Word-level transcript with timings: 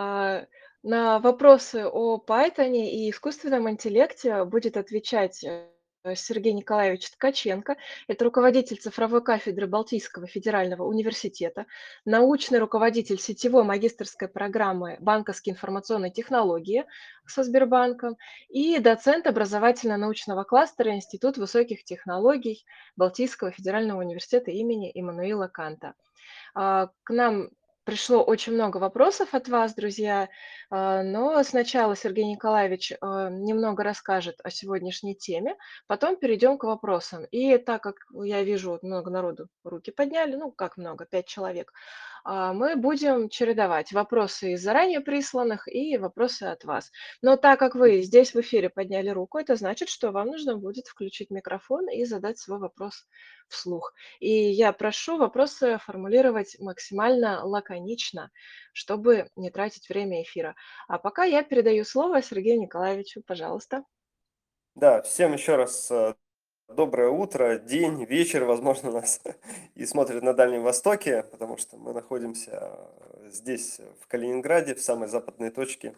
А, 0.00 0.46
на 0.84 1.18
вопросы 1.18 1.84
о 1.84 2.18
"Пайтоне" 2.18 3.04
и 3.04 3.10
искусственном 3.10 3.68
интеллекте 3.68 4.44
будет 4.44 4.76
отвечать, 4.76 5.42
э, 5.42 5.66
Сергей 6.14 6.52
Николаевич 6.52 7.10
Ткаченко. 7.10 7.76
Это 8.06 8.24
руководитель 8.24 8.76
цифровой 8.76 9.24
кафедры 9.24 9.66
Балтийского 9.66 10.28
федерального 10.28 10.84
университета, 10.84 11.66
научный 12.04 12.60
руководитель 12.60 13.18
сетевой 13.18 13.64
магистерской 13.64 14.28
программы 14.28 14.98
"Банковские 15.00 15.54
информационные 15.54 16.12
технологии" 16.12 16.86
со 17.26 17.42
Сбербанком 17.42 18.16
и 18.48 18.78
доцент 18.78 19.26
образовательно-научного 19.26 20.44
кластера 20.44 20.94
Институт 20.94 21.38
высоких 21.38 21.82
технологий 21.82 22.64
Балтийского 22.94 23.50
федерального 23.50 23.98
университета 23.98 24.52
имени 24.52 24.92
Иммануила 24.94 25.48
Канта. 25.48 25.94
А, 26.54 26.90
к 27.02 27.10
нам 27.10 27.50
пришло 27.88 28.22
очень 28.22 28.52
много 28.52 28.76
вопросов 28.76 29.32
от 29.32 29.48
вас, 29.48 29.74
друзья, 29.74 30.28
а, 30.68 31.02
но 31.02 31.42
сначала 31.42 31.96
Сергей 31.96 32.26
Николаевич, 32.26 32.92
а, 33.00 33.30
немного 33.30 33.82
расскажет 33.82 34.36
о 34.44 34.50
сегодняшней 34.50 35.14
теме, 35.14 35.56
потом 35.86 36.16
перейдем 36.16 36.58
к 36.58 36.64
вопросам. 36.64 37.24
И 37.30 37.56
так 37.56 37.82
как 37.82 37.94
я 38.12 38.42
вижу, 38.42 38.78
много 38.82 39.10
народу 39.10 39.48
руки 39.64 39.90
подняли, 39.90 40.36
ну, 40.36 40.52
как 40.52 40.76
много, 40.76 41.06
5 41.06 41.26
человек, 41.26 41.72
мы 42.28 42.76
будем 42.76 43.28
чередовать 43.28 43.92
вопросы 43.92 44.52
из 44.52 44.62
заранее 44.62 45.00
присланных 45.00 45.66
и 45.66 45.96
вопросы 45.96 46.42
от 46.42 46.64
вас. 46.64 46.90
Но 47.22 47.36
так 47.36 47.58
как 47.58 47.74
вы 47.74 48.02
здесь 48.02 48.34
в 48.34 48.40
эфире 48.40 48.68
подняли 48.68 49.08
руку, 49.08 49.38
это 49.38 49.56
значит, 49.56 49.88
что 49.88 50.10
вам 50.10 50.28
нужно 50.28 50.56
будет 50.56 50.86
включить 50.86 51.30
микрофон 51.30 51.88
и 51.88 52.04
задать 52.04 52.38
свой 52.38 52.58
вопрос 52.58 53.06
вслух. 53.48 53.94
И 54.20 54.30
я 54.30 54.72
прошу 54.72 55.16
вопросы 55.16 55.78
формулировать 55.78 56.56
максимально 56.60 57.44
лаконично, 57.44 58.30
чтобы 58.72 59.30
не 59.36 59.50
тратить 59.50 59.88
время 59.88 60.22
эфира. 60.22 60.54
А 60.86 60.98
пока 60.98 61.24
я 61.24 61.42
передаю 61.42 61.84
слово 61.84 62.20
Сергею 62.20 62.60
Николаевичу, 62.60 63.22
пожалуйста. 63.26 63.84
Да, 64.74 65.02
всем 65.02 65.32
еще 65.32 65.56
раз 65.56 65.90
э, 65.90 66.14
доброе 66.68 67.08
утро, 67.08 67.58
день, 67.58 68.04
вечер, 68.04 68.44
возможно, 68.44 68.90
нас 68.92 69.20
и 69.74 69.86
смотрят 69.86 70.22
на 70.22 70.34
Дальнем 70.34 70.62
Востоке, 70.62 71.24
потому 71.30 71.56
что 71.56 71.76
мы 71.76 71.92
находимся 71.92 72.50
э, 72.52 73.30
здесь, 73.30 73.80
в 74.00 74.06
Калининграде, 74.06 74.74
в 74.74 74.80
самой 74.80 75.08
западной 75.08 75.50
точке 75.50 75.94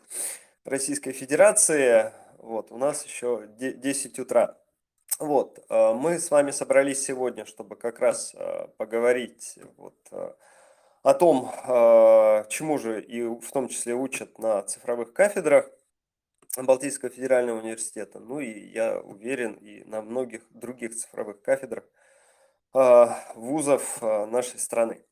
Российской 0.65 1.13
Федерации. 1.13 2.13
Вот, 2.39 2.71
у 2.71 2.79
нас 2.79 3.05
еще 3.05 3.48
10 3.59 4.19
утра. 4.21 4.57
Вот, 5.19 5.59
э, 5.69 5.93
мы 5.93 6.19
с 6.19 6.31
вами 6.31 6.53
собрались 6.53 7.05
сегодня, 7.05 7.45
чтобы 7.45 7.77
как 7.77 7.98
раз 7.98 8.35
поговорить 8.77 9.59
вот 9.77 9.97
о 11.03 11.15
том, 11.15 11.51
чему 12.48 12.79
же 12.79 13.03
и 13.03 13.23
в 13.23 13.51
том 13.53 13.69
числе 13.69 13.95
учат 13.95 14.39
на 14.39 14.63
цифровых 14.63 15.13
кафедрах. 15.13 15.71
Балтийского 16.56 17.11
федерального 17.11 17.61
университета, 17.61 18.19
ну 18.19 18.41
и 18.41 18.51
я 18.70 18.98
уверен 18.98 19.55
и 19.55 19.84
на 19.84 20.03
многих 20.03 20.43
других 20.51 20.97
цифровых 20.97 21.41
кафедрах 21.42 21.84
а, 22.73 23.33
вузов 23.37 23.98
а, 24.03 24.27
нашей 24.27 24.59
страны. 24.59 25.05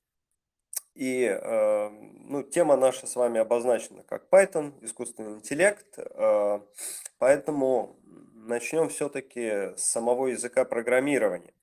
И 0.95 1.27
а, 1.27 1.91
ну, 1.91 2.43
тема 2.43 2.77
наша 2.77 3.07
с 3.07 3.15
вами 3.15 3.39
обозначена 3.39 4.03
как 4.03 4.29
Python, 4.29 4.73
искусственный 4.85 5.35
интеллект, 5.35 5.99
поэтому 7.19 8.01
начнем 8.35 8.89
все-таки 8.89 9.77
с 9.77 9.85
самого 9.85 10.27
языка 10.29 10.65
программирования. 10.65 11.55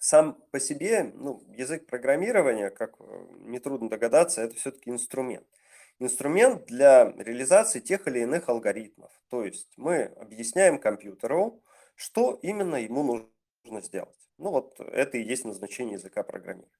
Сам 0.00 0.34
по 0.50 0.58
себе 0.58 1.12
ну, 1.14 1.40
язык 1.56 1.86
программирования, 1.86 2.70
как 2.70 2.96
э, 2.98 3.26
нетрудно 3.42 3.88
догадаться, 3.88 4.42
это 4.42 4.56
все-таки 4.56 4.90
инструмент– 4.90 5.46
инструмент 5.98 6.66
для 6.66 7.12
реализации 7.18 7.80
тех 7.80 8.06
или 8.08 8.20
иных 8.20 8.48
алгоритмов. 8.48 9.10
То 9.28 9.44
есть 9.44 9.72
мы 9.76 10.04
объясняем 10.20 10.78
компьютеру, 10.78 11.62
что 11.94 12.38
именно 12.42 12.76
ему 12.76 13.28
нужно 13.64 13.80
сделать. 13.82 14.16
Ну 14.38 14.50
вот 14.50 14.78
это 14.80 15.18
и 15.18 15.22
есть 15.22 15.44
назначение 15.44 15.94
языка 15.94 16.22
программирования. 16.22 16.70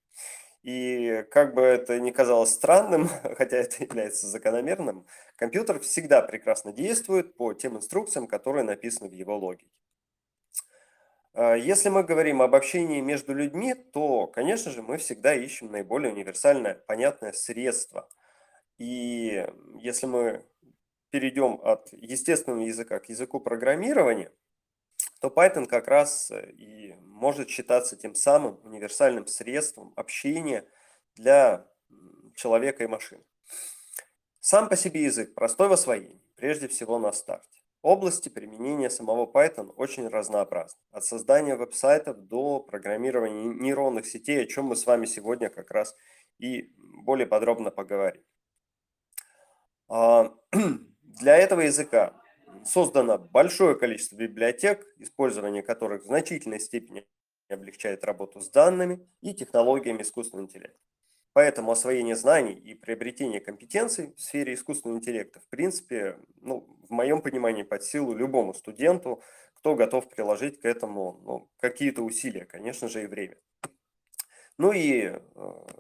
И 0.63 1.25
как 1.31 1.55
бы 1.55 1.63
это 1.63 1.99
ни 1.99 2.11
казалось 2.11 2.53
странным, 2.53 3.09
хотя 3.37 3.59
это 3.59 3.83
является 3.83 4.27
закономерным, 4.29 5.07
компьютер 5.37 5.81
всегда 5.81 6.23
прекрасно 6.23 6.73
действует 6.73 7.35
по 7.35 7.53
тем 7.53 7.77
инструкциям, 7.77 8.27
которые 8.27 8.65
написаны 8.65 9.09
в 9.09 9.13
его 9.13 9.37
логике. 9.37 9.67
А, 11.35 11.55
если 11.55 11.89
мы 11.89 12.05
говорим 12.05 12.43
об 12.43 12.55
общении 12.55 13.01
между 13.01 13.35
людьми, 13.35 13.75
то, 13.75 14.27
конечно 14.29 14.71
же, 14.71 14.83
мы 14.83 14.99
всегда 14.99 15.35
ищем 15.35 15.71
наиболее 15.73 16.13
универсальное, 16.13 16.75
понятное 16.75 17.33
средство– 17.33 18.09
и 18.79 19.47
если 19.81 20.07
мы 20.07 20.45
перейдем 21.11 21.61
от 21.63 21.93
естественного 21.93 22.63
языка 22.63 22.99
к 22.99 23.09
языку 23.09 23.39
программирования, 23.41 24.33
то 25.21 25.29
Python 25.29 25.67
как 25.67 25.87
раз 25.87 26.31
э, 26.31 26.51
и 26.53 26.95
может 27.05 27.49
считаться 27.49 27.97
тем 27.97 28.15
самым 28.15 28.59
универсальным 28.65 29.27
средством 29.27 29.93
общения 29.95 30.67
для 31.15 31.67
человека 32.35 32.83
и 32.83 32.89
машины. 32.89 33.23
Сам 34.41 34.69
по 34.69 34.77
себе 34.77 35.05
язык 35.05 35.35
простой 35.35 35.69
в 35.69 35.73
освоении, 35.73 36.21
прежде 36.37 36.67
всего 36.67 36.99
на 36.99 37.13
старте. 37.13 37.61
Области 37.83 38.29
применения 38.29 38.91
самого 38.91 39.31
Python 39.31 39.73
очень 39.77 40.09
разнообразны. 40.09 40.81
От 40.91 41.05
создания 41.05 41.57
веб-сайтов 41.57 42.17
до 42.27 42.61
программирования 42.61 43.45
нейронных 43.45 44.07
сетей, 44.07 44.43
о 44.43 44.47
чем 44.47 44.67
мы 44.67 44.77
с 44.77 44.87
вами 44.87 45.07
сегодня 45.07 45.51
как 45.51 45.71
раз 45.71 45.97
и 46.39 46.73
более 47.05 47.27
подробно 47.27 47.71
поговорим. 47.71 48.23
А, 49.95 50.33
для 51.03 51.37
этого 51.37 51.61
языка 51.61 52.15
создано 52.65 53.19
большое 53.19 53.79
количество 53.79 54.17
библиотек, 54.17 54.87
использование 54.97 55.63
которых 55.63 56.05
в 56.05 56.07
значительной 56.07 56.61
степени 56.61 57.07
облегчает 57.51 58.03
работу 58.03 58.41
с 58.41 58.49
данными 58.49 59.07
и 59.21 59.35
технологиями 59.35 60.01
искусственного 60.01 60.47
интеллекта. 60.47 60.79
Поэтому 61.35 61.73
освоение 61.73 62.17
знаний 62.17 62.55
и 62.55 62.75
приобретение 62.75 63.41
компетенций 63.41 64.15
в 64.17 64.21
сфере 64.23 64.55
искусственного 64.55 64.97
интеллекта, 64.97 65.41
в 65.41 65.49
принципе, 65.49 66.19
ну, 66.41 66.67
в 66.89 66.91
моем 66.91 67.21
понимании, 67.21 67.63
под 67.63 67.85
силу 67.85 68.15
любому 68.15 68.55
студенту, 68.55 69.23
кто 69.53 69.75
готов 69.75 70.09
приложить 70.09 70.59
к 70.59 70.65
этому 70.65 71.21
ну, 71.23 71.51
какие-то 71.61 72.01
усилия, 72.01 72.47
конечно 72.47 72.89
же, 72.89 73.03
и 73.03 73.07
время. 73.07 73.37
Ну 74.57 74.73
и 74.73 75.03
э, 75.05 75.21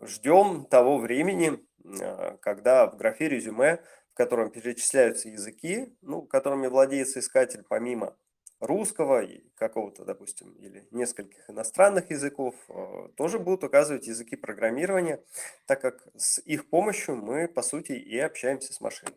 ждем 0.03 0.67
того 0.67 0.99
времени, 0.99 1.61
э, 1.85 2.37
когда 2.41 2.91
в 2.91 2.97
графе 2.97 3.29
резюме 3.29 3.83
в 4.13 4.17
котором 4.17 4.51
перечисляются 4.51 5.29
языки, 5.29 5.97
ну, 6.03 6.23
которыми 6.23 6.67
владеет 6.67 7.09
соискатель 7.09 7.65
помимо 7.69 8.17
русского 8.61 9.23
и 9.23 9.43
какого-то, 9.57 10.05
допустим, 10.05 10.53
или 10.53 10.87
нескольких 10.91 11.49
иностранных 11.51 12.11
языков, 12.11 12.55
э, 12.69 13.09
тоже 13.17 13.39
будут 13.39 13.65
указывать 13.65 14.07
языки 14.07 14.37
программирования, 14.37 15.25
так 15.67 15.81
как 15.81 16.07
с 16.17 16.39
их 16.39 16.69
помощью 16.69 17.17
мы, 17.17 17.49
по 17.49 17.63
сути, 17.63 17.93
и 17.93 18.19
общаемся 18.19 18.73
с 18.73 18.81
машиной. 18.81 19.17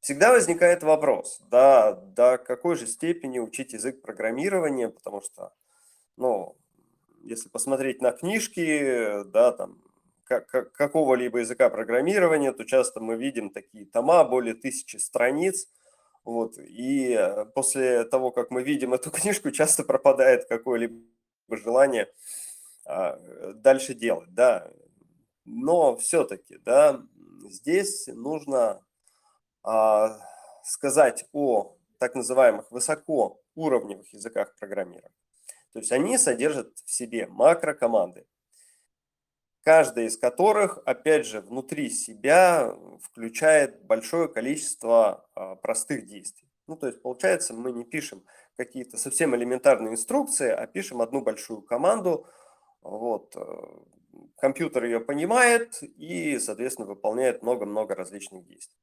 Всегда 0.00 0.32
возникает 0.32 0.82
вопрос, 0.82 1.40
да, 1.50 1.92
до 1.92 2.38
какой 2.38 2.76
же 2.76 2.86
степени 2.86 3.38
учить 3.38 3.74
язык 3.74 4.00
программирования, 4.00 4.88
потому 4.88 5.20
что, 5.20 5.52
ну, 6.16 6.56
если 7.22 7.48
посмотреть 7.48 8.00
на 8.00 8.12
книжки, 8.12 9.24
да, 9.24 9.52
там, 9.52 9.82
какого-либо 10.28 11.38
языка 11.38 11.70
программирования, 11.70 12.52
то 12.52 12.64
часто 12.64 13.00
мы 13.00 13.16
видим 13.16 13.50
такие 13.50 13.86
тома, 13.86 14.24
более 14.24 14.54
тысячи 14.54 14.96
страниц. 14.96 15.68
Вот, 16.24 16.58
и 16.58 17.14
э, 17.18 17.46
после 17.54 18.04
того, 18.04 18.30
как 18.30 18.50
мы 18.50 18.62
видим 18.62 18.92
эту 18.92 19.10
книжку, 19.12 19.50
часто 19.50 19.84
пропадает 19.84 20.46
какое-либо 20.46 21.00
желание 21.50 22.08
а, 22.84 23.18
дальше 23.54 23.94
делать, 23.94 24.32
да. 24.34 24.70
Но 25.44 25.96
все-таки, 25.96 26.58
да, 26.58 27.02
здесь 27.50 28.06
нужно 28.08 28.84
а, 29.62 30.18
сказать 30.64 31.26
о 31.32 31.76
так 31.98 32.14
называемых 32.14 32.70
высокоуровневых 32.70 34.12
языках 34.12 34.54
программирования. 34.58 35.14
То 35.72 35.80
есть 35.80 35.92
они 35.92 36.16
содержат 36.16 36.78
в 36.78 36.90
себе 36.90 37.26
макрокоманды, 37.26 38.26
каждая 39.62 40.06
из 40.06 40.16
которых, 40.16 40.78
опять 40.84 41.26
же, 41.26 41.40
внутри 41.40 41.90
себя 41.90 42.74
включает 43.02 43.84
большое 43.84 44.28
количество 44.28 45.28
а, 45.34 45.56
простых 45.56 46.06
действий. 46.06 46.48
Ну, 46.66 46.76
то 46.76 46.86
есть, 46.86 47.02
получается, 47.02 47.54
мы 47.54 47.72
не 47.72 47.84
пишем 47.84 48.24
какие-то 48.56 48.98
совсем 48.98 49.34
элементарные 49.34 49.92
инструкции, 49.92 50.50
а 50.50 50.66
пишем 50.66 51.00
одну 51.00 51.22
большую 51.22 51.62
команду, 51.62 52.26
вот, 52.82 53.34
э, 53.36 53.42
компьютер 54.36 54.84
ее 54.84 55.00
понимает 55.00 55.82
и, 55.82 56.38
соответственно, 56.38 56.86
выполняет 56.86 57.42
много-много 57.42 57.94
различных 57.94 58.44
действий. 58.46 58.76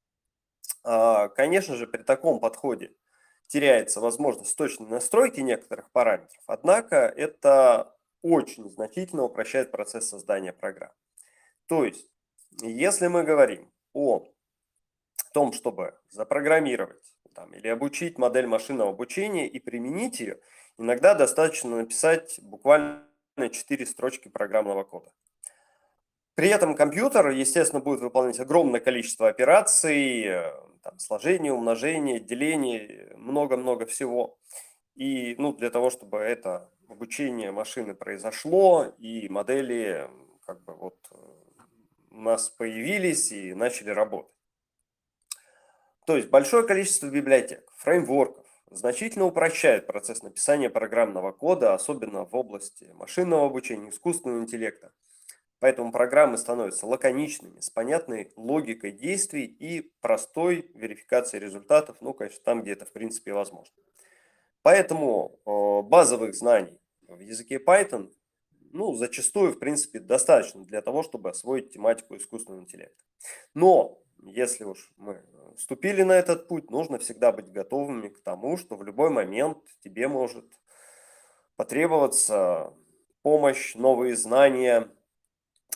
А, 0.84 1.30
конечно 1.30 1.76
же, 1.76 1.88
при 1.88 2.04
таком 2.04 2.40
подходе 2.40 2.94
теряется 3.48 4.00
возможность 4.00 4.58
точной 4.58 4.88
настройки 4.88 5.40
некоторых 5.42 5.92
параметров, 5.92 6.44
однако 6.48 6.96
это 6.96 7.95
очень 8.26 8.68
значительно 8.72 9.24
упрощает 9.24 9.70
процесс 9.72 10.10
создания 10.10 10.52
программ. 10.52 10.92
То 11.68 11.86
есть, 11.86 12.10
если 12.62 13.06
мы 13.06 13.24
говорим 13.24 13.72
о 13.94 14.26
том, 15.32 15.54
чтобы 15.54 15.94
запрограммировать 16.10 17.06
там, 17.36 17.54
или 17.54 17.68
обучить 17.68 18.18
модель 18.18 18.48
машинного 18.48 18.92
обучения 18.92 19.48
и 19.48 19.60
применить 19.60 20.20
ее, 20.22 20.40
иногда 20.80 21.14
достаточно 21.14 21.78
написать 21.78 22.40
буквально 22.42 23.06
4 23.38 23.86
строчки 23.86 24.28
программного 24.28 24.84
кода. 24.84 25.12
При 26.34 26.50
этом 26.50 26.76
компьютер, 26.76 27.30
естественно, 27.30 27.82
будет 27.82 28.02
выполнять 28.02 28.40
огромное 28.40 28.80
количество 28.80 29.30
операций, 29.30 30.24
э, 30.24 30.52
там, 30.82 30.98
сложение, 30.98 31.54
умножение, 31.54 32.20
деление, 32.20 33.14
много-много 33.18 33.86
всего. 33.86 34.40
И 34.96 35.36
ну, 35.38 35.54
для 35.54 35.70
того, 35.70 35.90
чтобы 35.90 36.20
это 36.20 36.70
обучение 36.88 37.52
машины 37.52 37.94
произошло, 37.94 38.94
и 38.98 39.28
модели 39.30 40.10
как 40.46 40.62
бы 40.64 40.74
вот 40.74 40.98
э, 41.12 41.16
у 42.12 42.22
нас 42.22 42.50
появились 42.50 43.32
и 43.32 43.54
начали 43.54 43.90
работать. 43.90 44.32
То 46.06 46.16
есть 46.16 46.30
большое 46.30 46.66
количество 46.66 47.08
библиотек, 47.08 47.70
фреймворков 47.78 48.46
значительно 48.70 49.26
упрощает 49.26 49.88
процесс 49.88 50.22
написания 50.24 50.70
программного 50.70 51.32
кода, 51.32 51.74
особенно 51.74 52.26
в 52.26 52.36
области 52.36 52.90
машинного 52.94 53.48
обучения, 53.48 53.90
искусственного 53.90 54.42
интеллекта. 54.42 54.92
Поэтому 55.60 55.92
программы 55.92 56.38
становятся 56.38 56.86
лаконичными, 56.86 57.60
с 57.60 57.70
понятной 57.70 58.32
логикой 58.36 58.92
действий 58.92 59.46
и 59.46 59.92
простой 60.02 60.70
верификацией 60.76 61.44
результатов, 61.44 61.98
ну, 62.02 62.14
конечно, 62.14 62.42
там, 62.44 62.62
где 62.62 62.74
это 62.74 62.86
в 62.86 62.92
принципе 62.92 63.34
возможно. 63.34 63.74
Поэтому 64.66 65.40
э, 65.46 65.88
базовых 65.88 66.34
знаний 66.34 66.82
в 67.08 67.20
языке 67.20 67.60
Python, 67.64 68.12
ну, 68.72 68.96
зачастую, 68.96 69.54
в 69.54 69.60
принципе, 69.60 70.00
достаточно 70.00 70.66
для 70.66 70.82
того, 70.82 71.04
чтобы 71.04 71.30
освоить 71.30 71.72
тематику 71.72 72.16
искусственного 72.16 72.64
интеллекта. 72.64 73.04
Но 73.54 74.00
если 74.18 74.64
уж 74.64 74.92
мы 74.98 75.22
вступили 75.56 76.02
на 76.02 76.14
этот 76.14 76.48
путь, 76.48 76.72
нужно 76.72 76.98
всегда 76.98 77.32
быть 77.32 77.52
готовыми 77.52 78.08
к 78.08 78.24
тому, 78.24 78.58
что 78.58 78.76
в 78.76 78.82
любой 78.82 79.12
момент 79.12 79.60
тебе 79.84 80.08
может 80.08 80.46
потребоваться 81.58 82.74
помощь, 83.22 83.76
новые 83.76 84.16
знания. 84.16 84.90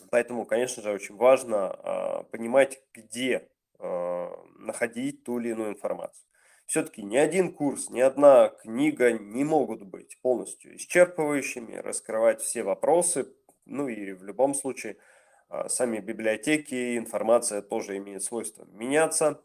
Поэтому, 0.09 0.47
конечно 0.47 0.81
же, 0.81 0.91
очень 0.91 1.15
важно 1.15 1.77
э, 1.77 2.23
понимать, 2.31 2.81
где 2.91 3.47
э, 3.77 4.29
находить 4.57 5.23
ту 5.25 5.39
или 5.39 5.49
иную 5.49 5.73
информацию. 5.73 6.28
Все-таки 6.69 7.01
ни 7.01 7.17
один 7.17 7.51
курс, 7.51 7.89
ни 7.89 7.99
одна 7.99 8.47
книга 8.47 9.11
не 9.11 9.43
могут 9.43 9.83
быть 9.83 10.17
полностью 10.21 10.77
исчерпывающими, 10.77 11.75
раскрывать 11.75 12.41
все 12.41 12.63
вопросы. 12.63 13.27
Ну 13.65 13.89
и 13.89 14.13
в 14.13 14.23
любом 14.23 14.53
случае– 14.53 14.95
а, 15.49 15.67
сами 15.67 15.97
библиотеки, 15.97 16.95
информация 16.97 17.63
тоже 17.63 17.97
имеет 17.97 18.23
свойство 18.23 18.65
меняться. 18.65 19.41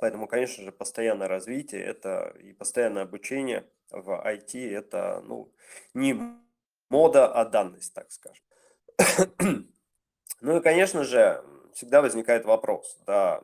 Поэтому, 0.00 0.26
конечно 0.26 0.64
же, 0.64 0.72
постоянное 0.72 1.28
развитие 1.28 1.82
это 1.82 2.34
и 2.40 2.52
постоянное 2.52 3.04
обучение 3.04 3.64
в 3.90 4.10
IT 4.10 4.76
это 4.76 5.22
ну, 5.24 5.52
не 5.94 6.20
мода, 6.90 7.32
а 7.32 7.44
данность, 7.44 7.94
так 7.94 8.10
скажем. 8.10 8.44
ну 10.40 10.56
и, 10.56 10.60
конечно 10.60 11.04
же, 11.04 11.44
всегда 11.74 12.02
возникает 12.02 12.44
вопрос, 12.44 12.98
да, 13.06 13.40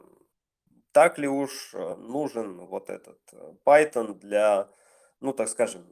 так 0.93 1.19
ли 1.19 1.29
уж 1.29 1.75
э, 1.75 1.97
нужен 1.97 2.59
вот 2.67 2.91
этот 2.91 3.19
э, 3.33 3.55
Python 3.65 4.15
для, 4.15 4.69
ну, 5.21 5.33
так 5.33 5.49
скажем, 5.49 5.87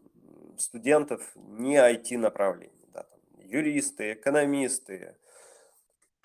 студентов 0.58 1.22
не 1.36 1.76
IT 1.76 2.18
направлений, 2.18 2.88
да, 2.92 3.04
там, 3.04 3.20
юристы, 3.40 4.14
экономисты, 4.14 5.16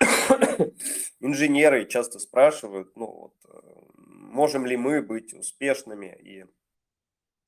инженеры 1.20 1.86
часто 1.86 2.18
спрашивают, 2.18 2.96
ну 2.96 3.06
вот, 3.06 3.34
э, 3.48 3.60
можем 3.96 4.66
ли 4.66 4.76
мы 4.76 5.02
быть 5.02 5.32
успешными 5.34 6.16
и 6.20 6.44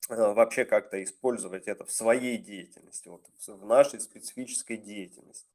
вообще 0.09 0.63
как-то 0.63 1.03
использовать 1.03 1.67
это 1.67 1.83
в 1.83 1.91
своей 1.91 2.37
деятельности, 2.37 3.09
вот, 3.09 3.25
в 3.45 3.65
нашей 3.65 3.99
специфической 3.99 4.77
деятельности. 4.77 5.51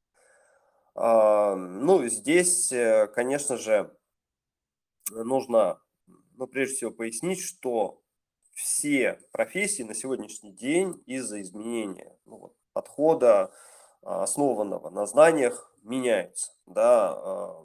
А, 0.93 1.55
ну, 1.55 2.05
здесь, 2.07 2.71
конечно 3.15 3.57
же, 3.57 3.91
нужно, 5.11 5.79
ну, 6.35 6.47
прежде 6.47 6.75
всего 6.75 6.91
пояснить, 6.91 7.41
что 7.41 8.01
все 8.53 9.19
профессии 9.31 9.83
на 9.83 9.93
сегодняшний 9.93 10.51
день 10.51 11.01
из-за 11.05 11.41
изменения 11.41 12.15
ну, 12.25 12.37
вот, 12.37 12.55
подхода, 12.73 13.51
основанного 14.01 14.89
на 14.89 15.05
знаниях, 15.05 15.73
меняются, 15.81 16.51
да, 16.65 17.55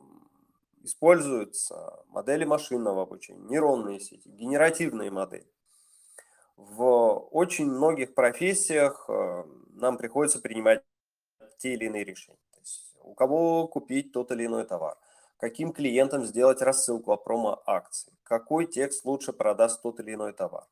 используются 0.83 2.05
модели 2.09 2.45
машинного 2.45 3.03
обучения, 3.03 3.41
нейронные 3.49 4.01
сети, 4.01 4.29
генеративные 4.29 5.11
модели. 5.11 5.51
В 6.57 7.19
очень 7.31 7.67
многих 7.67 8.15
профессиях 8.15 9.05
э, 9.09 9.45
нам 9.75 9.97
приходится 9.97 10.41
принимать 10.41 10.83
те 11.59 11.75
или 11.75 11.85
иные 11.85 12.05
решения. 12.05 12.39
То 12.53 12.61
есть 12.61 12.97
у 13.01 13.15
кого 13.15 13.69
купить 13.69 14.13
тот 14.13 14.33
или 14.33 14.47
иной 14.47 14.65
товар, 14.65 14.97
каким 15.39 15.73
клиентам 15.73 16.25
сделать 16.25 16.61
рассылку 16.61 17.13
о 17.13 17.17
промо-акции, 17.17 18.13
какой 18.23 18.67
текст 18.67 19.05
лучше 19.05 19.33
продаст 19.33 19.83
тот 19.83 19.99
или 20.01 20.15
иной 20.15 20.33
товар. 20.33 20.67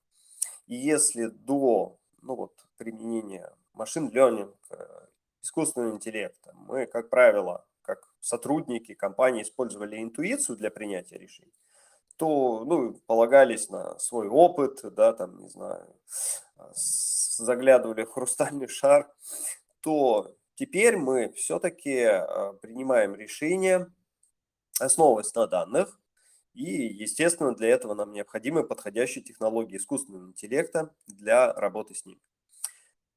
И 0.66 0.76
если 0.76 1.26
до 1.26 1.98
ну 2.22 2.34
вот, 2.34 2.52
применения 2.76 3.52
машин 3.72 4.08
learning, 4.08 4.54
э, 4.70 5.06
искусственного 5.42 5.92
интеллекта. 5.92 6.52
Мы, 6.54 6.86
как 6.86 7.08
правило, 7.08 7.64
как 7.82 8.08
сотрудники 8.20 8.94
компании 8.94 9.42
использовали 9.42 10.02
интуицию 10.02 10.56
для 10.56 10.70
принятия 10.70 11.18
решений, 11.18 11.52
то 12.16 12.64
ну, 12.64 12.94
полагались 13.06 13.70
на 13.70 13.98
свой 13.98 14.28
опыт, 14.28 14.80
да, 14.94 15.12
там, 15.12 15.38
не 15.38 15.48
знаю, 15.48 15.86
заглядывали 16.74 18.04
в 18.04 18.10
хрустальный 18.10 18.66
шар, 18.66 19.08
то 19.80 20.34
теперь 20.54 20.96
мы 20.96 21.30
все-таки 21.32 22.02
а, 22.02 22.54
принимаем 22.54 23.14
решения, 23.14 23.92
основываясь 24.78 25.34
на 25.34 25.46
данных, 25.46 26.00
и, 26.55 26.64
естественно, 26.64 27.55
для 27.55 27.69
этого 27.69 27.94
нам 27.94 28.12
необходимы 28.12 28.64
подходящие 28.64 29.23
технологии 29.23 29.76
искусственного 29.76 30.28
интеллекта 30.28 30.94
для 31.06 31.52
работы 31.52 31.94
с 31.94 32.06
ними. 32.06 32.20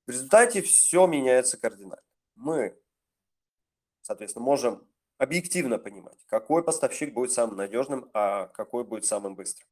В 0.06 0.12
результате 0.12 0.62
все 0.62 1.08
меняется 1.08 1.58
кардинально 1.58 2.04
мы, 2.40 2.78
соответственно, 4.02 4.46
можем 4.46 4.88
объективно 5.18 5.78
понимать, 5.78 6.26
какой 6.28 6.64
поставщик 6.64 7.14
будет 7.14 7.32
самым 7.32 7.58
надежным, 7.58 8.10
а 8.14 8.48
какой 8.48 8.84
будет 8.86 9.06
самым 9.06 9.36
быстрым. 9.36 9.68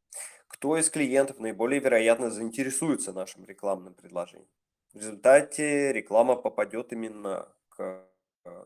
Кто 0.48 0.78
из 0.78 0.90
клиентов 0.90 1.40
наиболее 1.40 1.80
вероятно 1.80 2.30
заинтересуется 2.30 3.14
нашим 3.14 3.46
рекламным 3.46 3.94
предложением. 3.94 4.50
В 4.94 4.98
результате 4.98 5.94
реклама 5.94 6.36
попадет 6.36 6.92
именно 6.94 7.54
к 7.70 8.08
э, 8.46 8.66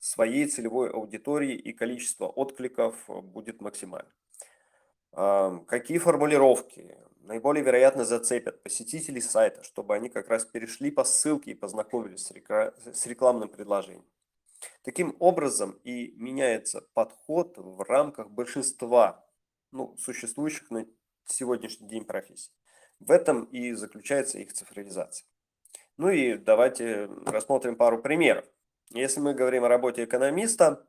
своей 0.00 0.46
целевой 0.46 0.90
аудитории 0.90 1.54
и 1.54 1.72
количество 1.72 2.26
откликов 2.26 2.96
будет 3.06 3.60
максимально. 3.60 4.10
Какие 5.12 5.98
формулировки 5.98 6.96
наиболее 7.20 7.62
вероятно 7.62 8.04
зацепят 8.04 8.62
посетителей 8.62 9.20
сайта, 9.20 9.62
чтобы 9.62 9.94
они 9.94 10.08
как 10.08 10.28
раз 10.28 10.44
перешли 10.44 10.90
по 10.90 11.04
ссылке 11.04 11.52
и 11.52 11.54
познакомились 11.54 12.26
с 12.26 13.06
рекламным 13.06 13.48
предложением. 13.48 14.04
Таким 14.82 15.16
образом 15.20 15.78
и 15.84 16.12
меняется 16.16 16.82
подход 16.92 17.54
в 17.56 17.82
рамках 17.82 18.30
большинства 18.30 19.26
ну, 19.72 19.96
существующих 19.96 20.70
на 20.70 20.86
сегодняшний 21.24 21.88
день 21.88 22.04
профессий. 22.04 22.50
В 22.98 23.10
этом 23.10 23.44
и 23.44 23.72
заключается 23.72 24.38
их 24.38 24.52
цифровизация. 24.52 25.26
Ну 25.96 26.10
и 26.10 26.36
давайте 26.36 27.08
рассмотрим 27.26 27.76
пару 27.76 28.02
примеров. 28.02 28.44
Если 28.92 29.20
мы 29.20 29.34
говорим 29.34 29.64
о 29.64 29.68
работе 29.68 30.02
экономиста, 30.02 30.84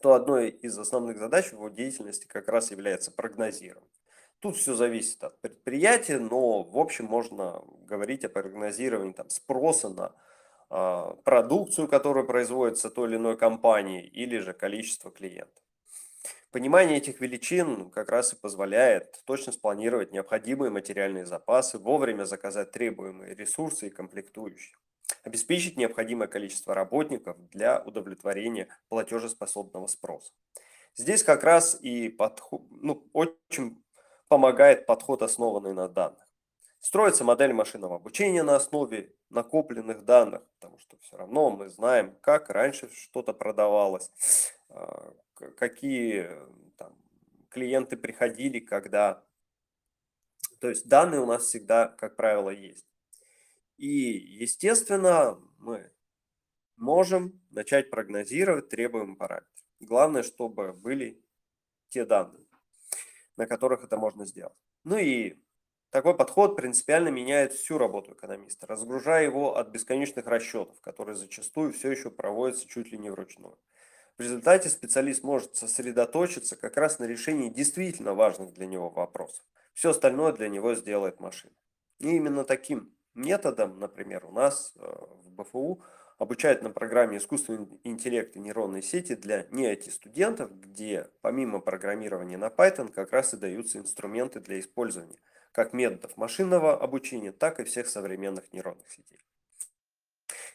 то 0.00 0.14
одной 0.14 0.50
из 0.50 0.78
основных 0.78 1.18
задач 1.18 1.46
в 1.46 1.54
его 1.54 1.68
деятельности 1.68 2.26
как 2.26 2.48
раз 2.48 2.70
является 2.70 3.10
прогнозирование. 3.10 3.90
Тут 4.38 4.56
все 4.56 4.74
зависит 4.74 5.22
от 5.24 5.38
предприятия, 5.40 6.18
но 6.18 6.62
в 6.62 6.78
общем 6.78 7.06
можно 7.06 7.62
говорить 7.86 8.24
о 8.24 8.28
прогнозировании 8.28 9.12
там, 9.12 9.28
спроса 9.28 9.88
на 9.90 10.12
э, 10.70 11.14
продукцию, 11.24 11.88
которая 11.88 12.24
производится 12.24 12.90
той 12.90 13.08
или 13.08 13.16
иной 13.16 13.36
компанией, 13.36 14.06
или 14.06 14.38
же 14.38 14.52
количество 14.52 15.10
клиентов. 15.10 15.62
Понимание 16.52 16.98
этих 16.98 17.20
величин 17.20 17.90
как 17.90 18.08
раз 18.08 18.32
и 18.32 18.36
позволяет 18.36 19.22
точно 19.24 19.52
спланировать 19.52 20.12
необходимые 20.12 20.70
материальные 20.70 21.26
запасы, 21.26 21.78
вовремя 21.78 22.24
заказать 22.24 22.70
требуемые 22.70 23.34
ресурсы 23.34 23.88
и 23.88 23.90
комплектующие, 23.90 24.76
обеспечить 25.22 25.76
необходимое 25.76 26.28
количество 26.28 26.74
работников 26.74 27.36
для 27.50 27.80
удовлетворения 27.80 28.68
платежеспособного 28.88 29.86
спроса. 29.86 30.32
Здесь 30.96 31.22
как 31.22 31.44
раз 31.44 31.78
и 31.80 32.08
подход, 32.08 32.62
ну, 32.70 33.08
очень 33.12 33.82
помогает 34.28 34.86
подход, 34.86 35.22
основанный 35.22 35.74
на 35.74 35.88
данных. 35.88 36.26
Строится 36.80 37.24
модель 37.24 37.52
машинного 37.52 37.96
обучения 37.96 38.42
на 38.42 38.56
основе 38.56 39.14
накопленных 39.28 40.04
данных, 40.04 40.42
потому 40.58 40.78
что 40.78 40.96
все 40.98 41.16
равно 41.16 41.50
мы 41.50 41.68
знаем, 41.68 42.16
как 42.20 42.48
раньше 42.48 42.90
что-то 42.92 43.32
продавалось, 43.34 44.10
а, 44.68 45.12
какие 45.56 46.30
там, 46.76 46.96
клиенты 47.50 47.96
приходили, 47.96 48.60
когда... 48.60 49.22
То 50.58 50.68
есть 50.68 50.88
данные 50.88 51.20
у 51.20 51.26
нас 51.26 51.44
всегда, 51.44 51.88
как 51.88 52.16
правило, 52.16 52.50
есть. 52.50 52.86
И, 53.80 53.88
естественно, 54.42 55.40
мы 55.56 55.90
можем 56.76 57.40
начать 57.48 57.88
прогнозировать 57.88 58.68
требуемый 58.68 59.16
параметр. 59.16 59.48
Главное, 59.80 60.22
чтобы 60.22 60.74
были 60.74 61.24
те 61.88 62.04
данные, 62.04 62.44
на 63.38 63.46
которых 63.46 63.82
это 63.82 63.96
можно 63.96 64.26
сделать. 64.26 64.52
Ну 64.84 64.98
и 64.98 65.42
такой 65.88 66.14
подход 66.14 66.56
принципиально 66.56 67.08
меняет 67.08 67.54
всю 67.54 67.78
работу 67.78 68.12
экономиста, 68.12 68.66
разгружая 68.66 69.24
его 69.24 69.56
от 69.56 69.70
бесконечных 69.70 70.26
расчетов, 70.26 70.78
которые 70.82 71.16
зачастую 71.16 71.72
все 71.72 71.90
еще 71.90 72.10
проводятся 72.10 72.68
чуть 72.68 72.92
ли 72.92 72.98
не 72.98 73.08
вручную. 73.08 73.58
В 74.18 74.20
результате 74.20 74.68
специалист 74.68 75.22
может 75.22 75.56
сосредоточиться 75.56 76.54
как 76.54 76.76
раз 76.76 76.98
на 76.98 77.04
решении 77.04 77.48
действительно 77.48 78.12
важных 78.12 78.52
для 78.52 78.66
него 78.66 78.90
вопросов. 78.90 79.42
Все 79.72 79.88
остальное 79.88 80.34
для 80.34 80.50
него 80.50 80.74
сделает 80.74 81.18
машина. 81.18 81.54
И 81.98 82.08
именно 82.08 82.44
таким 82.44 82.94
методом, 83.20 83.78
например, 83.78 84.24
у 84.26 84.32
нас 84.32 84.72
э, 84.76 84.80
в 84.80 85.30
БФУ 85.32 85.82
обучают 86.18 86.62
на 86.62 86.70
программе 86.70 87.16
искусственный 87.16 87.66
интеллект 87.84 88.36
и 88.36 88.40
нейронные 88.40 88.82
сети 88.82 89.14
для 89.14 89.46
не 89.50 89.72
IT-студентов, 89.72 90.50
где 90.60 91.08
помимо 91.22 91.60
программирования 91.60 92.36
на 92.36 92.48
Python 92.48 92.92
как 92.92 93.12
раз 93.12 93.32
и 93.32 93.38
даются 93.38 93.78
инструменты 93.78 94.40
для 94.40 94.60
использования 94.60 95.18
как 95.52 95.72
методов 95.72 96.16
машинного 96.16 96.78
обучения, 96.78 97.32
так 97.32 97.58
и 97.58 97.64
всех 97.64 97.88
современных 97.88 98.52
нейронных 98.52 98.88
сетей. 98.88 99.18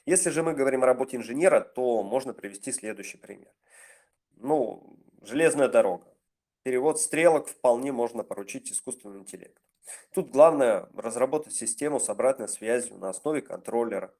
Если 0.05 0.29
же 0.29 0.43
мы 0.43 0.53
говорим 0.53 0.83
о 0.83 0.85
работе 0.85 1.17
инженера, 1.17 1.61
то 1.61 2.03
можно 2.03 2.33
привести 2.33 2.71
следующий 2.71 3.17
пример. 3.17 3.51
Ну, 4.35 4.97
железная 5.23 5.67
дорога. 5.67 6.05
Перевод 6.63 6.99
стрелок 6.99 7.47
вполне 7.47 7.91
можно 7.91 8.23
поручить 8.23 8.71
искусственному 8.71 9.21
интеллекту. 9.21 9.61
Тут 10.13 10.31
главное 10.31 10.89
разработать 10.95 11.53
систему 11.53 11.99
с 11.99 12.09
обратной 12.09 12.47
связью 12.47 12.97
на 12.97 13.09
основе 13.09 13.41
контроллера, 13.41 14.13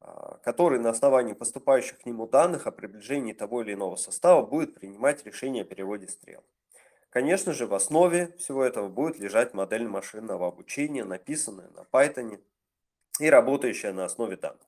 а, 0.00 0.38
который 0.38 0.78
на 0.78 0.90
основании 0.90 1.34
поступающих 1.34 1.98
к 1.98 2.06
нему 2.06 2.26
данных 2.26 2.66
о 2.66 2.72
приближении 2.72 3.32
того 3.32 3.62
или 3.62 3.74
иного 3.74 3.96
состава 3.96 4.44
будет 4.44 4.74
принимать 4.74 5.24
решение 5.24 5.62
о 5.62 5.66
переводе 5.66 6.08
стрел. 6.08 6.44
Конечно 7.10 7.52
же, 7.52 7.66
в 7.66 7.74
основе 7.74 8.34
всего 8.38 8.64
этого 8.64 8.88
будет 8.88 9.18
лежать 9.18 9.54
модель 9.54 9.88
машинного 9.88 10.46
обучения, 10.46 11.04
написанная 11.04 11.68
на 11.70 11.80
Python 11.80 12.40
и 13.18 13.30
работающая 13.30 13.92
на 13.92 14.04
основе 14.04 14.36
данных. 14.36 14.66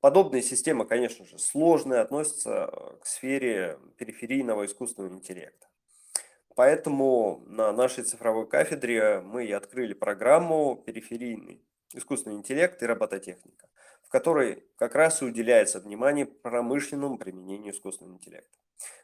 Подобные 0.00 0.42
системы, 0.42 0.84
конечно 0.86 1.24
же, 1.24 1.38
сложные, 1.38 2.00
относятся 2.00 2.98
к 3.00 3.06
сфере 3.06 3.78
периферийного 3.96 4.66
искусственного 4.66 5.14
интеллекта. 5.14 5.66
Поэтому 6.56 7.44
на 7.46 7.70
нашей 7.70 8.02
цифровой 8.02 8.48
кафедре 8.48 9.20
мы 9.20 9.44
и 9.44 9.52
открыли 9.52 9.92
программу 9.92 10.82
«Периферийный 10.86 11.62
искусственный 11.92 12.36
интеллект 12.36 12.82
и 12.82 12.86
робототехника», 12.86 13.68
в 14.02 14.08
которой 14.08 14.64
как 14.76 14.94
раз 14.94 15.20
и 15.20 15.26
уделяется 15.26 15.80
внимание 15.80 16.24
промышленному 16.24 17.18
применению 17.18 17.74
искусственного 17.74 18.14
интеллекта. 18.14 18.58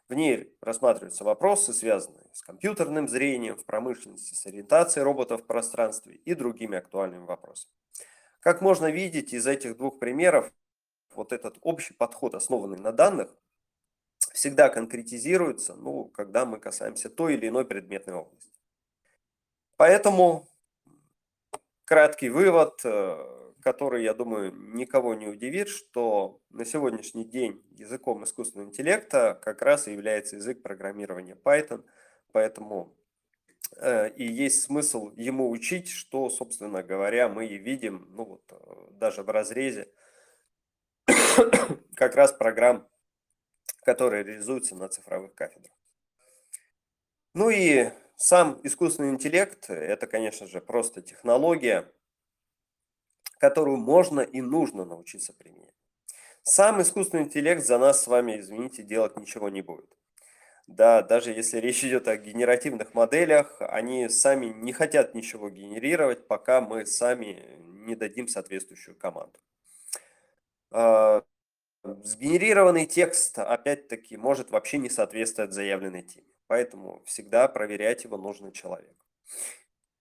В 0.09 0.15
ней 0.15 0.57
рассматриваются 0.63 1.25
вопросы, 1.25 1.75
связанные 1.75 2.31
с 2.33 2.41
компьютерным 2.41 3.07
зрением 3.07 3.59
в 3.59 3.67
промышленности, 3.67 4.33
с 4.33 4.47
ориентацией 4.47 5.05
роботов 5.05 5.43
в 5.43 5.47
пространстве 5.47 6.15
и 6.15 6.35
другими 6.35 6.79
актуальными 6.79 7.27
вопросами. 7.27 7.75
Как 8.41 8.63
можно 8.63 8.91
видеть 8.91 9.35
из 9.35 9.47
этих 9.47 9.77
двух 9.77 9.99
примеров, 9.99 10.51
вот 11.15 11.35
этот 11.35 11.59
общий 11.61 11.93
подход, 11.93 12.35
основанный 12.35 12.79
на 12.79 12.93
данных, 12.93 13.37
всегда 14.33 14.69
конкретизируется, 14.69 15.75
ну, 15.75 16.05
когда 16.05 16.45
мы 16.45 16.59
касаемся 16.59 17.11
той 17.11 17.35
или 17.35 17.49
иной 17.49 17.65
предметной 17.65 18.15
области. 18.15 18.51
Поэтому 19.77 20.49
краткий 21.85 22.29
вывод, 22.29 22.81
э, 22.85 23.53
который, 23.63 24.03
я 24.03 24.15
думаю, 24.15 24.53
никого 24.75 25.15
не 25.15 25.29
удивит, 25.29 25.69
что 25.69 26.41
на 26.51 26.65
сегодняшний 26.65 27.25
день 27.25 27.63
языком 27.71 28.25
искусственного 28.25 28.69
интеллекта 28.69 29.39
как 29.43 29.63
раз 29.63 29.89
и 29.89 29.93
является 29.93 30.37
язык 30.37 30.63
программирования 30.63 31.37
Python, 31.37 31.85
поэтому 32.33 32.97
э, 33.77 34.11
и 34.15 34.25
есть 34.25 34.63
смысл 34.63 35.11
ему 35.17 35.51
учить, 35.51 35.89
что, 35.89 36.31
собственно 36.31 36.83
говоря, 36.83 37.29
мы 37.29 37.47
и 37.47 37.59
видим, 37.59 38.07
ну 38.11 38.25
вот 38.25 38.43
э, 38.51 38.57
даже 38.93 39.23
в 39.23 39.31
разрезе 39.31 39.89
как 41.95 42.17
раз 42.17 42.33
программ 42.33 42.89
которые 43.83 44.25
реализуются 44.25 44.75
на 44.75 44.89
цифровых 44.89 45.35
кафедрах. 45.35 45.77
Ну 47.35 47.51
и 47.51 47.91
сам 48.17 48.61
искусственный 48.63 49.11
интеллект– 49.11 49.67
это, 49.71 50.07
конечно 50.07 50.47
же, 50.47 50.61
просто 50.61 51.03
технология, 51.03 51.91
которую 53.39 53.79
можно 53.79 54.21
и 54.21 54.41
нужно 54.41 54.85
научиться 54.85 55.33
применять. 55.33 55.75
Сам 56.43 56.83
искусственный 56.83 57.25
интеллект 57.25 57.65
за 57.65 57.79
нас 57.79 58.03
с 58.03 58.07
вами, 58.07 58.39
извините, 58.39 58.83
делать 58.83 59.17
ничего 59.17 59.49
не 59.49 59.63
будет. 59.63 59.91
Да, 60.67 61.03
даже 61.03 61.33
если 61.33 61.59
речь 61.59 61.85
идет 61.85 62.07
о 62.07 62.17
генеративных 62.17 62.95
моделях, 62.95 63.57
они 63.61 64.09
сами 64.09 64.47
не 64.47 64.73
хотят 64.73 65.15
ничего 65.15 65.51
генерировать, 65.51 66.27
пока 66.29 66.61
мы 66.61 66.87
сами 66.87 67.59
не 67.87 67.97
дадим 67.97 68.29
соответствующую 68.29 68.97
команду. 68.97 69.39
А, 71.83 71.95
Сгенерированный 72.03 72.87
текст, 72.87 73.39
опять-таки, 73.39 74.17
может 74.17 74.51
вообще 74.51 74.79
не 74.79 74.89
соответствовать 74.89 75.53
заявленной 75.53 76.03
теме, 76.03 76.27
поэтому 76.47 77.03
всегда 77.07 77.49
проверять 77.49 78.05
его 78.05 78.17
нужно 78.17 78.53
человеку. 78.53 79.05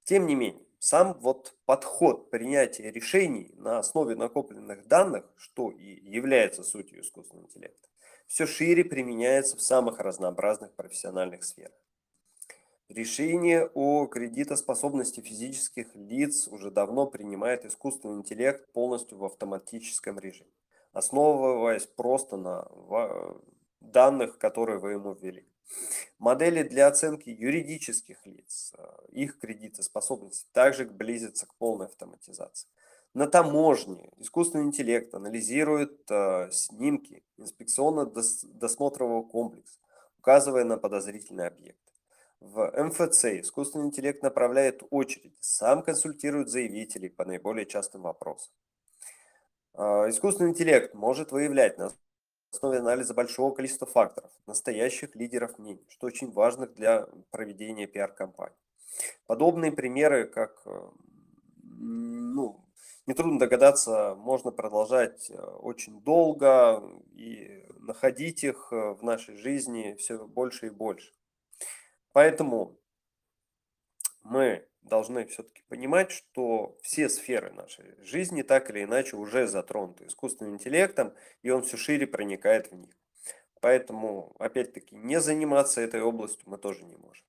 Тем 0.03 0.25
не 0.27 0.35
менее, 0.35 0.65
сам 0.79 1.13
вот 1.19 1.55
подход 1.65 2.29
принятия 2.29 2.91
решений 2.91 3.51
на 3.55 3.79
основе 3.79 4.15
накопленных 4.15 4.87
данных, 4.87 5.25
что 5.37 5.71
и 5.71 5.99
является 6.07 6.63
сутью 6.63 7.01
искусственного 7.01 7.45
интеллекта, 7.45 7.87
все 8.27 8.45
шире 8.45 8.83
применяется 8.83 9.57
в 9.57 9.61
самых 9.61 9.99
разнообразных 9.99 10.73
профессиональных 10.73 11.43
сферах. 11.43 11.73
Решение 12.89 13.69
о 13.73 14.05
кредитоспособности 14.07 15.21
физических 15.21 15.95
лиц 15.95 16.47
уже 16.47 16.71
давно 16.71 17.07
принимает 17.07 17.65
искусственный 17.65 18.17
интеллект 18.17 18.71
полностью 18.73 19.17
в 19.17 19.25
автоматическом 19.25 20.19
режиме 20.19 20.51
основываясь 20.93 21.85
просто 21.85 22.37
на 22.37 22.67
данных, 23.79 24.37
которые 24.37 24.79
вы 24.79 24.93
ему 24.93 25.13
ввели. 25.13 25.47
Модели 26.19 26.63
для 26.63 26.87
оценки 26.87 27.29
юридических 27.29 28.25
лиц, 28.25 28.73
э, 28.77 28.83
их 29.11 29.39
кредитоспособности 29.39 30.47
также 30.51 30.85
близятся 30.85 31.47
к 31.47 31.55
полной 31.55 31.87
автоматизации. 31.87 32.67
На 33.13 33.27
таможне 33.27 34.09
искусственный 34.17 34.65
интеллект 34.65 35.13
анализирует 35.13 36.09
э, 36.09 36.49
снимки 36.51 37.23
инспекционно-досмотрового 37.37 39.23
комплекса, 39.23 39.79
указывая 40.19 40.63
на 40.63 40.77
подозрительный 40.77 41.47
объект. 41.47 41.79
В 42.39 42.71
МФЦ 42.75 43.25
искусственный 43.41 43.85
интеллект 43.85 44.23
направляет 44.23 44.83
очередь, 44.89 45.35
сам 45.39 45.83
консультирует 45.83 46.49
заявителей 46.49 47.09
по 47.09 47.25
наиболее 47.25 47.65
частым 47.65 48.01
вопросам. 48.01 48.51
А, 49.73 50.09
искусственный 50.09 50.51
интеллект 50.51 50.93
может 50.93 51.31
выявлять 51.31 51.77
на 51.77 51.91
основе 52.51 52.79
анализа 52.79 53.13
большого 53.13 53.53
количества 53.53 53.87
факторов, 53.87 54.31
настоящих 54.45 55.15
лидеров 55.15 55.57
мнений, 55.57 55.85
что 55.89 56.07
очень 56.07 56.31
важно 56.31 56.67
для 56.67 57.07
проведения 57.29 57.87
пиар-компании. 57.87 58.55
Подобные 59.25 59.71
примеры, 59.71 60.25
как, 60.25 60.61
э, 60.65 60.89
ну, 61.63 62.65
нетрудно 63.07 63.39
догадаться, 63.39 64.15
можно 64.15 64.51
продолжать 64.51 65.29
э, 65.29 65.35
очень 65.35 66.01
долго 66.01 66.83
и 67.13 67.65
находить 67.79 68.43
их 68.43 68.67
э, 68.71 68.93
в 68.93 69.03
нашей 69.03 69.37
жизни 69.37 69.95
все 69.97 70.25
больше 70.25 70.67
и 70.67 70.69
больше. 70.69 71.13
Поэтому 72.11 72.77
мы 74.23 74.67
должны 74.83 75.25
все-таки 75.25 75.63
понимать, 75.69 76.11
что 76.11 76.77
все 76.81 77.09
сферы 77.09 77.51
нашей 77.51 77.95
жизни 78.03 78.41
так 78.41 78.69
или 78.69 78.83
иначе 78.83 79.15
уже 79.15 79.47
затронуты 79.47 80.07
искусственным 80.07 80.55
интеллектом, 80.55 81.13
и 81.43 81.49
он 81.49 81.63
все 81.63 81.77
шире 81.77 82.07
проникает 82.07 82.71
в 82.71 82.75
них. 82.75 82.95
Поэтому, 83.61 84.35
опять-таки, 84.39 84.95
не 84.95 85.19
заниматься 85.19 85.81
этой 85.81 86.01
областью 86.01 86.43
мы 86.47 86.57
тоже 86.57 86.83
не 86.83 86.97
можем. 86.97 87.25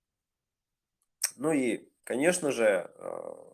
Ну 1.37 1.53
и, 1.53 1.89
конечно 2.05 2.53
же, 2.53 2.91
э, 2.95 3.53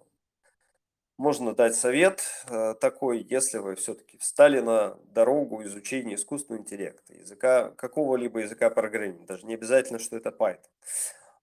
можно 1.17 1.53
дать 1.53 1.75
совет 1.75 2.23
э, 2.47 2.75
такой, 2.81 3.27
если 3.29 3.59
вы 3.59 3.75
все-таки 3.75 4.17
встали 4.19 4.61
на 4.61 4.95
дорогу 5.07 5.65
изучения 5.65 6.15
искусственного 6.15 6.63
интеллекта, 6.63 7.15
языка, 7.15 7.71
какого-либо 7.71 8.39
языка 8.41 8.71
программирования, 8.71 9.27
даже 9.27 9.45
не 9.45 9.55
обязательно, 9.55 9.99
что 9.99 10.17
это 10.17 10.31
Python. 10.31 10.61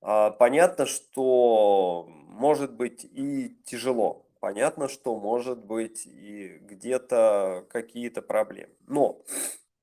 А, 0.01 0.31
понятно, 0.31 0.85
что 0.85 2.07
может 2.07 2.73
быть 2.73 3.05
и 3.05 3.57
тяжело. 3.65 4.25
Понятно, 4.39 4.87
что 4.87 5.17
может 5.17 5.65
быть 5.65 6.05
и 6.05 6.59
где-то 6.61 7.65
какие-то 7.69 8.21
проблемы. 8.21 8.73
Но 8.87 9.21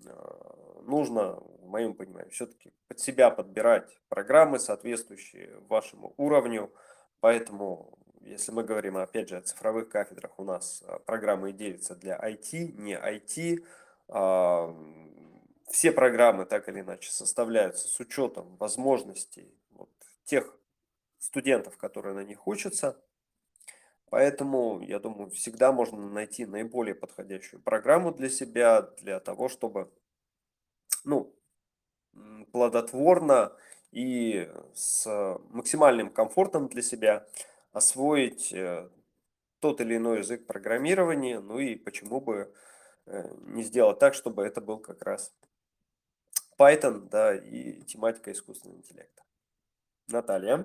а, 0.07 0.81
нужно 0.83 1.41
в 1.61 1.67
моем 1.67 1.95
понимании, 1.95 2.31
все-таки 2.31 2.73
под 2.89 3.01
себя 3.01 3.31
подбирать 3.31 3.99
программы, 4.09 4.59
соответствующие 4.59 5.59
вашему 5.69 6.15
уровню. 6.17 6.71
Поэтому, 7.21 7.99
если 8.21 8.53
мы 8.53 8.63
говорим, 8.63 8.99
опять 8.99 9.29
же, 9.29 9.39
о 9.39 9.43
цифровых 9.43 9.89
кафедрах, 9.89 10.39
у 10.39 10.45
нас 10.45 10.85
а, 10.87 10.99
программы 11.01 11.53
делятся 11.53 11.97
для 11.97 12.17
IT, 12.17 12.75
не 12.79 12.95
IT. 12.95 13.65
Все 15.71 15.91
программы 15.91 16.45
так 16.45 16.69
или 16.69 16.81
иначе 16.81 17.11
составляются 17.11 17.89
с 17.89 17.99
учетом 17.99 18.57
возможностей 18.59 19.57
тех 20.25 20.57
студентов, 21.19 21.77
которые 21.77 22.15
на 22.15 22.25
них 22.25 22.47
учатся. 22.47 23.01
Поэтому, 24.11 24.81
я 24.81 24.99
думаю, 24.99 25.31
всегда 25.31 25.73
можно 25.73 26.11
найти 26.11 26.45
наиболее 26.45 26.95
подходящую 26.95 27.63
программу 27.63 28.13
для 28.13 28.29
себя, 28.29 28.83
для 28.83 29.21
того, 29.21 29.49
чтобы 29.49 29.91
ну, 31.05 31.35
плодотворно 32.53 33.57
и 33.91 34.51
с 34.75 35.07
максимальным 35.51 36.11
комфортом 36.11 36.69
для 36.69 36.83
себя 36.83 37.27
освоить 37.73 38.53
э, 38.53 38.91
тот 39.61 39.81
или 39.81 39.97
иной 39.97 40.19
язык 40.19 40.47
программирования, 40.47 41.41
ну 41.41 41.59
и 41.59 41.77
почему 41.77 42.21
бы 42.21 42.53
э, 43.07 43.35
не 43.41 43.63
сделать 43.63 43.99
так, 43.99 44.15
чтобы 44.15 44.45
это 44.45 44.61
был 44.61 44.79
как 44.79 45.03
раз 45.03 45.33
Python, 46.59 47.09
да, 47.09 47.35
и 47.35 47.83
тематика 47.83 48.31
искусственного 48.33 48.79
интеллекта. 48.79 49.23
Наталья. 50.09 50.65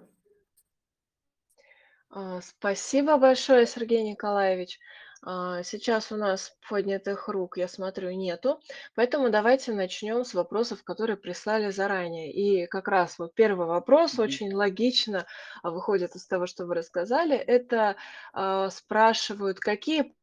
А, 2.09 2.41
спасибо 2.41 3.17
большое, 3.17 3.65
Сергей 3.67 4.03
Николаевич. 4.03 4.79
А, 5.23 5.63
сейчас 5.63 6.11
у 6.11 6.15
нас 6.15 6.55
поднятых 6.69 7.27
рук, 7.27 7.57
я 7.57 7.67
смотрю, 7.67 8.11
нету, 8.11 8.61
поэтому 8.95 9.29
давайте 9.29 9.73
начнем 9.73 10.23
с 10.23 10.33
вопросов, 10.33 10.83
которые 10.83 11.17
прислали 11.17 11.69
заранее. 11.71 12.31
И 12.31 12.67
как 12.67 12.87
раз 12.87 13.17
вот 13.19 13.33
первый 13.33 13.67
вопрос 13.67 14.19
Мгм. 14.19 14.23
очень 14.23 14.53
логично 14.53 15.25
а, 15.63 15.71
выходит 15.71 16.15
из 16.15 16.25
того, 16.27 16.45
что 16.45 16.65
вы 16.65 16.75
рассказали. 16.75 17.35
Это 17.35 17.95
а, 18.33 18.69
спрашивают, 18.69 19.59
какие 19.59 20.15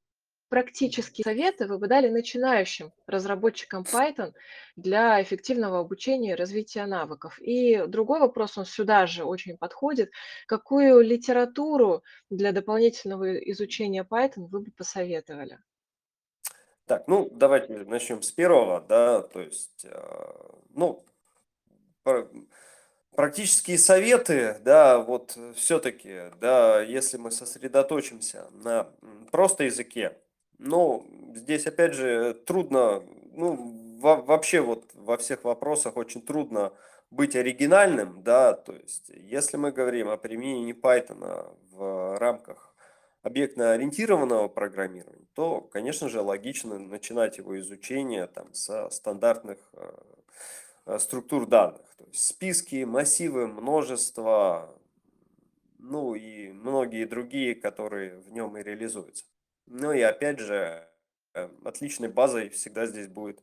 практические 0.54 1.24
советы 1.24 1.66
вы 1.66 1.78
бы 1.78 1.88
дали 1.88 2.08
начинающим 2.08 2.92
разработчикам 3.08 3.82
Python 3.82 4.32
для 4.76 5.20
эффективного 5.20 5.80
обучения 5.80 6.30
и 6.30 6.36
развития 6.36 6.86
навыков? 6.86 7.40
И 7.40 7.84
другой 7.88 8.20
вопрос, 8.20 8.56
он 8.56 8.64
сюда 8.64 9.08
же 9.08 9.24
очень 9.24 9.58
подходит. 9.58 10.12
Какую 10.46 11.00
литературу 11.00 12.04
для 12.30 12.52
дополнительного 12.52 13.34
изучения 13.50 14.06
Python 14.08 14.46
вы 14.46 14.60
бы 14.60 14.70
посоветовали? 14.70 15.58
Так, 16.86 17.08
ну 17.08 17.28
давайте 17.32 17.72
начнем 17.72 18.22
с 18.22 18.30
первого, 18.30 18.80
да, 18.80 19.22
то 19.22 19.40
есть, 19.40 19.84
а, 19.86 20.54
ну, 20.70 21.04
практические 23.10 23.78
советы, 23.78 24.58
да, 24.60 25.00
вот 25.00 25.36
все-таки, 25.56 26.30
да, 26.40 26.80
если 26.80 27.16
мы 27.16 27.32
сосредоточимся 27.32 28.46
на 28.52 28.88
просто 29.32 29.64
языке, 29.64 30.16
ну, 30.58 31.06
здесь 31.34 31.66
опять 31.66 31.94
же 31.94 32.34
трудно, 32.34 33.02
ну, 33.32 33.98
во- 34.00 34.22
вообще 34.22 34.60
вот 34.60 34.90
во 34.94 35.16
всех 35.16 35.44
вопросах 35.44 35.96
очень 35.96 36.22
трудно 36.22 36.72
быть 37.10 37.36
оригинальным, 37.36 38.22
да, 38.22 38.54
то 38.54 38.72
есть 38.72 39.08
если 39.08 39.56
мы 39.56 39.72
говорим 39.72 40.08
о 40.08 40.16
применении 40.16 40.74
Python 40.74 41.56
в 41.70 42.18
рамках 42.18 42.74
объектно-ориентированного 43.22 44.48
программирования, 44.48 45.26
то, 45.34 45.60
конечно 45.60 46.08
же, 46.08 46.20
логично 46.20 46.78
начинать 46.78 47.38
его 47.38 47.58
изучение 47.58 48.26
там, 48.26 48.52
со 48.52 48.90
стандартных 48.90 49.58
э, 50.86 50.98
структур 50.98 51.46
данных. 51.46 51.86
То 51.96 52.04
есть 52.06 52.22
списки, 52.22 52.84
массивы, 52.84 53.46
множество, 53.46 54.78
ну 55.78 56.14
и 56.14 56.52
многие 56.52 57.06
другие, 57.06 57.54
которые 57.54 58.18
в 58.18 58.30
нем 58.30 58.56
и 58.56 58.62
реализуются. 58.62 59.24
Ну 59.66 59.92
и 59.92 60.00
опять 60.00 60.40
же, 60.40 60.88
э, 61.34 61.48
отличной 61.64 62.08
базой 62.08 62.50
всегда 62.50 62.86
здесь 62.86 63.08
будет 63.08 63.42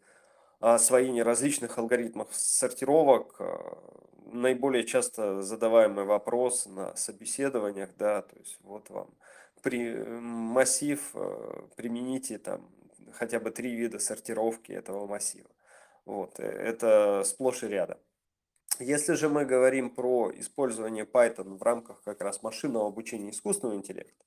освоение 0.59 1.23
различных 1.23 1.77
алгоритмов 1.77 2.29
сортировок, 2.31 3.35
э, 3.39 3.57
наиболее 4.31 4.85
часто 4.85 5.41
задаваемый 5.41 6.05
вопрос 6.05 6.65
на 6.65 6.95
собеседованиях, 6.95 7.89
да, 7.97 8.21
то 8.21 8.35
есть 8.37 8.57
вот 8.61 8.89
вам 8.89 9.09
при, 9.61 9.93
массив, 9.95 11.01
э, 11.13 11.61
примените 11.75 12.37
там 12.37 12.69
хотя 13.13 13.39
бы 13.39 13.51
три 13.51 13.75
вида 13.75 13.99
сортировки 13.99 14.71
этого 14.71 15.05
массива. 15.07 15.49
Вот, 16.05 16.39
э, 16.39 16.43
это 16.43 17.23
сплошь 17.25 17.63
и 17.63 17.67
рядом. 17.67 17.97
Если 18.79 19.13
же 19.13 19.29
мы 19.29 19.45
говорим 19.45 19.89
про 19.89 20.31
использование 20.33 21.05
Python 21.05 21.57
в 21.57 21.61
рамках 21.61 22.01
как 22.03 22.21
раз 22.21 22.41
машинного 22.41 22.87
обучения 22.87 23.29
искусственного 23.29 23.77
интеллекта, 23.77 24.25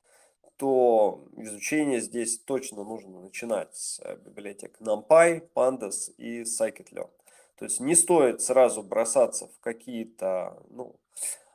то 0.56 1.24
изучение 1.36 2.00
здесь 2.00 2.38
точно 2.38 2.84
нужно 2.84 3.20
начинать 3.20 3.74
с 3.76 4.00
э, 4.00 4.16
библиотек 4.16 4.76
NumPy, 4.80 5.48
Pandas 5.54 6.12
и 6.16 6.42
Scikit-learn. 6.42 7.10
То 7.58 7.64
есть 7.64 7.80
не 7.80 7.94
стоит 7.94 8.40
сразу 8.40 8.82
бросаться 8.82 9.46
в 9.46 9.60
какие-то 9.60 10.62
ну, 10.70 10.96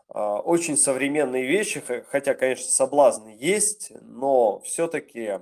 а, 0.10 0.40
очень 0.40 0.76
современные 0.78 1.46
вещи, 1.46 1.84
хотя, 2.08 2.34
конечно, 2.34 2.70
соблазны 2.70 3.36
есть, 3.40 3.92
но 4.02 4.60
все-таки 4.62 5.40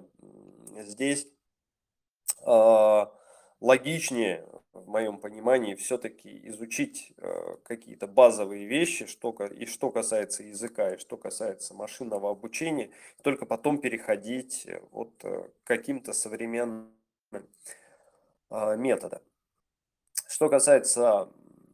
здесь 0.75 1.27
а, 2.43 3.11
логичнее 3.61 4.45
в 4.85 4.87
моем 4.87 5.17
понимании, 5.17 5.75
все-таки 5.75 6.47
изучить 6.49 7.13
э, 7.17 7.57
какие-то 7.63 8.07
базовые 8.07 8.65
вещи, 8.65 9.05
что, 9.05 9.31
и 9.45 9.65
что 9.65 9.91
касается 9.91 10.43
языка, 10.43 10.93
и 10.93 10.97
что 10.97 11.17
касается 11.17 11.73
машинного 11.73 12.29
обучения, 12.29 12.89
только 13.21 13.45
потом 13.45 13.79
переходить 13.79 14.65
э, 14.65 14.81
вот 14.91 15.13
э, 15.23 15.49
к 15.63 15.67
каким-то 15.67 16.13
современным 16.13 16.91
э, 18.49 18.75
методам. 18.77 19.21
Что 20.27 20.49
касается 20.49 21.29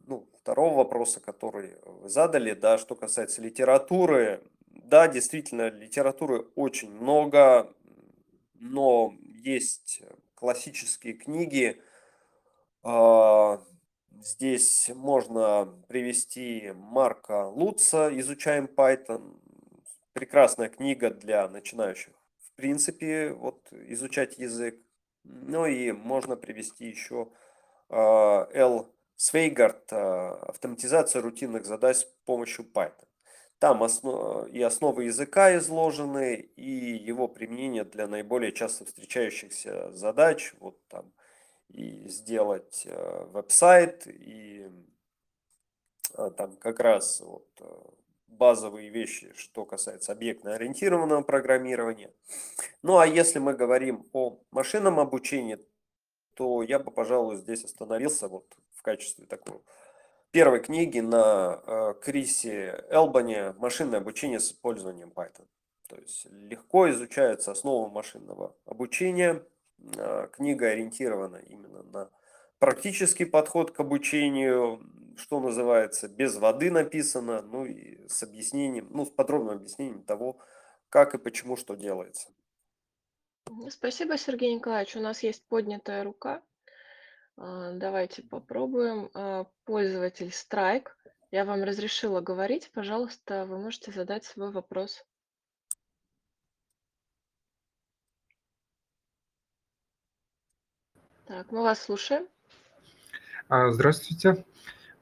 ну, 0.06 0.28
второго 0.38 0.78
вопроса, 0.78 1.20
который 1.20 1.74
вы 1.84 2.08
задали, 2.08 2.54
да, 2.54 2.78
что 2.78 2.94
касается 2.94 3.42
литературы, 3.42 4.42
да, 4.66 5.08
действительно, 5.08 5.70
литературы 5.70 6.46
очень 6.54 6.90
много, 6.90 7.72
но 8.54 9.14
есть 9.22 10.02
классические 10.34 11.14
книги, 11.14 11.80
а, 11.80 11.83
здесь 14.20 14.90
можно 14.94 15.66
привести 15.88 16.72
Марка 16.74 17.46
Луца 17.46 18.10
«Изучаем 18.20 18.66
Python». 18.66 19.40
Прекрасная 20.12 20.68
книга 20.68 21.10
для 21.10 21.48
начинающих. 21.48 22.12
В 22.38 22.52
принципе, 22.56 23.32
вот 23.32 23.72
изучать 23.72 24.38
язык. 24.38 24.78
Ну 25.24 25.66
и 25.66 25.90
можно 25.92 26.36
привести 26.36 26.86
еще 26.86 27.28
Эл 27.88 28.94
Свейгард 29.16 29.92
«Автоматизация 29.92 31.22
рутинных 31.22 31.64
задач 31.64 31.96
с 31.96 32.04
помощью 32.26 32.64
Python». 32.64 33.06
Там 33.58 33.82
основ... 33.82 34.46
и 34.48 34.60
основы 34.60 35.04
языка 35.04 35.56
изложены, 35.56 36.34
и 36.34 36.70
его 36.70 37.28
применение 37.28 37.84
для 37.84 38.06
наиболее 38.06 38.52
часто 38.52 38.84
встречающихся 38.84 39.90
задач. 39.92 40.54
Вот 40.60 40.78
там 40.88 41.12
и 41.68 42.08
сделать 42.08 42.82
э, 42.86 43.24
веб-сайт, 43.32 44.06
и 44.06 44.70
э, 46.14 46.30
там 46.36 46.56
как 46.56 46.80
раз 46.80 47.20
вот 47.20 47.46
э, 47.60 47.82
базовые 48.28 48.90
вещи, 48.90 49.32
что 49.36 49.64
касается 49.64 50.12
объектно-ориентированного 50.12 51.22
программирования. 51.22 52.12
Ну 52.82 52.98
а 52.98 53.06
если 53.06 53.38
мы 53.38 53.54
говорим 53.54 54.06
о 54.12 54.38
машинном 54.50 55.00
обучении, 55.00 55.58
то 56.34 56.62
я 56.62 56.78
бы, 56.78 56.90
пожалуй, 56.90 57.36
здесь 57.36 57.64
остановился 57.64 58.28
вот 58.28 58.46
в 58.72 58.82
качестве 58.82 59.26
такой 59.26 59.60
первой 60.32 60.60
книги 60.60 60.98
на 60.98 61.94
Крисе 62.02 62.84
Элбане 62.90 63.52
«Машинное 63.58 64.00
обучение 64.00 64.40
с 64.40 64.48
использованием 64.48 65.12
Python». 65.14 65.46
То 65.88 65.96
есть 65.96 66.26
легко 66.30 66.90
изучаются 66.90 67.52
основы 67.52 67.88
машинного 67.88 68.56
обучения, 68.64 69.44
книга 70.32 70.68
ориентирована 70.68 71.36
именно 71.36 71.82
на 71.82 72.10
практический 72.58 73.24
подход 73.24 73.72
к 73.72 73.80
обучению, 73.80 74.80
что 75.16 75.40
называется, 75.40 76.08
без 76.08 76.36
воды 76.36 76.70
написано, 76.70 77.42
ну 77.42 77.66
и 77.66 78.06
с 78.08 78.22
объяснением, 78.22 78.88
ну, 78.90 79.04
с 79.04 79.10
подробным 79.10 79.56
объяснением 79.56 80.02
того, 80.02 80.38
как 80.88 81.14
и 81.14 81.18
почему 81.18 81.56
что 81.56 81.74
делается. 81.74 82.28
Спасибо, 83.68 84.16
Сергей 84.16 84.54
Николаевич. 84.54 84.96
У 84.96 85.00
нас 85.00 85.22
есть 85.22 85.46
поднятая 85.48 86.04
рука. 86.04 86.42
А, 87.36 87.72
давайте 87.72 88.22
попробуем. 88.22 89.10
А, 89.12 89.46
пользователь 89.64 90.28
Strike. 90.28 90.88
Я 91.30 91.44
вам 91.44 91.62
разрешила 91.64 92.20
говорить. 92.20 92.70
Пожалуйста, 92.72 93.44
вы 93.44 93.58
можете 93.58 93.92
задать 93.92 94.24
свой 94.24 94.50
вопрос. 94.50 95.04
Так, 101.26 101.50
мы 101.52 101.62
вас 101.62 101.82
слушаем. 101.82 102.26
А, 103.48 103.70
здравствуйте. 103.72 104.44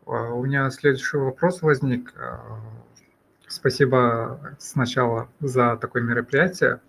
А, 0.06 0.32
у 0.32 0.44
меня 0.44 0.70
следующий 0.70 1.16
вопрос 1.16 1.62
возник. 1.62 2.14
А, 2.16 2.60
спасибо 3.48 4.56
сначала 4.60 5.28
за 5.40 5.76
такое 5.78 6.04
мероприятие, 6.04 6.80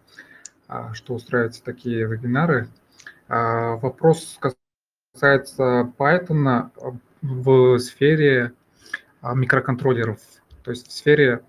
что 0.94 1.16
устраиваются 1.16 1.64
такие 1.64 2.06
вебинары. 2.06 2.68
Вопрос 3.28 4.40
касается 5.16 5.92
Python 5.98 6.70
в 7.24 7.80
сфере 7.80 8.54
микроконтроллеров, 9.24 10.20
то 10.64 10.70
есть 10.70 10.90
в 10.90 10.92
сфере 10.92 11.44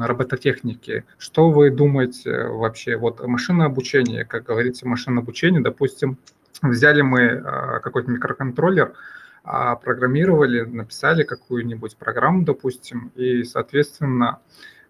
робототехники. 0.00 1.04
Что 1.18 1.50
вы 1.50 1.70
думаете 1.70 2.44
вообще? 2.46 2.96
Вот 2.96 3.20
машинное 3.26 3.66
обучение, 3.66 4.24
как 4.24 4.44
говорится, 4.44 4.88
машинное 4.88 5.22
обучение, 5.22 5.60
допустим, 5.60 6.18
взяли 6.62 7.02
мы 7.02 7.42
какой-то 7.82 8.10
микроконтроллер, 8.10 8.94
а, 9.42 9.76
программировали, 9.76 10.62
написали 10.62 11.22
какую-нибудь 11.22 11.96
программу, 11.96 12.44
допустим, 12.44 13.10
и, 13.14 13.42
соответственно, 13.44 14.40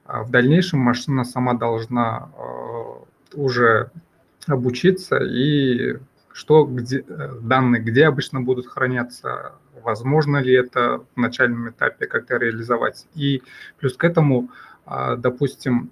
а, 0.04 0.24
в 0.24 0.30
дальнейшем 0.30 0.80
машина 0.80 1.24
сама 1.24 1.54
должна 1.54 2.30
а, 2.36 3.04
уже 3.34 3.90
обучиться 4.46 5.18
и 5.18 5.98
что 6.32 6.64
где, 6.64 7.04
данные 7.42 7.82
где 7.82 8.06
обычно 8.06 8.40
будут 8.40 8.66
храняться, 8.66 9.52
возможно 9.82 10.38
ли 10.38 10.54
это 10.54 11.04
в 11.14 11.20
начальном 11.20 11.70
этапе 11.70 12.06
как-то 12.06 12.36
реализовать. 12.36 13.06
И 13.14 13.42
плюс 13.78 13.96
к 13.96 14.04
этому, 14.04 14.48
допустим, 14.86 15.90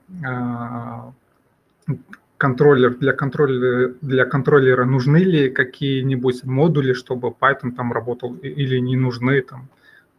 контроллер 2.39 2.97
для 2.97 3.13
контроллера, 3.13 3.95
для 4.01 4.25
контроллера 4.25 4.85
нужны 4.85 5.19
ли 5.19 5.51
какие-нибудь 5.51 6.45
модули, 6.45 6.95
чтобы 6.95 7.29
Python 7.29 7.73
там 7.77 7.93
работал 7.93 8.35
или 8.37 8.79
не 8.79 8.97
нужны 8.97 9.43
там? 9.43 9.69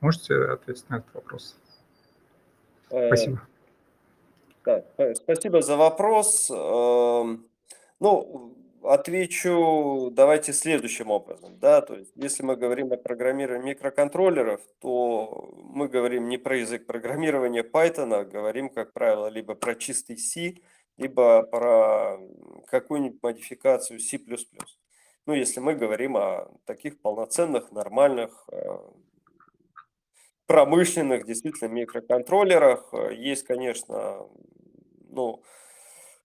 Можете 0.02 0.36
ответить 0.36 0.90
на 0.90 0.98
этот 0.98 1.14
вопрос? 1.14 1.58
Э, 2.92 3.08
спасибо. 3.08 3.42
Да, 4.66 4.84
спасибо 5.16 5.62
за 5.62 5.78
вопрос. 5.78 6.50
Эм, 6.52 7.46
ну, 8.00 8.54
отвечу, 8.84 10.12
давайте 10.12 10.54
следующим 10.54 11.10
образом. 11.12 11.58
Да? 11.60 11.82
То 11.82 11.96
есть, 11.96 12.12
если 12.16 12.44
мы 12.44 12.56
говорим 12.56 12.92
о 12.92 12.98
программировании 12.98 13.70
микроконтроллеров, 13.70 14.62
то 14.82 15.54
мы 15.64 15.88
говорим 15.88 16.30
не 16.30 16.38
про 16.38 16.58
язык 16.58 16.86
программирования 16.86 17.64
Python, 17.64 18.14
а 18.14 18.26
говорим, 18.26 18.70
как 18.70 18.94
правило, 18.94 19.28
либо 19.28 19.56
про 19.56 19.76
чистый 19.76 20.18
C, 20.18 20.56
либо 21.00 21.44
про 21.44 22.20
какую-нибудь 22.68 23.24
модификацию 23.24 24.00
C++. 24.00 24.20
Ну, 25.26 25.34
если 25.34 25.60
мы 25.60 25.76
говорим 25.76 26.18
о 26.18 26.50
таких 26.66 27.02
полноценных, 27.02 27.72
нормальных, 27.72 28.48
э, 28.52 28.78
промышленных, 30.50 31.26
действительно, 31.26 31.70
микроконтроллерах. 31.70 32.90
Э, 32.92 33.14
есть, 33.14 33.46
конечно, 33.46 34.26
ну, 35.10 35.44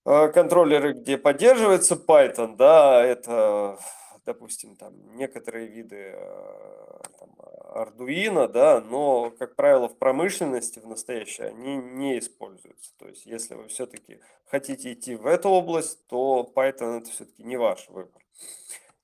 э, 0.05 0.27
контроллеры, 0.29 0.93
где 0.93 1.17
поддерживается 1.17 1.95
Python, 1.95 2.55
да, 2.55 3.03
это 3.03 3.77
допустим, 4.25 4.75
там 4.75 5.15
некоторые 5.15 5.67
виды 5.67 6.13
э, 6.15 6.99
там, 7.19 7.35
Arduino, 7.75 8.47
да, 8.47 8.81
но, 8.81 9.31
как 9.31 9.55
правило, 9.55 9.87
в 9.87 9.97
промышленности 9.97 10.79
в 10.79 10.87
настоящей 10.87 11.43
они 11.43 11.77
не 11.77 12.19
используются. 12.19 12.91
То 12.97 13.07
есть, 13.07 13.25
если 13.25 13.55
вы 13.55 13.67
все-таки 13.67 14.19
хотите 14.45 14.93
идти 14.93 15.15
в 15.15 15.27
эту 15.27 15.49
область, 15.49 16.05
то 16.07 16.51
Python 16.55 16.99
это 16.99 17.09
все-таки 17.09 17.43
не 17.43 17.57
ваш 17.57 17.87
выбор. 17.89 18.21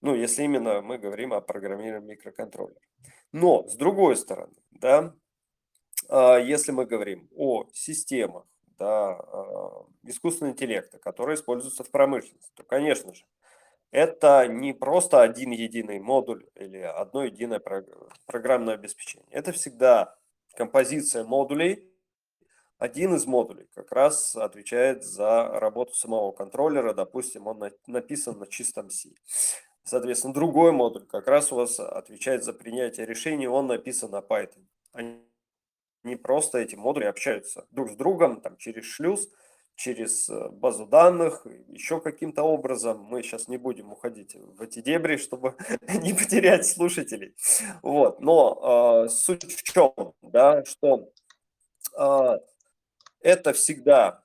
Ну, 0.02 0.16
если 0.16 0.44
именно 0.44 0.82
мы 0.82 0.98
говорим 0.98 1.34
о 1.34 1.42
программировании 1.42 2.16
микроконтроллера. 2.16 2.82
Но, 3.32 3.68
с 3.68 3.76
другой 3.76 4.16
стороны, 4.16 4.56
да, 4.72 5.14
а, 6.10 6.38
если 6.38 6.72
мы 6.72 6.86
говорим 6.86 7.30
о 7.36 7.66
системах, 7.72 8.46
да, 8.80 9.12
а, 9.12 9.86
искусственного 10.04 10.54
интеллекта, 10.54 10.98
которые 10.98 11.36
используются 11.36 11.84
в 11.84 11.92
промышленности, 11.92 12.52
то, 12.56 12.64
конечно 12.64 13.14
же, 13.14 13.26
это 13.92 14.48
не 14.48 14.74
просто 14.74 15.22
один 15.22 15.52
единый 15.52 16.00
модуль 16.00 16.46
или 16.56 16.78
одно 16.78 17.26
единое 17.26 17.62
программное 18.26 18.76
обеспечение. 18.76 19.28
Это 19.32 19.52
всегда 19.52 20.16
композиция 20.56 21.24
модулей. 21.26 21.88
Один 22.78 23.14
из 23.16 23.26
модулей 23.28 23.68
как 23.76 23.92
раз 23.92 24.36
отвечает 24.36 25.04
за 25.04 25.48
работу 25.60 25.94
самого 25.94 26.32
контроллера. 26.32 26.94
Допустим, 26.94 27.48
он 27.48 27.62
написан 27.86 28.40
на 28.40 28.48
чистом 28.48 28.90
C. 28.90 29.10
Соответственно, 29.84 30.34
другой 30.34 30.72
модуль 30.72 31.06
как 31.06 31.28
раз 31.28 31.52
у 31.52 31.58
вас 31.58 31.80
отвечает 31.80 32.44
за 32.44 32.54
принятие 32.54 33.06
решений, 33.06 33.48
он 33.48 33.68
написан 33.68 34.12
на 34.12 34.20
Python. 34.20 34.66
Они 34.94 36.16
просто 36.16 36.60
эти 36.60 36.76
модули 36.76 37.06
общаются 37.06 37.68
друг 37.72 37.92
с 37.92 37.96
другом 37.96 38.42
там, 38.42 38.58
через 38.58 38.86
шлюз, 38.86 39.30
через 39.76 40.30
э, 40.30 40.50
базу 40.50 40.86
данных, 40.86 41.46
еще 41.68 42.00
каким-то 42.00 42.44
образом. 42.44 43.04
Мы 43.04 43.24
сейчас 43.24 43.48
не 43.48 43.58
будем 43.58 43.92
уходить 43.92 44.36
в 44.36 44.62
эти 44.62 44.82
дебри, 44.82 45.18
чтобы 45.18 45.56
не 46.02 46.14
потерять 46.14 46.68
слушателей. 46.68 47.36
Вот. 47.82 48.22
Но 48.22 49.06
э, 49.06 49.10
суть 49.10 49.44
в 49.44 49.64
чем, 49.64 49.94
да, 50.22 50.64
что 50.66 51.10
э, 51.98 52.40
это 53.22 53.54
всегда, 53.54 54.24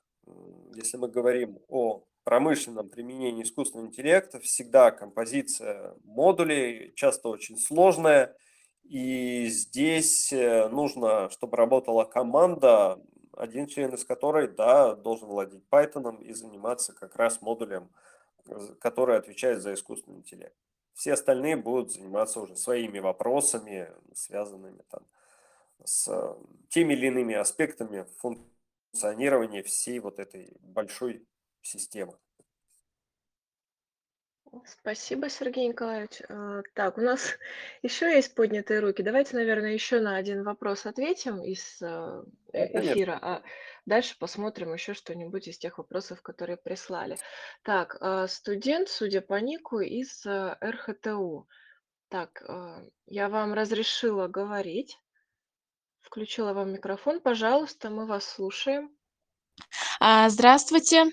если 0.75 0.97
мы 0.97 1.07
говорим 1.07 1.59
о 1.67 2.03
промышленном 2.23 2.89
применении 2.89 3.43
искусственного 3.43 3.87
интеллекта, 3.87 4.41
всегда 4.41 4.91
композиция 4.91 5.93
модулей, 6.03 6.91
часто 6.95 7.29
очень 7.29 7.57
сложная, 7.57 8.35
и 8.83 9.47
здесь 9.47 10.31
э, 10.31 10.69
нужно, 10.69 11.29
чтобы 11.29 11.57
работала 11.57 12.05
команда, 12.05 12.99
один 13.37 13.67
член 13.67 13.93
из 13.93 14.03
которой, 14.03 14.47
да, 14.47 14.95
должен 14.95 15.27
владеть 15.27 15.63
Python 15.69 16.21
и 16.21 16.33
заниматься 16.33 16.93
как 16.93 17.15
раз 17.15 17.41
модулем, 17.41 17.89
который 18.79 19.17
отвечает 19.17 19.61
за 19.61 19.73
искусственный 19.73 20.17
интеллект. 20.17 20.55
Все 20.93 21.13
остальные 21.13 21.57
будут 21.57 21.91
заниматься 21.91 22.39
уже 22.39 22.55
своими 22.55 22.99
вопросами, 22.99 23.91
связанными 24.13 24.81
там 24.89 25.05
с 25.83 26.37
теми 26.69 26.93
или 26.93 27.07
иными 27.07 27.35
аспектами 27.35 28.07
функционирования 28.17 29.61
всей 29.61 29.99
вот 29.99 30.19
этой 30.19 30.57
большой 30.61 31.25
системы. 31.61 32.17
Спасибо, 34.65 35.29
Сергей 35.29 35.67
Николаевич. 35.67 36.21
А, 36.29 36.61
так, 36.73 36.97
у 36.97 37.01
нас 37.01 37.37
еще 37.81 38.13
есть 38.13 38.35
поднятые 38.35 38.79
руки. 38.79 39.01
Давайте, 39.01 39.35
наверное, 39.35 39.73
еще 39.73 39.99
на 39.99 40.15
один 40.15 40.43
вопрос 40.43 40.85
ответим 40.85 41.41
из 41.41 41.81
а, 41.81 42.23
э, 42.53 42.79
эфира, 42.81 43.19
а 43.21 43.43
дальше 43.85 44.17
посмотрим 44.19 44.73
еще 44.73 44.93
что-нибудь 44.93 45.47
из 45.47 45.57
тех 45.57 45.77
вопросов, 45.77 46.21
которые 46.21 46.57
прислали. 46.57 47.17
Так, 47.63 48.01
студент, 48.29 48.89
судя 48.89 49.21
по 49.21 49.35
нику, 49.35 49.79
из 49.79 50.25
РХТУ. 50.25 51.47
Так, 52.09 52.41
я 53.05 53.29
вам 53.29 53.53
разрешила 53.53 54.27
говорить. 54.27 54.97
Включила 55.99 56.53
вам 56.53 56.71
микрофон. 56.71 57.19
Пожалуйста, 57.19 57.89
мы 57.89 58.05
вас 58.05 58.25
слушаем. 58.25 58.97
Здравствуйте. 59.99 61.11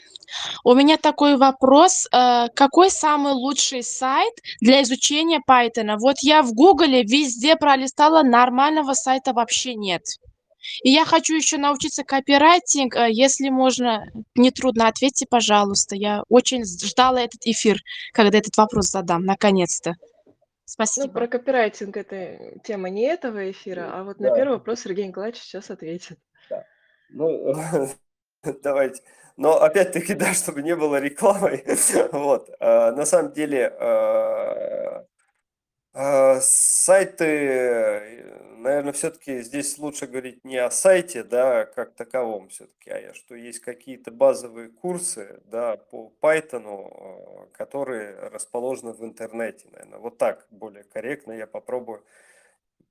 У 0.65 0.75
меня 0.75 0.97
такой 0.97 1.37
вопрос. 1.37 2.07
Э, 2.13 2.49
какой 2.55 2.91
самый 2.91 3.33
лучший 3.33 3.83
сайт 3.83 4.35
для 4.61 4.83
изучения 4.83 5.41
Python? 5.49 5.97
Вот 5.99 6.17
я 6.21 6.43
в 6.43 6.53
Гугле 6.53 7.03
везде 7.03 7.57
пролистала, 7.57 8.23
нормального 8.23 8.95
сайта 8.95 9.33
вообще 9.33 9.75
нет. 9.75 10.03
И 10.83 10.91
я 10.91 11.05
хочу 11.05 11.35
еще 11.35 11.59
научиться 11.59 12.05
копирайтинг. 12.05 12.97
Э, 12.97 13.09
если 13.11 13.49
можно, 13.49 14.07
не 14.35 14.51
трудно, 14.51 14.89
ответьте, 14.89 15.27
пожалуйста. 15.29 15.95
Я 15.95 16.23
очень 16.29 16.65
ждала 16.65 17.21
этот 17.21 17.47
эфир, 17.47 17.79
когда 18.13 18.39
этот 18.39 18.57
вопрос 18.57 18.91
задам, 18.91 19.25
наконец-то. 19.25 19.95
Ну, 20.27 20.35
Спасибо. 20.65 21.07
Ну, 21.09 21.13
про 21.13 21.29
копирайтинг 21.29 21.97
это 21.97 22.59
тема 22.65 22.89
не 22.89 23.03
этого 23.03 23.51
эфира, 23.51 23.91
а 23.93 24.03
вот 24.03 24.19
на 24.19 24.35
первый 24.35 24.55
вопрос 24.55 24.81
Сергей 24.81 25.07
Николаевич 25.07 25.41
сейчас 25.43 25.71
ответит. 25.71 26.19
Да. 26.49 26.65
Ну, 27.11 27.55
давайте. 28.63 29.03
Но 29.37 29.61
опять-таки, 29.61 30.15
да, 30.15 30.33
чтобы 30.33 30.63
не 30.63 30.77
было 30.77 31.01
рекламой. 31.01 31.65
вот. 32.13 32.51
А, 32.61 32.93
на 32.93 33.05
самом 33.05 33.33
деле, 33.33 33.67
а, 33.81 35.07
а, 35.93 36.41
сайты, 36.41 38.25
наверное, 38.59 38.93
все-таки 38.93 39.43
здесь 39.43 39.79
лучше 39.79 40.07
говорить 40.07 40.45
не 40.45 40.57
о 40.59 40.71
сайте, 40.71 41.25
да, 41.25 41.65
как 41.65 41.95
таковом 41.95 42.49
все-таки, 42.49 42.91
а 42.91 43.15
что 43.15 43.35
есть 43.35 43.61
какие-то 43.61 44.11
базовые 44.11 44.69
курсы, 44.69 45.41
да, 45.47 45.77
по 45.77 46.13
Python, 46.23 47.51
которые 47.53 48.15
расположены 48.29 48.93
в 48.93 49.05
интернете, 49.05 49.69
наверное. 49.73 49.99
Вот 49.99 50.19
так 50.19 50.47
более 50.51 50.85
корректно 50.85 51.33
я 51.33 51.47
попробую 51.47 52.05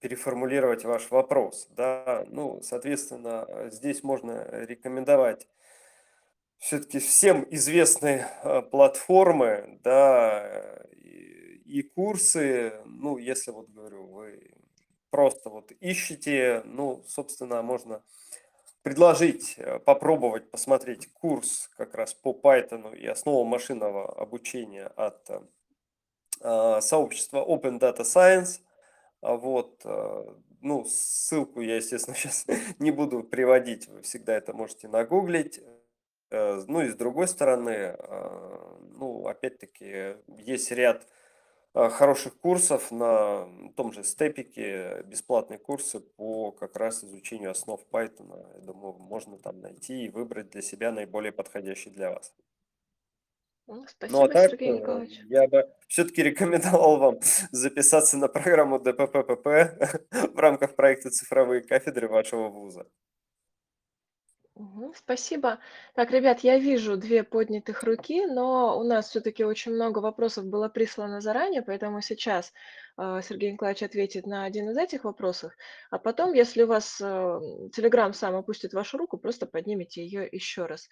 переформулировать 0.03 0.83
ваш 0.83 1.09
вопрос, 1.11 1.65
да. 1.69 2.25
Ну, 2.27 2.61
соответственно, 2.61 3.47
здесь 3.71 4.03
можно 4.03 4.45
рекомендовать 4.51 5.47
все-таки 6.57 6.99
всем 6.99 7.47
известные 7.49 8.27
э, 8.43 8.61
платформы, 8.63 9.79
да, 9.81 10.83
и, 10.91 11.61
и 11.65 11.81
курсы, 11.83 12.73
ну, 12.85 13.17
если 13.17 13.51
вот 13.51 13.69
говорю, 13.69 14.07
вы 14.07 14.51
просто 15.09 15.49
вот 15.49 15.71
ищете, 15.79 16.63
ну, 16.65 17.05
собственно, 17.07 17.61
можно 17.61 18.03
предложить 18.81 19.55
э, 19.57 19.79
попробовать 19.79 20.51
посмотреть 20.51 21.13
курс 21.13 21.69
как 21.77 21.95
раз 21.95 22.13
по 22.13 22.37
Python 22.37 22.93
и 22.93 23.07
основам 23.07 23.47
машинного 23.47 24.21
обучения 24.21 24.87
от 24.97 25.29
э, 25.29 25.39
а, 26.41 26.81
сообщества 26.81 27.37
Open 27.37 27.79
Data 27.79 28.01
Science. 28.01 28.59
А 29.23 29.35
вот, 29.35 29.81
э, 29.85 30.25
ну, 30.61 30.85
ссылку 30.85 31.61
я, 31.61 31.77
естественно, 31.77 32.15
сейчас 32.17 32.45
не 32.79 32.91
буду 32.91 33.23
приводить, 33.23 33.87
вы 33.87 34.01
всегда 34.01 34.35
это 34.35 34.53
можете 34.53 34.87
нагуглить. 34.87 35.61
Ну 36.31 36.81
и 36.81 36.89
с 36.89 36.95
другой 36.95 37.27
стороны, 37.27 37.95
ну, 38.97 39.27
опять-таки, 39.27 40.15
есть 40.39 40.71
ряд 40.71 41.05
а, 41.75 41.89
хороших 41.89 42.39
курсов 42.39 42.91
на 42.91 43.47
том 43.75 43.93
же 43.93 44.03
степике, 44.03 45.01
бесплатные 45.05 45.57
курсы 45.57 45.99
по 45.99 46.51
как 46.51 46.75
раз 46.75 47.03
изучению 47.03 47.49
основ 47.49 47.81
Python. 47.91 48.47
Я 48.55 48.61
думаю, 48.61 48.93
можно 48.93 49.39
там 49.39 49.59
найти 49.59 50.05
и 50.05 50.09
выбрать 50.09 50.51
для 50.51 50.61
себя 50.61 50.91
наиболее 50.91 51.31
подходящий 51.31 51.89
для 51.89 52.11
вас. 52.11 52.31
Ну, 53.67 53.75
Ну 53.75 53.83
а 53.83 53.87
спасибо, 53.87 54.27
так, 54.27 54.51
Сергей 54.51 54.69
э, 54.69 54.79
Николаевич. 54.79 55.19
я 55.29 55.47
бы 55.47 55.69
все-таки 55.87 56.21
рекомендовал 56.23 56.97
вам 56.97 57.19
записаться 57.51 58.17
на 58.17 58.27
программу 58.27 58.79
ДПППП 58.79 59.47
в 60.33 60.37
рамках 60.37 60.75
проекта 60.75 61.09
«Цифровые 61.09 61.61
кафедры» 61.61 62.07
вашего 62.09 62.49
вуза. 62.49 62.87
Спасибо. 64.95 65.57
Так, 65.95 66.11
ребят, 66.11 66.41
я 66.41 66.59
вижу 66.59 66.95
две 66.95 67.23
поднятых 67.23 67.81
руки, 67.81 68.27
но 68.27 68.77
у 68.79 68.83
нас 68.83 69.09
все-таки 69.09 69.43
очень 69.43 69.73
много 69.73 69.97
вопросов 69.97 70.45
было 70.45 70.69
прислано 70.69 71.21
заранее, 71.21 71.63
поэтому 71.63 72.01
сейчас 72.01 72.53
а, 72.95 73.23
Сергей 73.23 73.51
Николаевич 73.51 73.81
ответит 73.81 74.27
на 74.27 74.43
один 74.45 74.69
из 74.69 74.77
этих 74.77 75.05
вопросов, 75.05 75.53
а 75.89 75.97
потом, 75.97 76.33
если 76.33 76.61
у 76.63 76.67
вас 76.67 77.01
Telegram 77.01 78.13
сам 78.13 78.35
опустит 78.35 78.73
вашу 78.73 78.99
руку, 78.99 79.17
просто 79.17 79.47
поднимите 79.47 80.05
ее 80.05 80.29
еще 80.31 80.67
раз. 80.67 80.87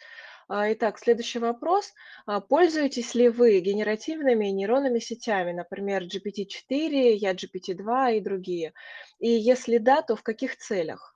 А, 0.47 0.73
Итак, 0.73 0.97
следующий 0.97 1.37
вопрос. 1.39 1.93
А, 2.25 2.41
Пользуетесь 2.41 3.13
ли 3.13 3.29
вы 3.29 3.59
генеративными 3.59 4.47
нейронными 4.47 4.97
сетями, 4.97 5.51
например, 5.51 6.05
GPT-4, 6.05 7.15
GPT-2 7.19 8.17
и 8.17 8.21
другие? 8.21 8.73
И 9.19 9.29
если 9.29 9.77
да, 9.77 10.01
то 10.01 10.15
в 10.15 10.23
каких 10.23 10.57
целях? 10.57 11.15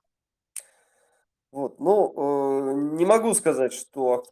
Вот, 1.56 1.80
ну, 1.80 2.12
э, 2.14 2.74
не 2.98 3.06
могу 3.06 3.32
сказать, 3.32 3.72
что 3.72 4.26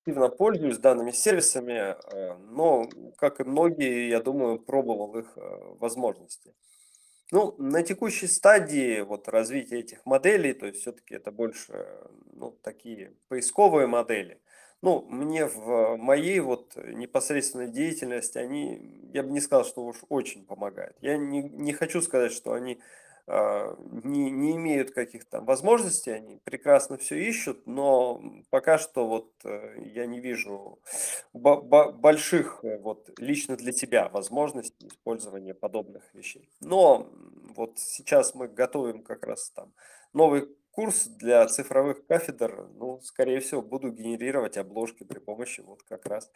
активно 0.00 0.30
пользуюсь 0.30 0.78
данными 0.78 1.10
сервисами, 1.10 1.94
э, 1.94 2.34
но, 2.48 2.88
как 3.18 3.40
и 3.40 3.44
многие, 3.44 4.08
я 4.08 4.22
думаю, 4.22 4.58
пробовал 4.58 5.18
их 5.18 5.36
э, 5.36 5.40
возможности. 5.78 6.54
Ну, 7.30 7.54
на 7.58 7.82
текущей 7.82 8.26
стадии 8.26 9.02
вот 9.02 9.28
развития 9.28 9.80
этих 9.80 10.06
моделей, 10.06 10.54
то 10.54 10.64
есть 10.64 10.80
все-таки 10.80 11.16
это 11.16 11.30
больше, 11.30 11.86
ну, 12.32 12.52
такие 12.62 13.12
поисковые 13.28 13.86
модели. 13.86 14.40
Ну, 14.80 15.02
мне 15.10 15.44
в 15.44 15.96
моей 15.98 16.40
вот 16.40 16.74
непосредственной 16.76 17.68
деятельности 17.68 18.38
они, 18.38 19.10
я 19.12 19.22
бы 19.22 19.30
не 19.30 19.42
сказал, 19.42 19.66
что 19.66 19.84
уж 19.84 19.98
очень 20.08 20.46
помогают. 20.46 20.96
Я 21.02 21.18
не, 21.18 21.42
не 21.42 21.74
хочу 21.74 22.00
сказать, 22.00 22.32
что 22.32 22.54
они 22.54 22.80
не, 23.28 24.30
не 24.30 24.54
имеют 24.56 24.92
каких-то 24.92 25.40
возможностей, 25.40 26.12
они 26.12 26.38
прекрасно 26.44 26.96
все 26.96 27.16
ищут, 27.16 27.66
но 27.66 28.22
пока 28.50 28.78
что 28.78 29.06
вот 29.08 29.32
э, 29.44 29.82
я 29.94 30.06
не 30.06 30.20
вижу 30.20 30.78
больших 31.32 32.60
э, 32.62 32.78
вот 32.78 33.10
лично 33.18 33.56
для 33.56 33.72
тебя 33.72 34.08
возможностей 34.08 34.86
использования 34.86 35.54
подобных 35.54 36.04
вещей. 36.14 36.48
Но 36.60 37.10
вот 37.56 37.80
сейчас 37.80 38.36
мы 38.36 38.46
готовим 38.46 39.02
как 39.02 39.26
раз 39.26 39.50
там 39.50 39.72
новый 40.12 40.48
курс 40.70 41.06
для 41.06 41.46
цифровых 41.48 42.06
кафедр, 42.06 42.68
ну, 42.74 43.00
скорее 43.00 43.40
всего, 43.40 43.60
буду 43.60 43.90
генерировать 43.90 44.56
обложки 44.56 45.02
при 45.02 45.18
помощи 45.18 45.62
вот 45.62 45.82
как 45.82 46.06
раз 46.06 46.30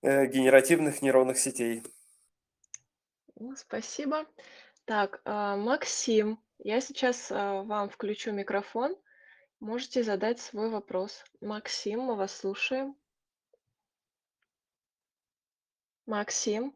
э, 0.00 0.24
генеративных 0.26 1.02
нейронных 1.02 1.36
сетей. 1.36 1.82
Спасибо. 3.56 4.26
Так, 4.84 5.20
а, 5.24 5.56
Максим, 5.56 6.38
я 6.58 6.80
сейчас 6.80 7.30
а, 7.30 7.62
вам 7.62 7.90
включу 7.90 8.32
микрофон. 8.32 8.96
Можете 9.60 10.02
задать 10.02 10.40
свой 10.40 10.70
вопрос. 10.70 11.24
Максим, 11.40 12.00
мы 12.00 12.16
вас 12.16 12.34
слушаем. 12.36 12.96
Максим. 16.06 16.74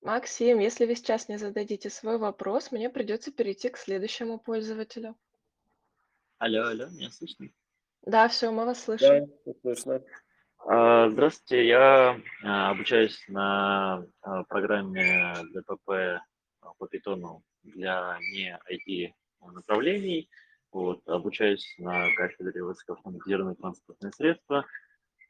Максим, 0.00 0.60
если 0.60 0.86
вы 0.86 0.94
сейчас 0.94 1.28
не 1.28 1.36
зададите 1.36 1.90
свой 1.90 2.16
вопрос, 2.18 2.70
мне 2.70 2.88
придется 2.88 3.32
перейти 3.32 3.68
к 3.68 3.76
следующему 3.76 4.38
пользователю. 4.38 5.16
Алло, 6.38 6.68
алло, 6.68 6.86
меня 6.86 7.10
слышно? 7.10 7.48
Да, 8.02 8.28
все, 8.28 8.52
мы 8.52 8.64
вас 8.66 8.78
Да, 8.78 8.84
слышим. 8.84 9.32
слышно. 9.62 10.02
А, 10.68 11.08
Здравствуйте, 11.10 11.68
я 11.68 12.20
а, 12.42 12.70
обучаюсь 12.70 13.24
на 13.28 14.04
а, 14.20 14.42
программе 14.44 15.36
ДПП 15.54 16.20
по 16.78 16.88
питону 16.88 17.44
для 17.62 18.18
не 18.32 18.58
IT 18.72 19.12
направлений. 19.52 20.28
Вот, 20.72 21.06
обучаюсь 21.06 21.72
на 21.78 22.12
кафедре 22.16 22.64
высокоавтоматизированные 22.64 23.54
транспортные 23.54 24.12
средства. 24.12 24.66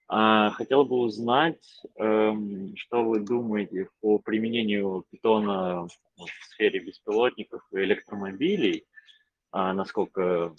Хотел 0.08 0.84
бы 0.84 0.98
узнать, 1.00 1.82
эм, 1.96 2.74
что 2.76 3.04
вы 3.04 3.20
думаете 3.20 3.88
по 4.00 4.18
применению 4.18 5.04
питона 5.10 5.86
в 6.16 6.28
сфере 6.48 6.80
беспилотников 6.80 7.62
и 7.72 7.78
электромобилей, 7.78 8.86
насколько 9.52 10.54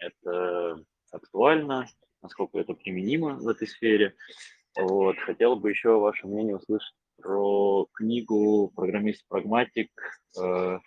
это 0.00 0.84
актуально, 1.10 1.88
насколько 2.22 2.58
это 2.58 2.74
применимо 2.74 3.34
в 3.34 3.48
этой 3.48 3.68
сфере. 3.68 4.14
Вот. 4.76 5.18
Хотел 5.18 5.56
бы 5.56 5.70
еще 5.70 5.98
ваше 5.98 6.26
мнение 6.26 6.56
услышать 6.56 6.94
про 7.20 7.86
книгу 7.92 8.72
«Программист-прагматик» 8.74 9.90
э, 10.40 10.78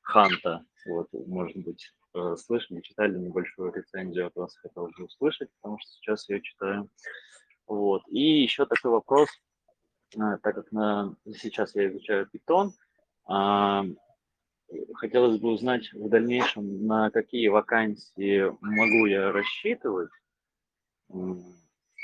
Ханта. 0.00 0.64
Вот, 0.86 1.08
может 1.12 1.56
быть, 1.56 1.92
э, 2.14 2.36
слышали, 2.36 2.80
читали 2.80 3.18
небольшую 3.18 3.72
рецензию 3.72 4.26
от 4.26 4.34
вас, 4.34 4.56
хотел 4.56 4.88
бы 4.88 5.04
услышать, 5.04 5.50
потому 5.60 5.78
что 5.78 5.90
сейчас 5.92 6.28
я 6.28 6.40
читаю. 6.40 6.88
Вот. 7.66 8.02
И 8.08 8.42
еще 8.42 8.66
такой 8.66 8.90
вопрос, 8.92 9.28
э, 10.14 10.18
так 10.42 10.54
как 10.54 10.72
на, 10.72 11.14
сейчас 11.36 11.74
я 11.74 11.88
изучаю 11.88 12.28
Python, 12.32 12.70
э, 13.30 13.94
хотелось 14.94 15.38
бы 15.38 15.50
узнать 15.50 15.92
в 15.92 16.08
дальнейшем, 16.08 16.86
на 16.86 17.10
какие 17.10 17.48
вакансии 17.48 18.52
могу 18.60 19.06
я 19.06 19.32
рассчитывать, 19.32 20.10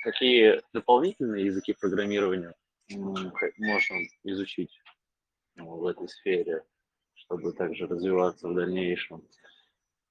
какие 0.03 0.63
дополнительные 0.73 1.47
языки 1.47 1.75
программирования 1.79 2.55
можно 2.89 3.97
изучить 4.25 4.81
в 5.57 5.87
этой 5.87 6.09
сфере, 6.09 6.65
чтобы 7.15 7.53
также 7.53 7.87
развиваться 7.87 8.49
в 8.49 8.55
дальнейшем. 8.55 9.23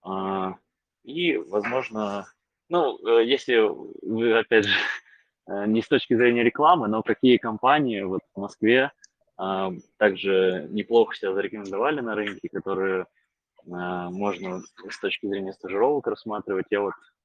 А, 0.01 0.55
и, 1.03 1.37
возможно, 1.37 2.31
ну, 2.69 2.97
э, 3.05 3.25
если 3.25 3.57
вы, 4.05 4.37
опять 4.37 4.65
же, 4.65 4.77
э, 5.47 5.65
не 5.65 5.81
с 5.81 5.87
точки 5.87 6.15
зрения 6.15 6.43
рекламы, 6.43 6.87
но 6.87 7.03
какие 7.03 7.37
компании 7.37 8.01
вот 8.01 8.21
в 8.33 8.39
Москве 8.39 8.91
а, 9.37 9.71
также 9.97 10.67
неплохо 10.69 11.15
себя 11.15 11.33
зарекомендовали 11.33 12.01
на 12.01 12.15
рынке, 12.15 12.49
которые 12.49 13.07
а, 13.69 14.09
можно 14.09 14.61
с 14.89 14.99
точки 14.99 15.27
зрения 15.27 15.53
стажировок 15.53 16.07
рассматривать. 16.07 16.67
Я 16.69 16.81
вот 16.81 16.93
Э, 16.93 17.18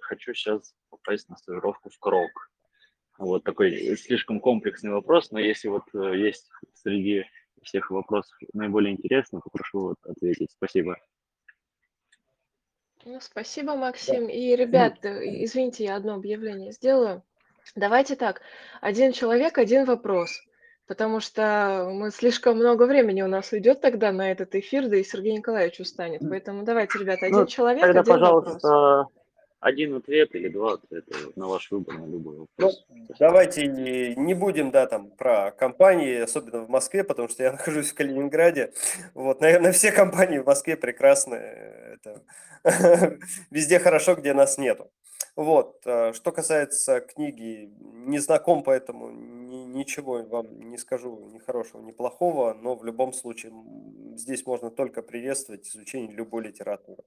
хочу 0.00 0.34
сейчас 0.34 0.74
попасть 0.90 1.28
на 1.28 1.36
стажировку 1.36 1.90
в 1.90 1.98
Крок. 1.98 2.50
Вот 3.18 3.44
такой 3.44 3.96
слишком 3.96 4.40
комплексный 4.40 4.90
вопрос, 4.90 5.30
но 5.30 5.38
если 5.38 5.68
вот 5.68 5.84
э, 5.94 6.16
есть 6.18 6.48
среди 6.74 7.24
всех 7.62 7.90
вопросов 7.90 8.36
наиболее 8.52 8.94
интересный, 8.94 9.40
попрошу 9.40 9.80
вот 9.80 9.96
ответить. 10.04 10.50
Спасибо. 10.50 10.96
Ну, 13.04 13.20
спасибо, 13.20 13.76
Максим. 13.76 14.28
И, 14.28 14.54
ребят, 14.56 15.04
э, 15.04 15.44
извините, 15.44 15.84
я 15.84 15.96
одно 15.96 16.14
объявление 16.14 16.72
сделаю. 16.72 17.22
Давайте 17.74 18.16
так, 18.16 18.40
один 18.80 19.12
человек, 19.12 19.58
один 19.58 19.84
вопрос, 19.84 20.40
потому 20.86 21.20
что 21.20 21.88
мы 21.92 22.10
слишком 22.10 22.56
много 22.56 22.86
времени 22.86 23.22
у 23.22 23.28
нас 23.28 23.52
уйдет 23.52 23.80
тогда 23.80 24.12
на 24.12 24.30
этот 24.30 24.54
эфир, 24.54 24.88
да 24.88 24.96
и 24.96 25.04
Сергей 25.04 25.36
Николаевич 25.36 25.80
устанет. 25.80 26.22
Поэтому 26.28 26.64
давайте, 26.64 26.98
ребята, 26.98 27.26
один 27.26 27.40
Ну, 27.40 27.46
человек, 27.46 27.82
Тогда, 27.82 28.00
один 28.00 28.12
пожалуйста, 28.12 28.68
вопрос. 28.68 29.21
Один 29.62 29.94
ответ 29.94 30.34
или 30.34 30.48
два 30.48 30.74
ответа 30.74 31.14
на 31.36 31.46
ваш 31.46 31.70
выбор, 31.70 31.96
на 31.98 32.06
любой 32.06 32.36
Ну, 32.36 32.48
вопрос. 32.58 32.84
давайте 33.20 33.68
не, 33.68 34.34
будем, 34.34 34.70
да, 34.72 34.86
там, 34.86 35.10
про 35.12 35.52
компании, 35.52 36.16
особенно 36.20 36.62
в 36.64 36.68
Москве, 36.68 37.04
потому 37.04 37.28
что 37.28 37.44
я 37.44 37.52
нахожусь 37.58 37.92
в 37.92 37.94
Калининграде. 37.94 38.72
Вот, 39.14 39.40
наверное, 39.40 39.72
все 39.72 39.92
компании 39.92 40.38
в 40.38 40.46
Москве 40.46 40.76
прекрасны. 40.76 41.36
Это 41.36 42.22
везде 43.50 43.78
хорошо, 43.78 44.16
где 44.16 44.34
нас 44.34 44.58
нету. 44.58 44.90
Вот. 45.36 45.80
э, 45.86 46.12
Что 46.12 46.32
касается 46.32 47.00
книги, 47.00 47.72
не 47.80 48.18
знаком, 48.18 48.64
поэтому 48.64 49.10
ни- 49.10 49.64
ничего 49.78 50.24
вам 50.24 50.70
не 50.70 50.76
скажу 50.76 51.30
ни 51.32 51.38
хорошего, 51.38 51.80
ни 51.82 51.92
плохого, 51.92 52.52
но 52.54 52.74
в 52.74 52.84
любом 52.84 53.12
случае 53.12 53.52
здесь 54.16 54.44
можно 54.44 54.70
только 54.70 55.02
приветствовать 55.02 55.68
изучение 55.68 56.10
любой 56.10 56.42
литературы. 56.42 57.02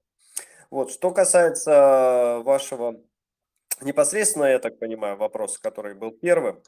Вот. 0.70 0.90
Что 0.90 1.10
касается 1.10 2.40
вашего 2.44 3.00
непосредственно, 3.82 4.44
я 4.44 4.58
так 4.58 4.78
понимаю, 4.78 5.16
вопроса, 5.16 5.60
который 5.60 5.94
был 5.94 6.10
первым, 6.10 6.62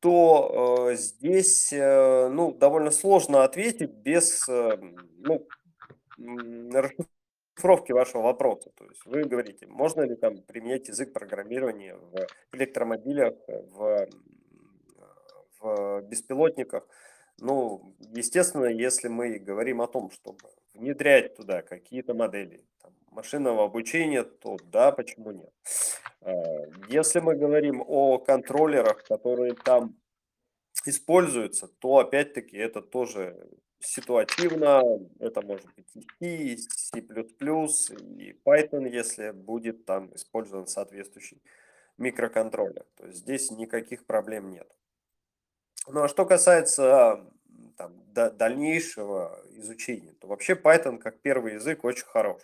то 0.00 0.88
э, 0.90 0.96
здесь 0.96 1.72
э, 1.72 2.28
ну, 2.28 2.52
довольно 2.52 2.90
сложно 2.90 3.44
ответить 3.44 3.92
без 3.92 4.48
э, 4.48 4.76
ну, 5.18 5.46
расшифровки 6.72 7.92
вашего 7.92 8.22
вопроса. 8.22 8.70
То 8.76 8.84
есть 8.84 9.06
вы 9.06 9.22
говорите, 9.22 9.68
можно 9.68 10.02
ли 10.02 10.16
там 10.16 10.38
применять 10.38 10.88
язык 10.88 11.12
программирования 11.12 11.94
в 11.94 12.26
электромобилях, 12.56 13.34
в, 13.46 14.08
в 15.60 16.00
беспилотниках. 16.02 16.84
Ну, 17.38 17.94
естественно, 18.00 18.66
если 18.66 19.06
мы 19.06 19.38
говорим 19.38 19.80
о 19.80 19.86
том, 19.86 20.10
чтобы 20.10 20.40
внедрять 20.74 21.36
туда 21.36 21.62
какие-то 21.62 22.12
модели 22.12 22.64
там, 22.82 22.92
машинного 23.12 23.64
обучения, 23.64 24.24
то 24.24 24.56
да, 24.64 24.90
почему 24.92 25.30
нет. 25.30 25.52
А, 26.20 26.32
Если 26.88 27.20
мы 27.20 27.36
говорим 27.36 27.82
о 27.86 28.18
контроллерах, 28.18 29.04
которые 29.04 29.54
там 29.54 29.96
используются, 30.84 31.68
то 31.68 31.98
опять-таки 31.98 32.56
это 32.56 32.82
тоже 32.82 33.48
ситуативно, 33.78 34.82
это 35.18 35.42
может 35.42 35.66
быть 35.74 36.06
и 36.20 36.56
C, 36.56 37.00
и 37.00 38.32
Python, 38.44 38.88
если 38.88 39.30
будет 39.32 39.84
там 39.84 40.14
использован 40.14 40.66
соответствующий 40.66 41.42
микроконтроллер. 41.98 42.84
То 42.96 43.06
есть 43.06 43.18
здесь 43.18 43.50
никаких 43.50 44.06
проблем 44.06 44.50
нет. 44.50 44.68
Ну 45.88 46.02
а 46.02 46.08
что 46.08 46.24
касается 46.24 47.24
там, 47.76 48.04
да- 48.12 48.30
дальнейшего 48.30 49.44
изучения, 49.50 50.14
то 50.20 50.28
вообще 50.28 50.54
Python 50.54 50.98
как 50.98 51.20
первый 51.20 51.54
язык 51.54 51.84
очень 51.84 52.06
хорош. 52.06 52.42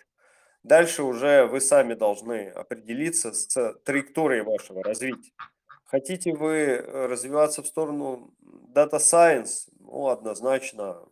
Дальше 0.62 1.02
уже 1.02 1.46
вы 1.46 1.60
сами 1.60 1.94
должны 1.94 2.48
определиться 2.48 3.32
с 3.32 3.74
траекторией 3.84 4.42
вашего 4.42 4.82
развития. 4.82 5.32
Хотите 5.84 6.34
вы 6.34 6.54
э, 6.56 7.06
развиваться 7.06 7.62
в 7.62 7.66
сторону 7.66 8.34
Data 8.74 8.98
Science? 8.98 9.70
Ну, 9.80 10.08
однозначно. 10.08 11.02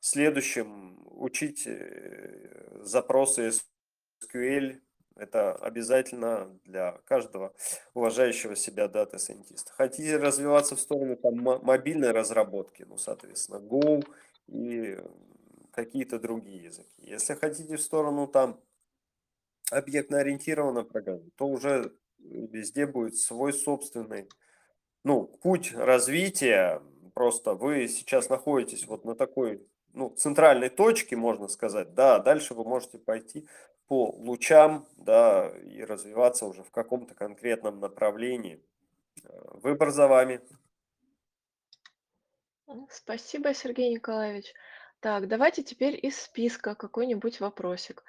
Следующим 0.00 0.98
учить 1.04 1.66
э, 1.66 2.80
запросы 2.82 3.52
SQL. 4.22 4.80
Это 5.14 5.54
обязательно 5.54 6.58
для 6.64 7.00
каждого 7.04 7.54
уважающего 7.94 8.56
себя 8.56 8.88
дата-сайентиста. 8.88 9.72
Хотите 9.72 10.16
развиваться 10.16 10.76
в 10.76 10.80
сторону 10.80 11.16
там, 11.16 11.36
мо- 11.38 11.58
мобильной 11.62 12.10
разработки? 12.10 12.84
Ну, 12.86 12.98
соответственно, 12.98 13.58
Go 13.58 14.04
и 14.48 14.98
какие-то 15.70 16.18
другие 16.18 16.64
языки. 16.64 16.90
Если 16.98 17.34
хотите 17.34 17.76
в 17.76 17.82
сторону 17.82 18.26
там 18.26 18.60
объектно-ориентированной 19.70 20.84
программы, 20.84 21.30
то 21.36 21.46
уже 21.46 21.92
везде 22.18 22.86
будет 22.86 23.16
свой 23.16 23.52
собственный 23.52 24.28
ну, 25.04 25.24
путь 25.24 25.72
развития. 25.74 26.82
Просто 27.14 27.54
вы 27.54 27.88
сейчас 27.88 28.28
находитесь 28.28 28.86
вот 28.86 29.04
на 29.04 29.14
такой 29.14 29.66
ну, 29.92 30.10
центральной 30.10 30.68
точке, 30.68 31.16
можно 31.16 31.48
сказать, 31.48 31.94
да, 31.94 32.18
дальше 32.18 32.54
вы 32.54 32.64
можете 32.64 32.98
пойти 32.98 33.46
по 33.86 34.10
лучам, 34.10 34.86
да, 34.96 35.48
и 35.64 35.82
развиваться 35.82 36.46
уже 36.46 36.62
в 36.62 36.70
каком-то 36.70 37.14
конкретном 37.14 37.80
направлении. 37.80 38.60
Выбор 39.62 39.90
за 39.90 40.08
вами. 40.08 40.40
Спасибо, 42.90 43.54
Сергей 43.54 43.94
Николаевич. 43.94 44.52
Так, 45.00 45.28
давайте 45.28 45.62
теперь 45.62 45.98
из 46.04 46.20
списка 46.20 46.74
какой-нибудь 46.74 47.40
вопросик. 47.40 48.02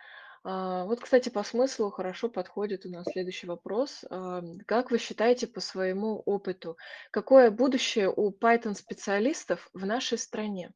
А, 0.49 0.85
Вот, 0.85 1.01
кстати, 1.01 1.27
по 1.27 1.43
смыслу 1.43 1.91
хорошо 1.91 2.29
подходит 2.29 2.85
у 2.85 2.89
нас 2.89 3.05
следующий 3.11 3.47
вопрос. 3.47 4.05
А, 4.09 4.41
Как 4.65 4.91
вы 4.91 4.97
считаете 4.97 5.45
по 5.45 5.59
своему 5.59 6.23
опыту, 6.25 6.77
какое 7.11 7.51
будущее 7.51 8.09
у 8.09 8.31
Python-специалистов 8.31 9.69
в 9.73 9.85
нашей 9.85 10.17
стране? 10.17 10.71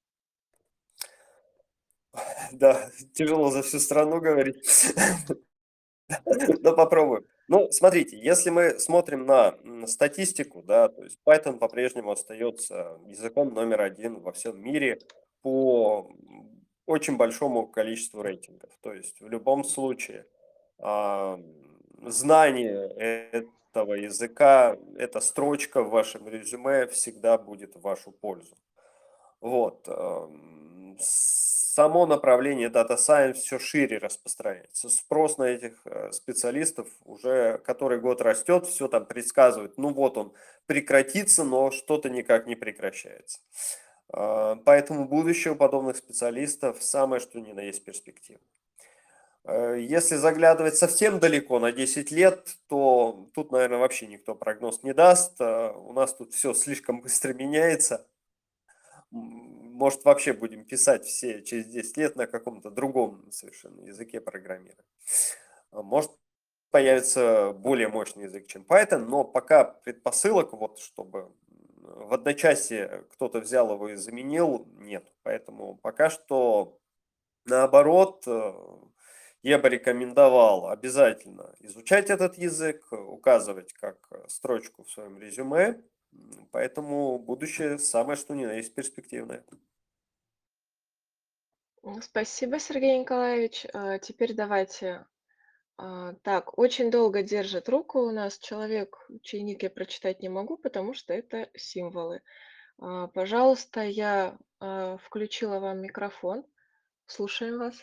Да, 2.52 2.90
тяжело 3.14 3.50
за 3.50 3.62
всю 3.62 3.80
страну 3.80 4.20
говорить. 4.20 4.94
Но 6.62 6.76
попробуем. 6.76 7.26
Ну, 7.48 7.72
смотрите, 7.72 8.20
если 8.20 8.50
мы 8.50 8.78
смотрим 8.78 9.26
на 9.26 9.56
статистику, 9.88 10.64
да, 10.64 10.90
то 10.90 11.04
есть 11.04 11.18
Python 11.26 11.60
по-прежнему 11.60 12.12
остается 12.12 13.00
языком 13.06 13.54
номер 13.54 13.80
один 13.80 14.20
во 14.20 14.34
всем 14.34 14.62
мире 14.62 15.00
по 15.42 16.12
очень 16.92 17.18
большому 17.18 17.68
количеству 17.68 18.22
рейтингов. 18.22 18.70
То 18.82 18.94
есть 18.94 19.22
в 19.22 19.30
любом 19.30 19.64
случае 19.64 20.26
а, 20.80 21.40
знание 22.06 22.88
этого 23.74 23.94
языка, 23.94 24.78
эта 24.98 25.22
строчка 25.22 25.84
в 25.84 25.90
вашем 25.90 26.28
резюме 26.28 26.88
всегда 26.88 27.38
будет 27.38 27.76
в 27.76 27.82
вашу 27.82 28.12
пользу. 28.12 28.56
Вот. 29.40 29.88
эм, 29.88 30.98
Само 31.74 32.06
направление 32.06 32.68
Data 32.68 32.98
Science 32.98 33.36
все 33.36 33.58
шире 33.58 33.98
распространяется. 33.98 34.90
Спрос 34.90 35.38
на 35.38 35.44
этих 35.44 35.80
э, 35.86 36.12
специалистов 36.12 36.90
уже 37.06 37.60
который 37.60 38.02
год 38.02 38.22
растет, 38.22 38.68
все 38.68 38.90
там 38.90 39.06
предсказывает. 39.06 39.78
Ну 39.78 39.94
вот 39.94 40.18
он 40.18 40.34
прекратится, 40.66 41.46
но 41.46 41.72
что-то 41.72 42.10
никак 42.10 42.46
не 42.46 42.56
прекращается. 42.56 43.40
Э, 44.14 44.56
Поэтому 44.66 45.08
будущее 45.08 45.54
у 45.54 45.56
подобных 45.56 45.98
специалистов 45.98 46.82
самое 46.84 47.20
что 47.20 47.40
ни 47.40 47.52
на 47.52 47.62
есть 47.62 47.84
перспектива. 47.84 48.40
Э, 49.44 49.78
Если 49.80 50.16
заглядывать 50.16 50.78
совсем 50.78 51.20
далеко, 51.20 51.60
на 51.60 51.72
10 51.72 52.12
лет, 52.12 52.56
то 52.68 53.30
тут, 53.34 53.52
наверное, 53.52 53.80
вообще 53.80 54.08
никто 54.08 54.36
прогноз 54.36 54.84
не 54.84 54.94
даст. 54.94 55.40
Э, 55.40 55.72
У 55.72 55.94
нас 55.94 56.14
тут 56.14 56.34
все 56.34 56.54
слишком 56.54 57.02
быстро 57.02 57.34
меняется. 57.34 58.08
Может, 59.12 60.06
вообще 60.06 60.34
будем 60.34 60.64
писать 60.64 61.06
все 61.06 61.42
через 61.44 61.66
10 61.68 61.98
лет 61.98 62.16
на 62.16 62.28
каком-то 62.28 62.70
другом 62.70 63.30
совершенно 63.32 63.82
языке 63.82 64.22
программирования. 64.22 64.86
А 65.72 65.82
Может, 65.82 66.12
появится 66.72 67.52
более 67.52 67.90
мощный 67.90 68.24
язык, 68.26 68.48
чем 68.48 68.64
Python, 68.64 69.00
но 69.00 69.24
пока 69.26 69.66
предпосылок, 69.66 70.54
вот, 70.54 70.80
чтобы 70.80 71.32
в 71.84 72.14
одночасье 72.14 73.06
кто-то 73.12 73.40
взял 73.40 73.74
его 73.74 73.90
и 73.90 73.96
заменил, 73.96 74.66
нет. 74.78 75.12
Поэтому 75.24 75.76
пока 75.76 76.10
что 76.10 76.80
наоборот, 77.46 78.24
э, 78.28 78.54
я 79.44 79.58
бы 79.58 79.70
рекомендовал 79.70 80.70
обязательно 80.70 81.56
изучать 81.60 82.10
этот 82.10 82.38
язык, 82.38 82.88
э, 82.92 82.96
указывать 82.96 83.74
как 83.74 83.98
э, 84.12 84.28
строчку 84.28 84.84
в 84.84 84.92
своем 84.92 85.18
резюме. 85.18 85.82
Поэтому 86.52 87.18
будущее 87.20 87.80
самое 87.80 88.18
что 88.18 88.36
ни 88.36 88.46
на 88.46 88.54
есть 88.54 88.76
перспективное. 88.76 89.44
Спасибо, 92.02 92.60
Сергей 92.60 93.00
Николаевич. 93.00 93.66
А, 93.74 93.98
Теперь 93.98 94.34
давайте. 94.34 95.06
А, 95.82 96.14
Так, 96.22 96.58
очень 96.60 96.92
долго 96.92 97.24
держит 97.24 97.68
руку 97.68 98.02
у 98.02 98.12
нас 98.12 98.38
человек, 98.38 98.98
чей 99.24 99.42
ник 99.42 99.64
я 99.64 99.70
прочитать 99.72 100.22
не 100.22 100.30
могу, 100.30 100.58
потому 100.58 100.94
что 100.94 101.12
это 101.12 101.50
символы. 101.56 102.22
А, 102.80 103.08
Пожалуйста, 103.08 103.82
я 103.82 104.38
а, 104.60 104.98
включила 104.98 105.60
вам 105.60 105.82
микрофон. 105.82 106.44
Слушаем 107.08 107.58
вас. 107.58 107.74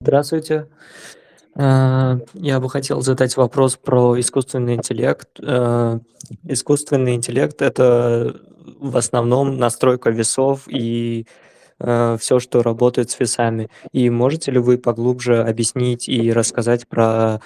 Здравствуйте. 0.00 0.68
Я 1.56 2.60
бы 2.60 2.70
хотел 2.70 3.02
задать 3.02 3.36
вопрос 3.36 3.76
про 3.76 4.18
искусственный 4.18 4.76
интеллект. 4.76 5.28
Искусственный 6.44 7.16
интеллект– 7.16 7.60
это 7.60 8.40
в 8.78 8.96
основном 8.96 9.58
настройка 9.58 10.10
весов 10.10 10.68
и 10.68 11.26
все, 11.80 12.38
что 12.38 12.62
работает 12.62 13.10
с 13.10 13.18
весами. 13.18 13.70
И 13.92 14.10
можете 14.10 14.50
ли 14.52 14.58
вы 14.58 14.78
поглубже 14.78 15.42
объяснить 15.42 16.08
и 16.08 16.32
рассказать 16.32 16.86
про, 16.86 17.40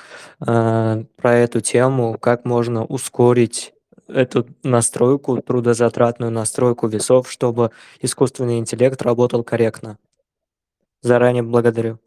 э, 0.47 1.05
про 1.17 1.35
эту 1.35 1.61
тему, 1.61 2.19
как 2.21 2.45
можно 2.45 2.85
ускорить 2.85 3.73
эту 4.09 4.47
настройку, 4.63 5.41
трудозатратную 5.41 6.31
настройку 6.31 6.89
весов, 6.89 7.31
чтобы 7.31 7.71
искусственный 8.01 8.59
интеллект 8.59 9.01
работал 9.03 9.45
корректно? 9.45 9.99
Заранее 11.03 11.43
благодарю. 11.43 11.99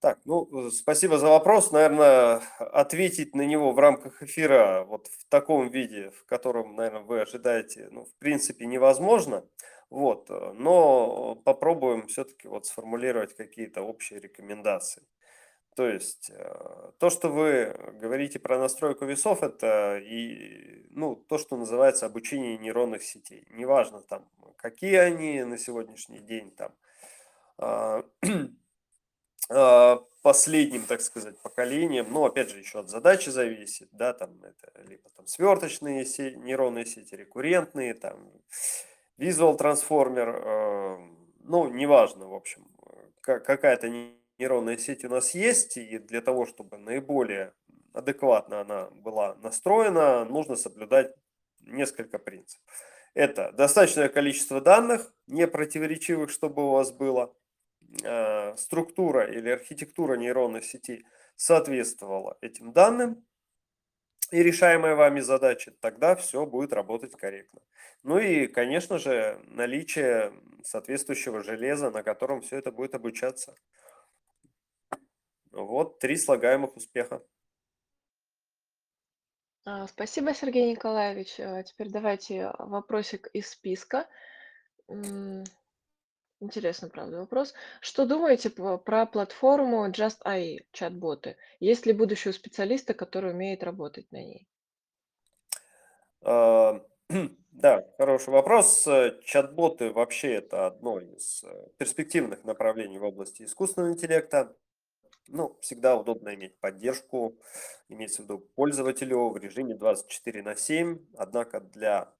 Так, 0.00 0.18
ну, 0.24 0.48
э, 0.68 0.70
спасибо 0.70 1.18
за 1.18 1.28
вопрос. 1.28 1.72
Наверное, 1.72 2.40
ответить 2.58 3.34
на 3.34 3.42
него 3.42 3.72
в 3.72 3.78
рамках 3.78 4.22
эфира 4.22 4.84
вот 4.84 5.08
в 5.08 5.26
таком 5.28 5.68
виде, 5.68 6.10
в 6.12 6.24
котором, 6.24 6.74
наверное, 6.74 7.02
вы 7.02 7.20
ожидаете, 7.20 7.88
ну, 7.90 8.06
в 8.06 8.14
принципе, 8.14 8.64
невозможно. 8.64 9.44
Вот, 9.90 10.30
э, 10.30 10.52
но 10.54 11.34
попробуем 11.44 12.06
все-таки 12.06 12.48
вот 12.48 12.64
сформулировать 12.64 13.34
какие-то 13.34 13.82
общие 13.82 14.20
рекомендации. 14.20 15.02
То 15.76 15.86
есть 15.86 16.30
э, 16.30 16.92
то, 16.98 17.10
что 17.10 17.28
вы 17.28 17.76
говорите 18.00 18.38
про 18.38 18.58
настройку 18.58 19.04
весов, 19.04 19.42
это 19.42 19.98
и, 19.98 20.86
ну, 20.90 21.14
то, 21.14 21.36
что 21.36 21.56
называется 21.56 22.06
обучение 22.06 22.56
нейронных 22.56 23.02
сетей. 23.02 23.46
Неважно 23.50 24.00
там, 24.00 24.26
какие 24.56 24.96
они 24.96 25.42
на 25.44 25.58
сегодняшний 25.58 26.20
день 26.20 26.50
там, 26.52 26.72
а, 27.58 28.04
последним, 30.22 30.84
так 30.86 31.00
сказать, 31.00 31.38
поколением, 31.40 32.06
но 32.10 32.24
опять 32.24 32.50
же 32.50 32.58
еще 32.58 32.80
от 32.80 32.88
задачи 32.88 33.30
зависит, 33.30 33.88
да, 33.92 34.12
там 34.12 34.30
это 34.42 34.82
либо 34.82 35.08
там 35.16 35.26
сверточные 35.26 36.04
сети, 36.04 36.36
нейронные 36.36 36.86
сети, 36.86 37.14
рекуррентные, 37.14 37.94
там 37.94 38.30
Visual 39.18 39.58
Transformer, 39.58 40.42
э, 40.44 40.98
ну, 41.44 41.68
неважно, 41.68 42.28
в 42.28 42.34
общем, 42.34 42.66
какая-то 43.22 43.88
нейронная 44.38 44.76
сеть 44.76 45.04
у 45.04 45.08
нас 45.08 45.34
есть, 45.34 45.76
и 45.76 45.98
для 45.98 46.20
того, 46.20 46.46
чтобы 46.46 46.78
наиболее 46.78 47.52
адекватно 47.92 48.60
она 48.60 48.86
была 48.90 49.34
настроена, 49.42 50.24
нужно 50.24 50.56
соблюдать 50.56 51.14
несколько 51.60 52.18
принципов. 52.18 52.64
Это 53.14 53.52
достаточное 53.52 54.08
количество 54.08 54.60
данных, 54.60 55.12
не 55.26 55.46
противоречивых, 55.46 56.30
чтобы 56.30 56.66
у 56.66 56.70
вас 56.70 56.92
было, 56.92 57.34
э, 58.02 58.56
структура 58.56 59.30
или 59.30 59.48
архитектура 59.50 60.14
нейронной 60.14 60.62
сети 60.62 61.04
соответствовала 61.36 62.36
этим 62.40 62.72
данным, 62.72 63.24
и 64.30 64.42
решаемая 64.42 64.94
вами 64.94 65.20
задача, 65.20 65.72
тогда 65.80 66.14
все 66.14 66.46
будет 66.46 66.72
работать 66.72 67.16
корректно. 67.16 67.60
Ну 68.02 68.18
и, 68.18 68.46
конечно 68.46 68.98
же, 68.98 69.40
наличие 69.48 70.32
соответствующего 70.62 71.42
железа, 71.42 71.90
на 71.90 72.02
котором 72.02 72.40
все 72.40 72.58
это 72.58 72.70
будет 72.70 72.94
обучаться. 72.94 73.54
Вот 75.50 75.98
три 75.98 76.16
слагаемых 76.16 76.76
успеха. 76.76 77.22
А, 79.64 79.88
Спасибо, 79.88 80.32
Сергей 80.32 80.70
Николаевич. 80.70 81.40
А 81.40 81.62
Теперь 81.64 81.90
давайте 81.90 82.52
вопросик 82.58 83.26
из 83.32 83.50
списка. 83.50 84.06
М, 86.40 86.46
Интересно, 86.46 86.88
правда, 86.88 87.18
вопрос. 87.18 87.54
Что 87.80 88.06
думаете 88.06 88.50
про 88.50 89.06
платформу 89.06 89.88
Just 89.90 90.18
AI, 90.24 90.66
чат-боты? 90.72 91.36
Есть 91.60 91.86
ли 91.86 91.92
будущее 91.92 92.30
у 92.30 92.34
специалиста, 92.34 92.94
который 92.94 93.32
умеет 93.32 93.62
работать 93.62 94.10
на 94.12 94.18
ней? 94.22 94.48
А, 96.22 96.80
Да, 97.52 97.84
хороший 97.98 98.30
вопрос. 98.30 98.86
Э, 98.86 99.20
Чат-боты 99.24 99.90
вообще 99.92 100.34
это 100.34 100.66
одно 100.66 100.98
из 101.00 101.44
э, 101.44 101.66
перспективных 101.76 102.44
направлений 102.44 102.98
в 102.98 103.04
области 103.04 103.42
искусственного 103.42 103.92
интеллекта. 103.92 104.56
Ну, 105.28 105.58
всегда 105.60 105.96
удобно 105.96 106.34
иметь 106.34 106.58
поддержку, 106.60 107.38
имеется 107.88 108.22
в 108.22 108.24
виду 108.24 108.38
пользователю 108.38 109.28
в 109.30 109.36
режиме 109.36 109.74
24 109.74 110.42
на 110.42 110.56
7. 110.56 111.00
Однако 111.16 111.60
для 111.60 112.14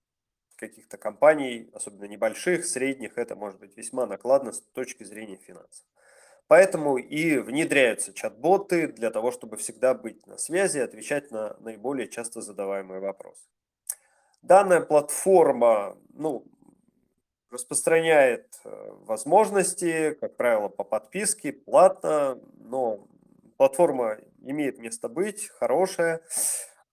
каких-то 0.61 0.99
компаний, 0.99 1.71
особенно 1.73 2.05
небольших, 2.05 2.65
средних, 2.67 3.19
это 3.19 3.35
может 3.35 3.59
быть 3.59 3.77
весьма 3.77 4.07
накладно 4.07 4.53
с 4.53 4.61
точки 4.61 5.03
зрения 5.03 5.37
финансов. 5.37 5.85
Поэтому 6.47 6.99
и 6.99 7.39
внедряются 7.39 8.13
чат-боты 8.13 8.89
для 8.89 9.11
того, 9.11 9.31
чтобы 9.31 9.57
всегда 9.57 9.95
быть 9.95 10.27
на 10.27 10.37
связи 10.37 10.79
и 10.79 10.83
отвечать 10.83 11.31
на 11.31 11.57
наиболее 11.61 12.09
часто 12.09 12.41
задаваемые 12.41 13.01
вопросы. 13.01 13.43
Данная 14.43 14.81
платформа 14.81 15.97
ну, 16.13 16.45
распространяет 17.51 18.47
э, 18.65 18.91
возможности, 19.05 20.17
как 20.21 20.37
правило, 20.37 20.69
по 20.69 20.85
подписке, 20.85 21.53
платно, 21.53 22.41
но 22.59 23.07
платформа 23.57 24.19
имеет 24.43 24.79
место 24.79 25.09
быть, 25.09 25.49
хорошая, 25.49 26.21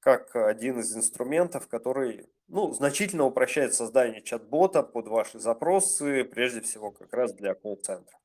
как 0.08 0.38
один 0.38 0.80
из 0.80 0.96
инструментов, 0.96 1.68
который 1.68 2.30
ну, 2.48 2.72
значительно 2.72 3.26
упрощает 3.26 3.74
создание 3.74 4.22
чат-бота 4.22 4.82
под 4.82 5.10
ваши 5.10 5.38
запросы, 5.38 6.24
прежде 6.24 6.62
всего 6.62 6.92
как 6.92 7.12
раз 7.12 7.34
для 7.34 7.54
колл-центра. 7.54 8.18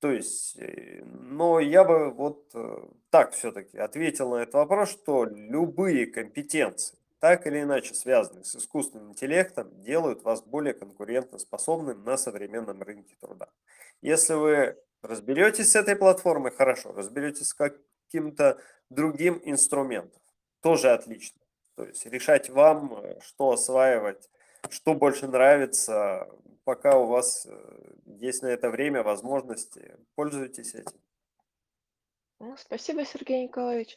То 0.00 0.10
есть, 0.10 0.56
э, 0.58 1.04
но 1.04 1.60
я 1.60 1.84
бы 1.84 2.10
вот 2.10 2.48
э, 2.54 2.78
так 3.10 3.32
все-таки 3.32 3.76
ответил 3.76 4.30
на 4.30 4.36
этот 4.36 4.54
вопрос, 4.54 4.88
что 4.88 5.26
любые 5.26 6.06
компетенции, 6.06 6.96
так 7.18 7.46
или 7.46 7.60
иначе 7.60 7.92
связанные 7.92 8.44
с 8.44 8.56
искусственным 8.56 9.10
интеллектом, 9.10 9.82
делают 9.82 10.22
вас 10.22 10.40
более 10.42 10.72
конкурентоспособным 10.72 12.04
на 12.04 12.16
современном 12.16 12.80
рынке 12.80 13.16
труда. 13.20 13.48
Если 14.00 14.32
вы 14.32 14.78
разберетесь 15.02 15.72
с 15.72 15.76
этой 15.76 15.94
платформой, 15.94 16.52
хорошо, 16.52 16.90
разберетесь 16.94 17.48
с 17.48 17.54
каким-то 17.54 18.56
другим 18.88 19.42
инструментом, 19.44 20.21
тоже 20.62 20.90
отлично. 20.90 21.40
То 21.74 21.84
есть 21.84 22.06
решать 22.06 22.50
вам, 22.50 22.94
э, 22.94 23.20
что 23.20 23.50
осваивать, 23.50 24.30
что 24.70 24.94
больше 24.94 25.26
нравится, 25.26 26.28
пока 26.64 26.98
у 26.98 27.06
вас 27.06 27.46
э, 27.46 27.94
есть 28.06 28.42
на 28.42 28.46
это 28.46 28.70
время, 28.70 29.02
возможности, 29.02 29.96
пользуйтесь 30.14 30.74
этим. 30.74 31.00
Ну, 32.40 32.56
Спасибо, 32.56 33.04
Сергей 33.04 33.44
Николаевич. 33.44 33.96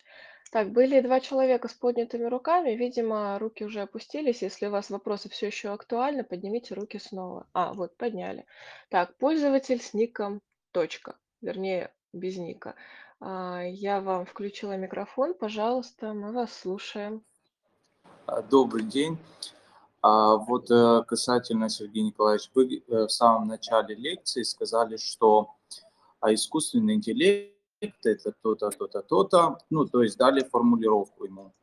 Так, 0.51 0.71
были 0.71 1.01
два 1.01 1.19
человека 1.19 1.67
с 1.67 1.73
поднятыми 1.73 2.25
руками. 2.25 2.71
Видимо, 2.71 3.37
руки 3.39 3.65
уже 3.65 3.81
опустились. 3.81 4.41
Если 4.41 4.67
у 4.67 4.71
вас 4.71 4.89
вопросы 4.89 5.29
все 5.29 5.47
еще 5.47 5.69
актуальны, 5.69 6.23
поднимите 6.23 6.75
руки 6.75 6.99
снова. 6.99 7.47
А, 7.53 7.73
вот, 7.73 7.97
подняли. 7.97 8.45
Так, 8.89 9.17
пользователь 9.17 9.81
с 9.81 9.93
ником 9.93 10.41
точка, 10.71 11.17
вернее, 11.41 11.91
без 12.13 12.37
ника. 12.37 12.75
А, 13.19 13.61
Я 13.63 14.01
вам 14.01 14.25
включила 14.25 14.75
микрофон, 14.77 15.33
пожалуйста, 15.33 16.13
мы 16.13 16.31
вас 16.31 16.53
слушаем. 16.53 17.23
А, 18.25 18.41
Добрый 18.41 18.83
день. 18.83 19.17
А 20.01 20.35
Вот 20.35 20.69
э, 20.69 21.03
касательно, 21.07 21.69
Сергей 21.69 22.03
Николаевич, 22.03 22.51
вы 22.53 22.83
э, 22.87 23.05
в 23.07 23.09
самом 23.09 23.47
начале 23.47 23.95
лекции 23.95 24.43
сказали, 24.43 24.97
что 24.97 25.55
искусственный 26.23 26.95
интеллект 26.95 27.55
это 27.81 28.33
то-то, 28.41 28.69
то-то, 28.69 29.01
то-то, 29.01 29.57
ну, 29.69 29.85
то 29.85 30.03
есть 30.03 30.17
дали 30.17 30.43
формулировку 30.43 31.25
ему. 31.25 31.53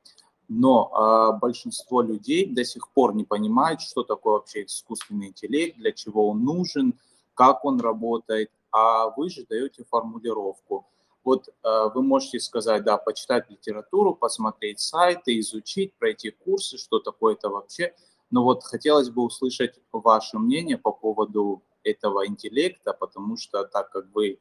Но 0.48 1.38
большинство 1.40 2.02
людей 2.02 2.46
до 2.46 2.64
сих 2.64 2.90
пор 2.90 3.14
не 3.14 3.24
понимают, 3.24 3.80
что 3.80 4.02
такое 4.02 4.34
вообще 4.34 4.64
искусственный 4.64 5.28
интеллект, 5.28 5.78
для 5.78 5.92
чего 5.92 6.28
он 6.28 6.44
нужен, 6.44 6.94
как 7.34 7.64
он 7.64 7.80
работает, 7.80 8.50
а 8.70 9.08
вы 9.16 9.30
же 9.30 9.46
даете 9.48 9.84
формулировку. 9.84 10.86
Вот 11.24 11.48
э, 11.48 11.52
вы 11.94 12.02
можете 12.02 12.40
сказать, 12.40 12.84
да, 12.84 12.96
почитать 12.96 13.48
литературу, 13.50 14.14
посмотреть 14.14 14.80
сайты, 14.80 15.38
изучить, 15.38 15.94
пройти 15.94 16.30
курсы, 16.30 16.78
что 16.78 16.98
такое 16.98 17.34
это 17.34 17.48
вообще. 17.48 17.94
Но 18.30 18.44
вот 18.44 18.64
хотелось 18.64 19.10
бы 19.10 19.22
услышать 19.22 19.78
ваше 19.92 20.38
мнение 20.38 20.78
по 20.78 20.90
поводу 20.90 21.62
этого 21.84 22.26
интеллекта, 22.26 22.92
потому 22.92 23.36
что 23.36 23.64
так 23.64 23.90
как 23.90 24.06
вы 24.14 24.40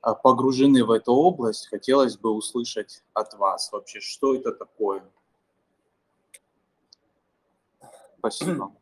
а, 0.00 0.14
погружены 0.14 0.84
в 0.84 0.90
эту 0.90 1.12
область, 1.12 1.68
хотелось 1.68 2.16
бы 2.16 2.30
услышать 2.30 3.04
от 3.14 3.34
вас 3.34 3.70
вообще, 3.72 4.00
что 4.00 4.34
это 4.34 4.52
такое. 4.52 5.04
Спасибо. 8.18 8.72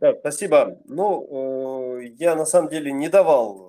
Да, 0.00 0.14
спасибо. 0.20 0.78
Ну, 0.86 1.98
э, 1.98 2.06
я 2.18 2.36
на 2.36 2.46
самом 2.46 2.70
деле 2.70 2.92
не 2.92 3.08
давал 3.08 3.67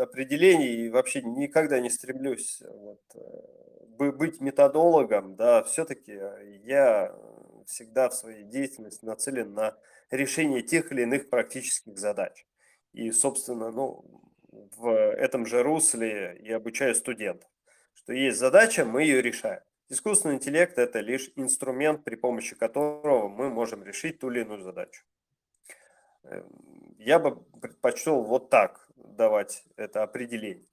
определений 0.00 0.86
и 0.86 0.88
вообще 0.88 1.22
никогда 1.22 1.80
не 1.80 1.90
стремлюсь 1.90 2.62
вот, 2.66 3.00
э, 3.14 3.20
бы- 3.98 4.12
быть 4.12 4.40
методологом, 4.40 5.36
да, 5.36 5.62
все-таки 5.64 6.18
я 6.64 7.14
всегда 7.66 8.08
в 8.08 8.14
своей 8.14 8.44
деятельности 8.44 9.04
нацелен 9.04 9.54
на 9.54 9.76
решение 10.10 10.62
тех 10.62 10.90
или 10.92 11.02
иных 11.02 11.30
практических 11.30 11.98
задач. 11.98 12.46
И, 12.92 13.10
собственно, 13.12 13.70
ну, 13.70 14.04
в 14.76 14.88
этом 14.90 15.46
же 15.46 15.62
русле 15.62 16.36
и 16.40 16.50
обучаю 16.50 16.94
студентов, 16.94 17.48
что 17.94 18.12
есть 18.12 18.38
задача, 18.38 18.84
мы 18.84 19.02
ее 19.02 19.22
решаем. 19.22 19.60
Искусственный 19.88 20.36
интеллект– 20.36 20.78
это 20.78 21.00
лишь 21.00 21.30
инструмент, 21.36 22.04
при 22.04 22.16
помощи 22.16 22.56
которого 22.56 23.28
мы 23.28 23.50
можем 23.50 23.84
решить 23.84 24.18
ту 24.18 24.30
или 24.30 24.40
иную 24.40 24.62
задачу. 24.62 25.04
Эм, 26.24 26.44
Я 26.98 27.18
бы 27.18 27.36
предпочел 27.60 28.22
вот 28.22 28.50
так 28.50 28.88
давать 28.96 29.64
это 29.76 30.02
определение. 30.02 30.66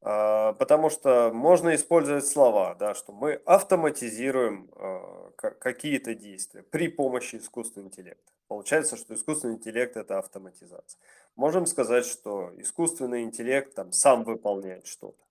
А, 0.00 0.52
Потому 0.54 0.90
что 0.90 1.30
можно 1.32 1.74
использовать 1.74 2.26
слова, 2.26 2.74
да, 2.74 2.94
что 2.94 3.12
мы 3.12 3.34
автоматизируем 3.44 4.70
а, 4.76 5.30
ка- 5.36 5.50
какие-то 5.50 6.14
действия 6.14 6.62
при 6.62 6.88
помощи 6.88 7.36
искусственного 7.36 7.88
интеллекта. 7.88 8.32
Получается, 8.48 8.96
что 8.96 9.14
искусственный 9.14 9.54
интеллект– 9.54 9.96
это 9.96 10.18
автоматизация. 10.18 10.98
Можем 11.36 11.66
сказать, 11.66 12.06
что 12.06 12.50
искусственный 12.56 13.22
интеллект 13.22 13.74
там 13.74 13.92
сам 13.92 14.24
выполняет 14.24 14.86
что-то. 14.86 15.22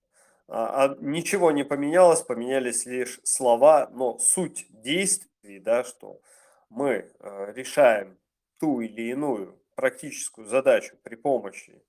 А, 0.47 0.85
а 0.85 0.97
ничего 0.99 1.51
не 1.51 1.63
поменялось, 1.63 2.21
поменялись 2.21 2.85
лишь 2.85 3.19
слова, 3.23 3.89
но 3.91 4.17
суть 4.19 4.67
действий, 4.69 5.59
да, 5.59 5.83
что 5.83 6.21
мы 6.69 7.11
э, 7.19 7.53
решаем 7.55 8.17
ту 8.59 8.81
или 8.81 9.11
иную 9.11 9.61
практическую 9.75 10.47
задачу 10.47 10.97
при 11.03 11.15
помощи 11.15 11.83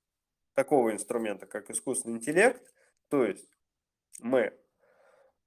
такого 0.55 0.93
инструмента, 0.93 1.47
как 1.47 1.71
искусственный 1.71 2.17
интеллект, 2.17 2.63
то 3.09 3.25
есть 3.25 3.49
мы 4.21 4.53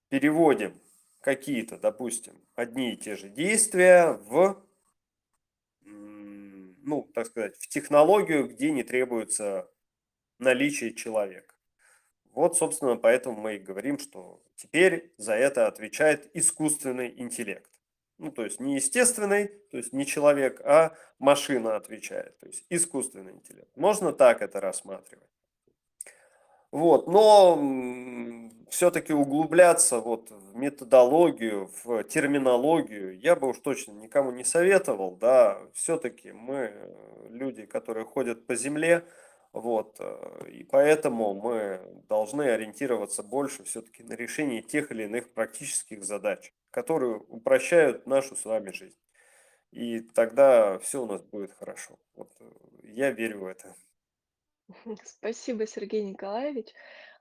переводим 0.09 0.81
какие-то, 1.19 1.77
допустим, 1.77 2.41
одни 2.55 2.93
и 2.93 2.97
те 2.97 3.15
же 3.15 3.29
действия 3.29 4.13
в, 4.13 4.65
ну, 5.81 7.09
так 7.13 7.27
сказать, 7.27 7.57
в 7.57 7.67
технологию, 7.67 8.47
где 8.47 8.71
не 8.71 8.83
требуется 8.83 9.69
наличие 10.39 10.93
человека. 10.93 11.53
Вот, 12.31 12.57
собственно, 12.57 12.95
поэтому 12.95 13.39
мы 13.39 13.55
и 13.55 13.59
говорим, 13.59 13.99
что 13.99 14.41
теперь 14.55 15.13
за 15.17 15.33
это 15.33 15.67
отвечает 15.67 16.29
искусственный 16.33 17.13
интеллект. 17.19 17.69
Ну, 18.21 18.31
то 18.31 18.43
есть 18.43 18.59
не 18.59 18.75
естественный, 18.75 19.47
то 19.71 19.77
есть 19.77 19.93
не 19.93 20.05
человек, 20.05 20.61
а 20.63 20.95
машина 21.17 21.75
отвечает, 21.75 22.37
то 22.37 22.45
есть 22.45 22.63
искусственный 22.69 23.31
интеллект. 23.31 23.75
Можно 23.75 24.13
так 24.13 24.43
это 24.43 24.61
рассматривать. 24.61 25.27
Вот, 26.69 27.07
но 27.07 27.57
все-таки 28.69 29.11
углубляться 29.11 29.99
вот 29.99 30.29
в 30.29 30.55
методологию, 30.55 31.71
в 31.83 32.03
терминологию 32.03 33.17
я 33.17 33.35
бы 33.35 33.49
уж 33.49 33.57
точно 33.57 33.93
никому 33.93 34.29
не 34.29 34.43
советовал, 34.43 35.15
да, 35.15 35.57
все-таки 35.73 36.31
мы 36.31 36.71
э, 36.71 37.27
люди, 37.27 37.65
которые 37.65 38.05
ходят 38.05 38.45
по 38.45 38.55
земле, 38.55 39.03
вот, 39.51 39.95
э, 39.97 40.49
и 40.51 40.63
поэтому 40.63 41.33
мы 41.33 41.81
должны 42.07 42.43
ориентироваться 42.43 43.23
больше 43.23 43.63
все-таки 43.63 44.03
на 44.03 44.13
решение 44.13 44.61
тех 44.61 44.91
или 44.91 45.05
иных 45.05 45.33
практических 45.33 46.05
задач, 46.05 46.53
которые 46.71 47.17
упрощают 47.17 48.07
нашу 48.07 48.35
с 48.35 48.45
вами 48.45 48.71
жизнь. 48.71 48.97
И 49.71 50.01
тогда 50.01 50.79
все 50.79 51.03
у 51.03 51.05
нас 51.05 51.21
будет 51.21 51.53
хорошо. 51.53 51.97
Вот 52.15 52.31
э, 52.39 52.45
я 52.83 53.11
верю 53.11 53.41
в 53.41 53.45
это. 53.45 53.75
Спасибо, 55.05 55.65
Сергей 55.65 56.03
Николаевич. 56.03 56.73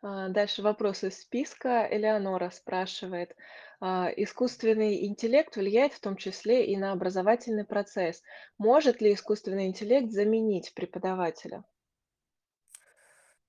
А, 0.02 0.28
Дальше 0.28 0.62
вопрос 0.62 1.04
из 1.04 1.20
списка. 1.20 1.86
Элеонора 1.90 2.50
спрашивает. 2.50 3.36
а, 3.80 4.08
Искусственный 4.16 5.06
интеллект 5.06 5.56
влияет 5.56 5.92
в 5.92 6.00
том 6.00 6.16
числе 6.16 6.66
и 6.66 6.76
на 6.76 6.92
образовательный 6.92 7.64
процесс. 7.64 8.22
Может 8.58 9.00
ли 9.00 9.12
искусственный 9.12 9.66
интеллект 9.66 10.10
заменить 10.10 10.74
преподавателя? 10.74 11.64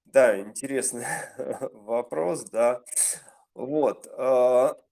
Да, 0.05 0.39
интересный 0.39 1.05
вопрос, 1.71 2.43
да. 2.49 2.83
Вот. 3.55 4.05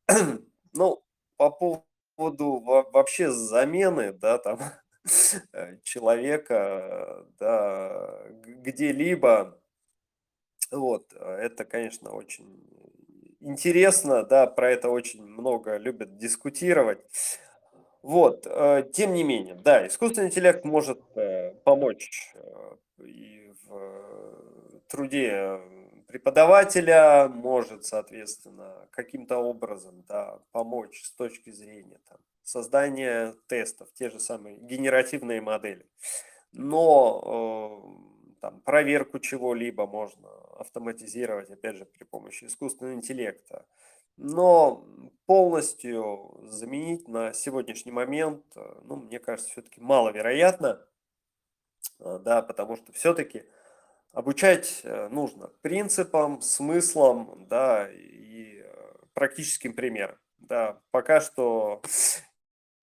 Ну, 0.74 1.03
по 1.38 1.49
поводу 1.51 2.59
во- 2.59 2.89
вообще 2.91 3.32
замены, 3.32 4.13
да, 4.13 4.38
там, 4.38 4.59
э, 5.53 5.78
человека, 5.84 7.26
да, 7.39 8.24
г- 8.43 8.53
где-либо, 8.61 9.59
вот, 10.72 11.13
э, 11.15 11.26
это, 11.41 11.65
конечно, 11.65 12.11
очень 12.11 12.63
интересно, 13.39 14.24
да, 14.24 14.47
про 14.47 14.72
это 14.72 14.89
очень 14.89 15.24
много 15.24 15.78
любят 15.78 16.17
дискутировать. 16.17 16.99
Вот, 18.01 18.47
э, 18.47 18.89
тем 18.93 19.13
не 19.13 19.24
менее, 19.24 19.55
да, 19.55 19.86
искусственный 19.88 20.28
интеллект 20.28 20.63
может 20.63 21.01
э, 21.15 21.53
помочь 21.65 22.32
э, 22.36 22.76
и 23.05 23.51
в 23.65 23.76
э, 23.76 24.80
труде 24.88 25.30
э, 25.34 25.59
преподавателя, 26.10 27.28
может, 27.28 27.86
соответственно, 27.86 28.88
каким-то 28.89 29.38
образом, 29.38 30.03
да, 30.07 30.39
помочь 30.51 31.03
с 31.03 31.12
точки 31.12 31.51
зрения 31.51 31.99
там, 32.10 32.18
создания 32.41 33.36
тестов, 33.47 33.89
те 33.93 34.10
же 34.10 34.20
самые 34.20 34.57
генеративные 34.57 35.39
модели. 35.39 35.86
Но 36.51 37.93
э, 38.34 38.39
там, 38.41 38.60
проверку 38.62 39.20
чего-либо 39.20 39.86
можно 39.86 40.30
автоматизировать, 40.57 41.51
опять 41.51 41.76
же, 41.76 41.86
при 41.86 42.05
помощи 42.05 42.45
искусственного 42.45 42.95
интеллекта. 42.95 43.68
Но 44.18 44.84
полностью 45.28 46.39
заменить 46.49 47.07
на 47.07 47.34
сегодняшний 47.34 47.91
момент, 47.91 48.43
э, 48.55 48.82
ну, 48.84 48.95
мне 48.95 49.20
кажется, 49.20 49.51
все-таки 49.51 49.80
маловероятно, 49.80 50.84
э, 51.99 52.20
да, 52.24 52.41
потому 52.41 52.78
что 52.78 52.91
все-таки 52.93 53.43
обучать 54.14 54.82
э, 54.84 55.07
нужно 55.10 55.51
принципам, 55.62 56.41
смыслам, 56.41 57.47
да, 57.49 57.89
и 57.89 58.62
э, 58.64 58.93
практическим 59.14 59.74
примерам. 59.74 60.18
Да, 60.38 60.82
пока 60.91 61.22
что 61.22 61.82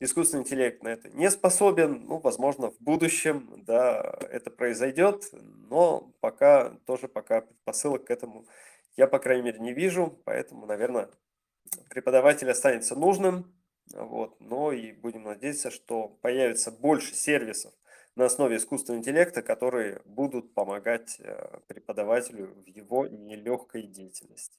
искусственный 0.01 0.43
интеллект 0.43 0.83
на 0.83 0.89
это 0.89 1.09
не 1.11 1.31
способен, 1.31 2.05
ну, 2.07 2.18
возможно, 2.18 2.70
в 2.70 2.79
будущем, 2.81 3.64
да, 3.66 4.18
это 4.31 4.51
произойдет, 4.51 5.24
но 5.33 6.12
пока 6.20 6.70
тоже 6.87 7.09
пока 7.09 7.41
предпосылок 7.43 8.05
к 8.05 8.11
этому 8.11 8.47
я, 8.97 9.07
по 9.07 9.18
крайней 9.18 9.43
мере, 9.43 9.59
не 9.59 9.74
вижу, 9.74 10.20
поэтому, 10.24 10.66
наверное, 10.66 11.11
преподаватель 11.91 12.51
останется 12.51 12.95
нужным, 12.95 13.55
вот, 13.93 14.41
но 14.41 14.72
и 14.72 14.93
будем 14.93 15.24
надеяться, 15.24 15.70
что 15.70 16.09
появится 16.09 16.70
больше 16.70 17.14
сервисов 17.14 17.72
на 18.17 18.25
основе 18.25 18.57
искусственного 18.57 19.01
интеллекта, 19.01 19.43
которые 19.43 20.01
будут 20.07 20.55
помогать 20.55 21.21
э, 21.21 21.61
преподавателю 21.69 22.55
в 22.55 22.67
его 22.67 23.07
нелегкой 23.07 23.83
деятельности. 23.83 24.59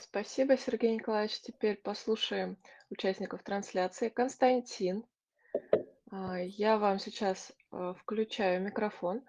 Спасибо, 0.00 0.56
Сергей 0.56 0.94
Николаевич. 0.94 1.40
Теперь 1.40 1.76
послушаем 1.76 2.56
участников 2.90 3.42
трансляции. 3.42 4.08
Константин, 4.08 5.04
а, 6.10 6.38
я 6.38 6.78
вам 6.78 6.98
сейчас 6.98 7.52
э, 7.72 7.94
включаю 7.98 8.62
микрофон. 8.62 9.22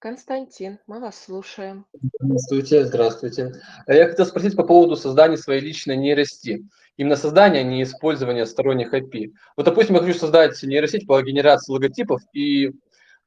Константин, 0.00 0.78
мы 0.86 1.00
вас 1.00 1.24
слушаем. 1.24 1.84
Здравствуйте, 2.20 2.84
здравствуйте. 2.84 3.52
А 3.84 3.92
Я 3.92 4.06
хотел 4.06 4.26
спросить 4.26 4.54
по 4.54 4.62
поводу 4.62 4.94
создания 4.94 5.36
своей 5.36 5.60
личной 5.60 5.96
нейросети. 5.96 6.68
Именно 6.96 7.16
создание, 7.16 7.62
а 7.62 7.64
не 7.64 7.82
использование 7.82 8.46
сторонних 8.46 8.94
IP. 8.94 9.32
Вот, 9.56 9.66
допустим, 9.66 9.96
я 9.96 10.02
хочу 10.02 10.16
создать 10.16 10.62
нейросеть 10.62 11.04
по 11.06 11.20
генерации 11.20 11.72
логотипов, 11.72 12.22
и 12.32 12.70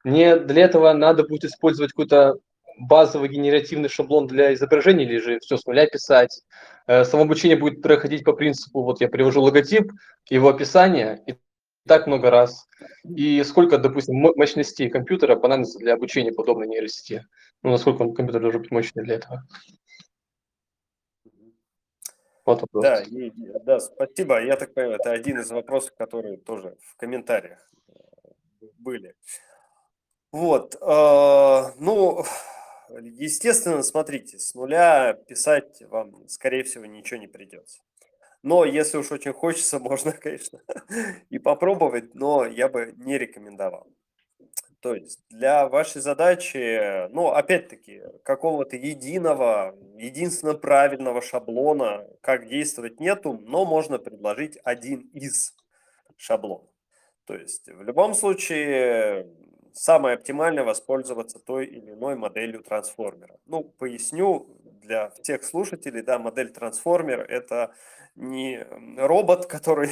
мне 0.05 0.37
для 0.37 0.63
этого 0.63 0.93
надо 0.93 1.23
будет 1.23 1.43
использовать 1.43 1.91
какой-то 1.91 2.37
базовый 2.77 3.27
генеративный 3.27 3.89
шаблон 3.89 4.27
для 4.27 4.53
изображений, 4.53 5.03
или 5.03 5.17
же 5.17 5.39
все 5.39 5.57
с 5.57 5.65
нуля 5.65 5.87
писать. 5.87 6.41
Э, 6.87 7.03
Само 7.03 7.23
обучение 7.23 7.57
будет 7.57 7.81
проходить 7.81 8.23
по 8.23 8.31
принципу, 8.31 8.83
вот 8.83 9.01
я 9.01 9.09
привожу 9.09 9.41
логотип, 9.41 9.91
его 10.29 10.47
описание, 10.47 11.21
и 11.27 11.35
так 11.87 12.07
много 12.07 12.29
раз. 12.29 12.67
И 13.03 13.43
сколько, 13.43 13.77
допустим, 13.77 14.15
мо- 14.15 14.33
мощностей 14.35 14.89
компьютера 14.89 15.35
понадобится 15.35 15.79
для 15.79 15.93
обучения 15.93 16.31
подобной 16.31 16.67
нейросети? 16.67 17.25
Ну, 17.63 17.71
насколько 17.71 18.01
он, 18.03 18.13
компьютер 18.13 18.41
должен 18.41 18.61
быть 18.61 18.71
мощный 18.71 19.03
для 19.03 19.15
этого? 19.15 19.43
Вот 22.45 22.61
вопрос. 22.61 22.83
Да, 22.83 23.01
и- 23.01 23.31
да, 23.63 23.79
спасибо. 23.79 24.41
Я 24.43 24.55
так 24.57 24.73
понимаю, 24.73 24.97
это 24.99 25.11
один 25.11 25.39
из 25.39 25.51
вопросов, 25.51 25.93
которые 25.95 26.37
тоже 26.37 26.75
в 26.81 26.95
комментариях 26.97 27.69
э, 27.87 27.93
были. 28.79 29.15
Вот, 30.31 30.75
э, 30.75 31.61
ну, 31.77 32.23
естественно, 32.99 33.83
смотрите, 33.83 34.39
с 34.39 34.55
нуля 34.55 35.13
писать 35.13 35.81
вам, 35.83 36.27
скорее 36.29 36.63
всего, 36.63 36.85
ничего 36.85 37.19
не 37.19 37.27
придется. 37.27 37.81
Но 38.43 38.65
если 38.65 38.97
уж 38.97 39.11
очень 39.11 39.33
хочется, 39.33 39.79
можно, 39.79 40.11
конечно, 40.11 40.59
и 41.29 41.39
попробовать, 41.39 42.15
но 42.15 42.45
я 42.45 42.69
бы 42.69 42.93
не 42.97 43.17
рекомендовал. 43.17 43.87
То 44.81 44.95
есть 44.95 45.19
для 45.29 45.67
вашей 45.67 46.01
задачи, 46.01 47.07
ну, 47.09 47.27
опять-таки, 47.27 48.01
какого-то 48.23 48.75
единого, 48.75 49.75
единственно 49.95 50.55
правильного 50.55 51.21
шаблона, 51.21 52.07
как 52.21 52.47
действовать 52.47 52.99
нету, 52.99 53.39
но 53.43 53.63
можно 53.63 53.99
предложить 53.99 54.57
один 54.63 55.01
из 55.13 55.55
шаблонов. 56.17 56.67
То 57.25 57.35
есть 57.35 57.67
в 57.67 57.83
любом 57.83 58.15
случае 58.15 59.27
самое 59.71 60.15
оптимальное 60.15 60.63
воспользоваться 60.63 61.37
той 61.39 61.67
или 61.67 61.91
иной 61.91 62.15
моделью 62.15 62.63
трансформера. 62.63 63.37
Ну, 63.45 63.63
поясню 63.63 64.47
для 64.81 65.09
всех 65.11 65.43
слушателей, 65.43 66.01
да, 66.01 66.19
модель 66.19 66.51
трансформер– 66.51 67.21
это 67.29 67.73
не 68.15 68.65
робот, 68.97 69.45
который 69.47 69.89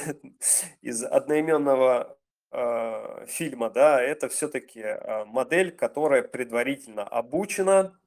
из 0.82 1.04
одноименного 1.04 2.18
э, 2.52 3.26
фильма, 3.28 3.70
да, 3.70 4.02
это 4.02 4.28
все-таки 4.30 4.84
модель, 5.26 5.72
которая 5.72 6.24
предварительно 6.24 7.04
обучена 7.04 8.00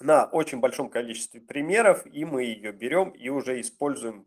на 0.00 0.24
очень 0.26 0.60
большом 0.60 0.88
количестве 0.88 1.40
примеров, 1.40 2.06
и 2.06 2.24
мы 2.24 2.44
ее 2.44 2.72
берем 2.72 3.10
и 3.10 3.28
уже 3.28 3.60
используем, 3.60 4.26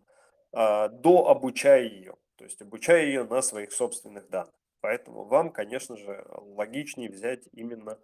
а, 0.51 0.87
до 0.87 1.29
обучая 1.29 1.83
ее, 1.83 2.15
то 2.35 2.43
есть 2.43 2.61
обучая 2.61 3.05
ее 3.05 3.23
на 3.23 3.41
своих 3.41 3.71
собственных 3.73 4.29
данных. 4.29 4.53
Поэтому 4.81 5.23
вам, 5.23 5.51
конечно 5.51 5.97
же, 5.97 6.25
логичнее 6.29 7.09
взять 7.09 7.47
именно 7.53 7.97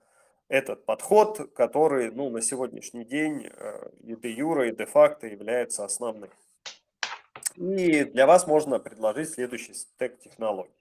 этот 0.50 0.86
подход, 0.86 1.54
который 1.54 2.12
ну, 2.12 2.30
на 2.30 2.42
сегодняшний 2.42 3.06
день 3.06 3.50
э, 3.50 3.90
и 4.04 4.16
де 4.16 4.32
юра, 4.32 4.68
и 4.68 4.76
де 4.76 4.86
факто 4.86 5.28
является 5.28 5.86
основным. 5.86 6.30
И 7.56 8.04
для 8.04 8.26
вас 8.26 8.48
можно 8.48 8.80
предложить 8.80 9.30
следующий 9.30 9.74
стек 9.74 10.20
технологий. 10.20 10.74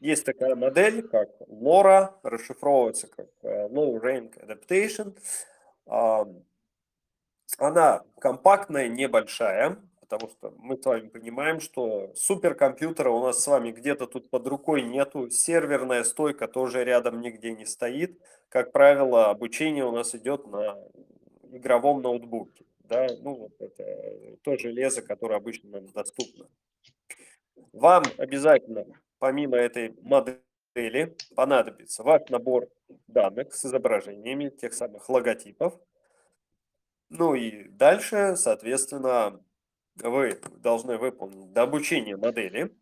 Есть 0.00 0.24
такая 0.24 0.54
модель, 0.54 1.02
как 1.02 1.28
LoRa, 1.48 2.14
расшифровывается 2.22 3.08
как 3.08 3.26
э, 3.42 3.68
Low 3.68 4.00
Range 4.00 4.32
Adaptation. 4.46 5.16
Она 7.56 8.02
компактная, 8.20 8.88
небольшая, 8.88 9.78
потому 10.08 10.30
что 10.30 10.54
мы 10.58 10.76
с 10.78 10.84
вами 10.84 11.08
понимаем, 11.08 11.60
что 11.60 12.12
суперкомпьютера 12.14 13.10
у 13.10 13.22
нас 13.22 13.42
с 13.42 13.46
вами 13.46 13.72
где-то 13.72 14.06
тут 14.06 14.30
под 14.30 14.46
рукой 14.46 14.82
нету, 14.82 15.28
серверная 15.28 16.02
стойка 16.02 16.48
тоже 16.48 16.82
рядом 16.84 17.20
нигде 17.20 17.52
не 17.52 17.66
стоит. 17.66 18.18
Как 18.48 18.72
правило, 18.72 19.28
обучение 19.28 19.84
у 19.84 19.92
нас 19.92 20.14
идет 20.14 20.46
на 20.46 20.78
игровом 21.50 22.00
ноутбуке. 22.00 22.64
Да? 22.80 23.06
Ну, 23.20 23.34
вот 23.34 23.52
это 23.58 24.36
то 24.42 24.56
железо, 24.56 25.02
которое 25.02 25.36
обычно 25.36 25.70
нам 25.70 25.86
доступно. 25.88 26.48
Вам 27.72 28.04
обязательно, 28.16 28.86
помимо 29.18 29.58
этой 29.58 29.94
модели, 30.00 31.14
понадобится 31.36 32.02
ваш 32.02 32.22
набор 32.30 32.68
данных 33.08 33.52
с 33.52 33.66
изображениями 33.66 34.48
тех 34.48 34.72
самых 34.72 35.10
логотипов. 35.10 35.78
Ну 37.10 37.34
и 37.34 37.68
дальше, 37.68 38.36
соответственно, 38.36 39.42
вы 40.02 40.40
должны 40.62 40.98
выполнить 40.98 41.52
до 41.52 41.62
обучения 41.62 42.16
модели. 42.16 42.74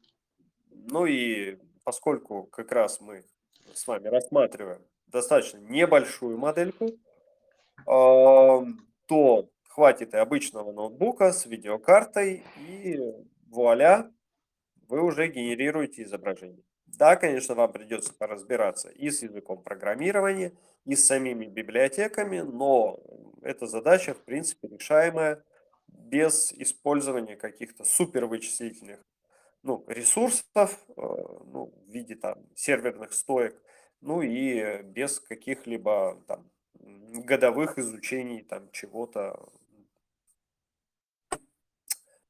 Ну 0.71 1.07
и 1.07 1.59
поскольку 1.85 2.45
как 2.45 2.73
раз 2.73 3.01
мы 3.01 3.25
с 3.73 3.87
вами 3.87 4.09
рассматриваем 4.09 4.83
достаточно 5.07 5.59
небольшую 5.59 6.39
модельку, 6.39 6.91
то 7.85 9.49
хватит 9.69 10.15
и 10.15 10.17
обычного 10.17 10.73
ноутбука 10.73 11.33
с 11.33 11.47
видеокартой, 11.47 12.43
и 12.67 13.01
вуаля, 13.49 14.11
вы 14.89 15.03
уже 15.03 15.29
генерируете 15.29 16.03
изображение. 16.03 16.65
Да, 16.87 17.17
конечно, 17.17 17.55
вам 17.55 17.73
придется 17.73 18.15
поразбираться 18.15 18.89
и 18.89 19.11
с 19.11 19.23
языком 19.23 19.63
программирования, 19.63 20.53
и 20.85 20.97
с 20.97 21.07
самими 21.07 21.45
библиотеками, 21.47 22.41
но 22.41 22.99
эта 23.43 23.67
задача, 23.67 24.15
в 24.15 24.25
принципе, 24.25 24.69
решаемая 24.69 25.45
без 26.09 26.53
использования 26.53 27.37
каких-то 27.37 27.85
супервычислительных 27.85 29.01
ну, 29.63 29.85
ресурсов 29.89 30.79
э, 30.89 30.93
ну, 30.97 31.73
в 31.87 31.91
виде 31.91 32.15
там, 32.15 32.47
серверных 32.55 33.13
стоек, 33.13 33.61
ну 34.01 34.23
и 34.23 34.83
без 34.83 35.21
каких-либо 35.21 36.23
там, 36.29 36.51
годовых 36.75 37.79
изучений 37.79 38.43
там 38.43 38.71
чего-то. 38.71 39.49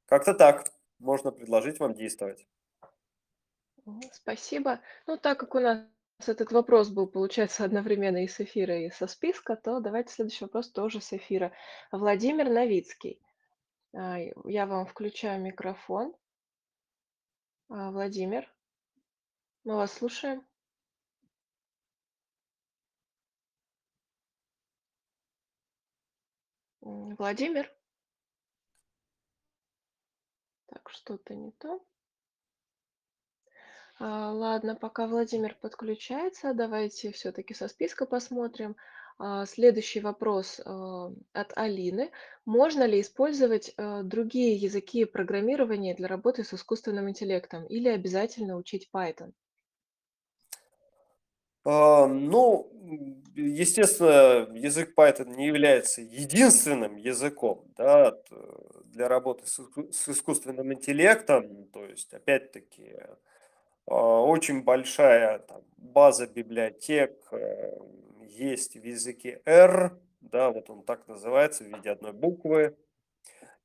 Как-то 0.05 0.33
так 0.33 0.71
можно 0.99 1.31
предложить 1.31 1.79
вам 1.79 1.93
действовать. 1.93 2.47
Спасибо. 4.11 4.81
Ну, 5.05 5.17
так 5.17 5.39
как 5.39 5.55
у 5.55 5.59
нас 5.59 5.85
этот 6.25 6.51
вопрос 6.51 6.89
был, 6.89 7.07
получается, 7.07 7.63
одновременно 7.63 8.23
и 8.23 8.27
с 8.27 8.39
эфира, 8.39 8.79
и 8.79 8.89
со 8.89 9.07
списка, 9.07 9.55
то 9.55 9.79
давайте 9.79 10.13
следующий 10.13 10.45
вопрос 10.45 10.71
тоже 10.71 11.01
с 11.01 11.13
эфира. 11.13 11.51
Владимир 11.91 12.49
Новицкий. 12.49 13.21
А, 13.93 14.17
я 14.45 14.65
вам 14.65 14.85
включаю 14.85 15.41
микрофон. 15.41 16.15
А, 17.69 17.91
Владимир, 17.91 18.51
мы 19.63 19.75
вас 19.75 19.93
слушаем. 19.93 20.45
Владимир? 26.81 27.69
Так, 30.67 30.89
что-то 30.89 31.33
не 31.35 31.51
то. 31.51 31.83
А, 33.99 34.31
ладно, 34.31 34.75
пока 34.75 35.07
Владимир 35.07 35.55
подключается, 35.55 36.53
давайте 36.53 37.11
все-таки 37.11 37.53
со 37.53 37.67
списка 37.67 38.05
посмотрим. 38.05 38.75
А, 39.19 39.45
следующий 39.45 39.99
вопрос 39.99 40.61
а, 40.63 41.11
от 41.33 41.57
Алины. 41.57 42.11
Можно 42.45 42.85
ли 42.85 43.01
использовать 43.01 43.73
а, 43.77 44.03
другие 44.03 44.55
языки 44.55 45.05
программирования 45.05 45.95
для 45.95 46.07
работы 46.07 46.43
с 46.43 46.53
искусственным 46.53 47.09
интеллектом 47.09 47.65
или 47.65 47.89
обязательно 47.89 48.55
учить 48.57 48.89
Python? 48.93 49.33
Ну, 51.65 52.71
естественно, 53.35 54.47
язык 54.55 54.93
Python 54.97 55.35
не 55.35 55.47
является 55.47 56.01
единственным 56.01 56.95
языком 56.95 57.65
да, 57.75 58.15
для 58.85 59.09
работы 59.09 59.45
с 59.47 59.59
иску- 59.59 59.91
с 59.91 60.07
искусственным 60.07 60.71
интеллектом. 60.71 61.65
То 61.73 61.83
есть, 61.83 62.13
опять-таки, 62.13 62.95
очень 63.85 64.63
большая 64.63 65.39
там, 65.39 65.61
база 65.75 66.25
библиотек 66.25 67.21
э, 67.33 67.77
есть 68.27 68.75
в 68.75 68.83
языке 68.83 69.41
R, 69.45 69.99
да, 70.21 70.49
вот 70.51 70.69
он 70.69 70.83
так 70.83 71.07
называется 71.07 71.63
в 71.63 71.67
виде 71.67 71.89
одной 71.89 72.13
буквы. 72.13 72.75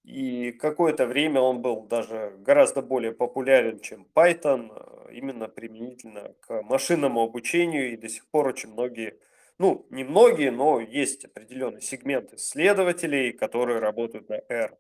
И 0.05 0.51
какое-то 0.53 1.07
время 1.07 1.41
он 1.41 1.63
был 1.63 1.83
даже 1.83 2.35
гораздо 2.39 2.83
более 2.83 3.13
популярен, 3.13 3.79
чем 3.79 4.07
Python, 4.15 4.73
э, 4.75 5.15
именно 5.15 5.49
применительно 5.49 6.35
к 6.41 6.63
машинному 6.63 7.23
обучению. 7.23 7.93
И 7.93 7.97
до 7.97 8.09
сих 8.09 8.27
пор 8.27 8.49
очень 8.49 8.73
многие, 8.73 9.19
ну, 9.59 9.87
не 9.91 10.03
многие, 10.03 10.51
но 10.51 10.81
есть 10.81 11.25
определенный 11.25 11.83
сегмент 11.83 12.33
исследователей, 12.33 13.33
которые 13.33 13.79
работают 13.79 14.29
на 14.29 14.41
R. 14.49 14.77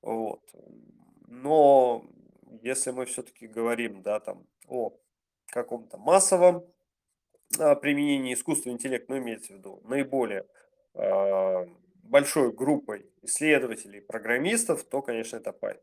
Вот. 0.00 0.40
Но 1.28 2.06
если 2.62 2.90
мы 2.90 3.04
все-таки 3.04 3.46
говорим, 3.46 4.02
да, 4.02 4.20
там, 4.20 4.46
о 4.66 4.94
каком-то 5.48 5.98
массовом 5.98 6.64
применении 7.50 8.34
искусственного 8.34 8.76
интеллекта, 8.76 9.12
ну, 9.12 9.18
имеется 9.18 9.52
в 9.52 9.56
виду 9.56 9.80
наиболее 9.84 10.46
а, 10.94 11.68
большой 12.02 12.52
группой 12.52 13.10
исследователей, 13.22 14.00
программистов, 14.00 14.84
то, 14.84 15.02
конечно, 15.02 15.36
это 15.36 15.50
Python. 15.50 15.80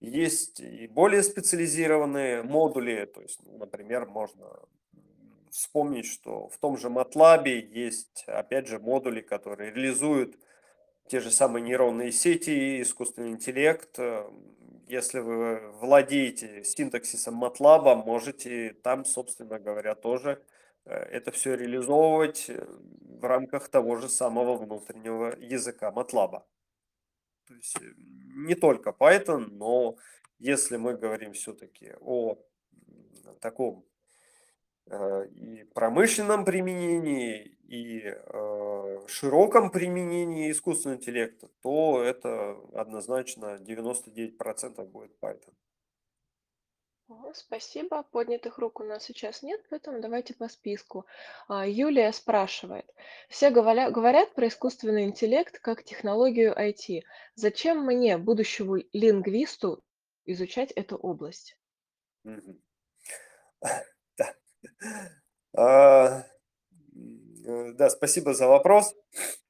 Есть 0.00 0.60
и 0.60 0.86
более 0.86 1.22
специализированные 1.22 2.42
модули, 2.42 3.04
то 3.06 3.20
есть, 3.20 3.40
ну, 3.44 3.58
например, 3.58 4.06
можно 4.06 4.46
вспомнить, 5.50 6.06
что 6.06 6.48
в 6.48 6.58
том 6.58 6.76
же 6.76 6.88
MATLAB 6.88 7.48
есть, 7.48 8.24
опять 8.26 8.68
же, 8.68 8.78
модули, 8.78 9.20
которые 9.20 9.72
реализуют 9.72 10.38
те 11.08 11.20
же 11.20 11.30
самые 11.30 11.62
нейронные 11.62 12.12
сети, 12.12 12.80
искусственный 12.82 13.30
интеллект. 13.30 13.98
Если 14.88 15.20
вы 15.20 15.70
владеете 15.80 16.64
синтаксисом 16.64 17.44
MATLAB, 17.44 18.04
можете 18.04 18.74
там, 18.82 19.04
собственно 19.04 19.58
говоря, 19.58 19.94
тоже 19.94 20.42
Э, 20.88 20.94
это 20.94 21.30
все 21.30 21.54
реализовывать 21.54 22.48
э, 22.48 22.66
в 23.20 23.24
рамках 23.24 23.68
того 23.68 23.96
же 23.96 24.08
самого 24.08 24.56
внутреннего 24.56 25.36
языка 25.38 25.90
MATLAB. 25.90 26.42
То 27.46 27.54
есть 27.54 27.76
э, 27.80 27.94
не 28.46 28.54
только 28.54 28.90
Python, 28.90 29.48
но 29.50 29.96
если 30.38 30.76
мы 30.76 30.96
говорим 30.96 31.32
все-таки 31.32 31.92
о 32.00 32.38
таком 33.40 33.84
и 35.34 35.64
промышленном 35.74 36.46
применении, 36.46 37.57
и 37.68 38.02
широком 39.06 39.70
применении 39.70 40.50
искусственного 40.50 40.98
интеллекта, 40.98 41.48
то 41.62 42.02
это 42.02 42.58
однозначно 42.74 43.58
99% 43.60 44.84
будет 44.86 45.12
Python. 45.20 45.54
Спасибо. 47.32 48.02
Поднятых 48.02 48.58
рук 48.58 48.80
у 48.80 48.84
нас 48.84 49.04
сейчас 49.04 49.42
нет, 49.42 49.64
поэтому 49.70 50.00
давайте 50.00 50.34
по 50.34 50.48
списку. 50.48 51.06
А, 51.48 51.66
Юлия 51.66 52.12
спрашивает. 52.12 52.86
Все 53.28 53.50
говоря- 53.50 53.90
говорят 53.90 54.34
про 54.34 54.48
искусственный 54.48 55.04
интеллект 55.04 55.58
как 55.58 55.84
технологию 55.84 56.54
IT. 56.54 57.02
Зачем 57.34 57.84
мне, 57.84 58.18
будущему 58.18 58.76
лингвисту, 58.92 59.82
изучать 60.26 60.70
эту 60.72 60.96
область? 60.96 61.58
А, 65.54 66.20
э, 66.20 66.37
да, 67.48 67.88
спасибо 67.88 68.34
за 68.34 68.46
вопрос. 68.46 68.94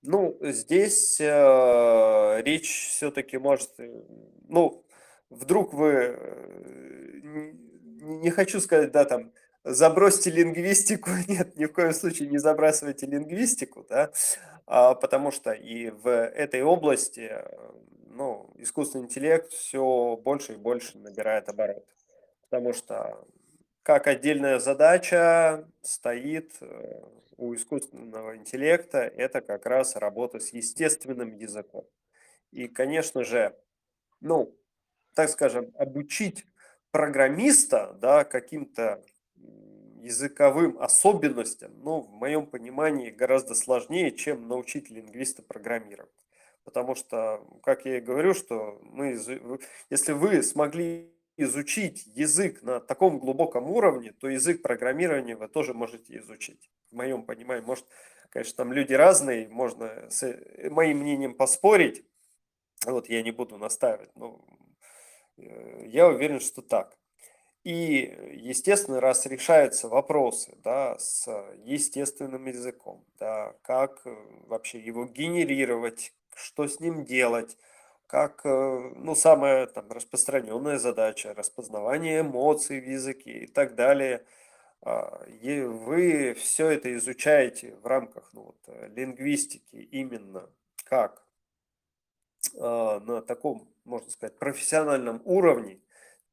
Ну, 0.03 0.39
здесь 0.41 1.21
э, 1.21 2.43
речь 2.43 2.91
все-таки 2.91 3.39
может, 3.39 3.71
э, 3.79 4.03
ну, 4.49 4.85
вдруг 5.31 5.75
вы, 5.75 6.17
э, 6.17 7.53
не 8.03 8.31
хочу 8.31 8.61
сказать, 8.61 8.93
да, 8.93 9.05
там, 9.05 9.33
забросьте 9.65 10.31
лингвистику, 10.31 11.11
нет, 11.29 11.57
ни 11.57 11.65
в 11.65 11.73
коем 11.73 11.93
случае 11.93 12.29
не 12.29 12.39
забрасывайте 12.39 13.07
лингвистику, 13.07 13.85
да, 13.89 14.13
а, 14.67 14.95
потому 14.95 15.33
что 15.33 15.51
и 15.51 15.91
в 15.91 16.09
этой 16.09 16.63
области, 16.63 17.33
ну, 18.11 18.49
искусственный 18.59 19.07
интеллект 19.07 19.53
все 19.53 20.17
больше 20.23 20.53
и 20.53 20.57
больше 20.57 20.99
набирает 20.99 21.49
обороты, 21.49 21.93
потому 22.49 22.73
что 22.73 23.25
как 23.89 24.07
отдельная 24.07 24.59
задача 24.59 25.67
стоит 25.81 26.53
э, 26.61 27.01
у 27.39 27.55
искусственного 27.55 28.37
интеллекта, 28.37 28.99
это 28.99 29.41
как 29.41 29.65
раз 29.65 29.97
работа 29.97 30.41
с 30.41 30.53
естественным 30.53 31.35
языком. 31.35 31.87
И, 32.51 32.69
конечно 32.69 33.25
же, 33.25 33.57
ну, 34.21 34.55
так 35.15 35.31
скажем, 35.31 35.73
обучить 35.75 36.45
программиста, 36.91 37.97
да, 37.99 38.25
каким-то 38.25 39.03
языковым 40.03 40.79
особенностям, 40.79 41.73
ну, 41.83 42.03
в 42.03 42.11
моем 42.11 42.45
понимании, 42.45 43.09
гораздо 43.09 43.55
сложнее, 43.55 44.11
чем 44.11 44.49
научить 44.49 44.91
лингвиста 44.91 45.43
программировать. 45.43 46.13
Потому 46.63 46.95
что, 46.95 47.43
как 47.63 47.87
я 47.87 47.97
и 47.97 48.03
говорю, 48.03 48.35
что 48.35 48.79
мы, 48.83 49.19
если 49.89 50.13
вы 50.13 50.43
смогли 50.43 51.11
изучить 51.39 52.07
язык 52.15 52.63
на 52.63 52.81
таком 52.81 53.19
глубоком 53.19 53.71
уровне, 53.71 54.13
то 54.13 54.29
язык 54.29 54.61
программирования 54.61 55.37
вы 55.37 55.49
тоже 55.49 55.73
можете 55.73 56.19
изучить. 56.19 56.69
В 56.91 56.97
моем 56.97 57.23
понимании, 57.23 57.65
может, 57.65 57.87
конечно, 58.31 58.57
там 58.57 58.73
люди 58.73 58.93
разные, 58.93 59.49
можно 59.49 60.11
с 60.11 60.25
э, 60.25 60.69
моим 60.69 60.99
мнением 60.99 61.35
поспорить, 61.35 62.05
вот 62.85 63.09
я 63.09 63.23
не 63.23 63.31
буду 63.31 63.57
настаивать, 63.57 64.11
но 64.17 64.45
э, 65.37 65.87
я 65.87 66.09
уверен, 66.09 66.41
что 66.41 66.61
так. 66.61 66.99
И, 67.63 68.17
естественно, 68.35 69.01
раз 69.01 69.27
решаются 69.27 69.89
вопросы 69.89 70.57
да, 70.65 70.99
с 70.99 71.29
естественным 71.65 72.47
языком, 72.47 73.05
да, 73.19 73.55
как 73.63 74.01
э, 74.05 74.17
вообще 74.47 74.81
его 74.81 75.05
генерировать, 75.05 76.13
что 76.35 76.67
с 76.67 76.81
ним 76.81 77.05
делать, 77.05 77.57
как, 78.09 78.41
э, 78.45 78.93
ну, 78.97 79.15
самая 79.15 79.67
там 79.67 79.93
распространенная 79.93 80.79
задача, 80.79 81.35
распознавание 81.35 82.21
эмоций 82.21 82.81
в 82.81 82.89
языке 82.89 83.41
и 83.41 83.47
так 83.47 83.75
далее. 83.75 84.25
А, 84.81 85.25
и 85.43 85.61
вы 85.61 86.35
все 86.35 86.71
это 86.71 86.95
изучаете 86.97 87.77
в 87.83 87.87
рамках 87.87 88.31
ну, 88.33 88.45
вот, 88.45 88.57
э, 88.67 88.89
лингвистики 88.97 89.77
именно 89.77 90.49
как 90.85 91.23
а, 92.59 93.01
на 93.01 93.21
таком, 93.21 93.69
можно 93.85 94.11
сказать, 94.11 94.39
профессиональном 94.39 95.21
уровне, 95.25 95.81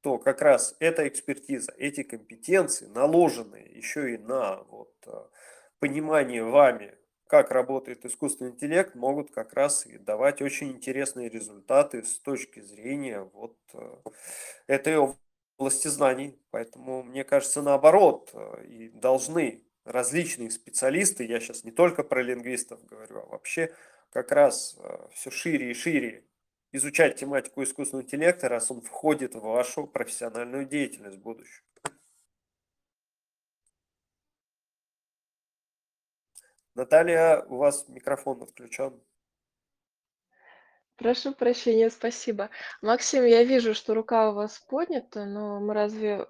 то 0.02 0.18
как 0.18 0.42
раз 0.42 0.76
эта 0.80 1.06
экспертиза, 1.08 1.74
эти 1.78 2.04
компетенции, 2.04 2.86
наложенные 2.86 3.66
еще 3.66 4.14
и 4.14 4.18
на 4.18 4.64
вот, 4.70 4.94
э, 5.08 5.12
понимание 5.80 6.44
вами 6.44 6.96
как 7.28 7.52
работает 7.52 8.06
искусственный 8.06 8.52
интеллект, 8.52 8.96
могут 8.96 9.32
как 9.32 9.54
раз 9.54 9.86
и 9.86 9.98
давать 9.98 10.42
очень 10.42 10.72
интересные 10.72 11.30
результаты 11.30 12.04
с 12.04 12.20
точки 12.20 12.60
зрения 12.60 13.22
вот 13.34 13.58
э, 13.74 13.96
этой 14.68 14.98
области 15.58 15.88
знаний. 15.88 16.40
Поэтому, 16.52 17.04
мне 17.04 17.24
кажется, 17.24 17.62
наоборот, 17.62 18.30
э, 18.34 18.66
и 18.66 18.90
должны 18.90 19.64
различные 19.86 20.52
специалисты, 20.52 21.26
я 21.26 21.40
сейчас 21.40 21.64
не 21.64 21.72
только 21.72 22.04
про 22.04 22.22
лингвистов 22.22 22.84
говорю, 22.86 23.20
а 23.20 23.26
вообще 23.26 23.74
как 24.12 24.32
раз 24.32 24.76
э, 24.80 25.08
все 25.14 25.32
шире 25.32 25.72
и 25.72 25.74
шире 25.74 26.26
изучать 26.72 27.16
тематику 27.16 27.64
искусственного 27.64 28.04
интеллекта, 28.04 28.50
раз 28.50 28.70
он 28.70 28.82
входит 28.82 29.36
в 29.36 29.40
вашу 29.40 29.88
профессиональную 29.88 30.66
деятельность 30.66 31.18
в 31.18 31.22
будущем. 31.22 31.64
Наталья, 36.76 37.46
у 37.48 37.56
вас 37.56 37.88
микрофон 37.88 38.44
отключен. 38.44 39.02
Прошу 40.98 41.34
прощения, 41.34 41.90
спасибо. 41.90 42.50
Максим, 42.82 43.26
я 43.26 43.44
вижу, 43.44 43.74
что 43.74 43.94
рука 43.94 44.30
у 44.30 44.34
вас 44.34 44.60
поднята, 44.60 45.26
но 45.26 45.60
мы 45.60 45.74
разве... 45.74 46.26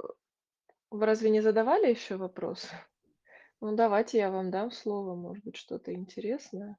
Вы 0.91 1.05
разве 1.05 1.29
не 1.31 1.41
задавали 1.41 1.89
еще 1.89 2.15
вопрос? 2.15 2.69
Ну, 3.59 3.75
давайте 3.75 4.19
я 4.19 4.29
вам 4.29 4.51
дам 4.51 4.71
слово, 4.71 5.15
может 5.15 5.43
быть, 5.43 5.57
что-то 5.57 5.93
интересное. 5.93 6.77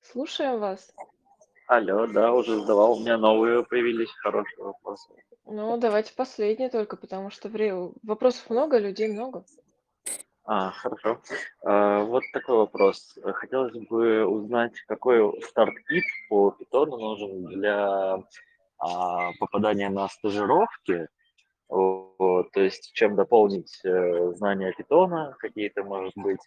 Слушаем 0.00 0.58
вас. 0.58 0.92
Алло, 1.66 2.06
да, 2.06 2.32
уже 2.32 2.60
задавал. 2.60 2.96
У 2.96 3.00
меня 3.00 3.18
новые 3.18 3.62
появились 3.62 4.10
хорошие 4.22 4.64
вопросы. 4.64 5.12
Ну, 5.44 5.76
давайте 5.76 6.14
последний 6.14 6.70
только, 6.70 6.96
потому 6.96 7.30
что 7.30 7.50
вопросов 8.02 8.48
много, 8.50 8.78
людей 8.78 9.08
много. 9.08 9.44
А, 10.52 10.72
хорошо. 10.72 11.20
А, 11.62 12.02
вот 12.02 12.24
такой 12.32 12.56
вопрос. 12.56 13.16
Хотелось 13.22 13.78
бы 13.86 14.26
узнать, 14.26 14.72
какой 14.88 15.40
старт-кит 15.42 16.02
по 16.28 16.50
питону 16.50 16.98
нужен 16.98 17.44
для 17.44 18.18
а, 18.78 19.30
попадания 19.38 19.88
на 19.90 20.08
стажировки. 20.08 21.06
Вот, 21.68 22.50
то 22.50 22.60
есть 22.60 22.92
чем 22.94 23.14
дополнить 23.14 23.78
э, 23.84 24.32
знания 24.34 24.74
питона, 24.76 25.36
какие-то, 25.38 25.84
может 25.84 26.14
быть, 26.16 26.40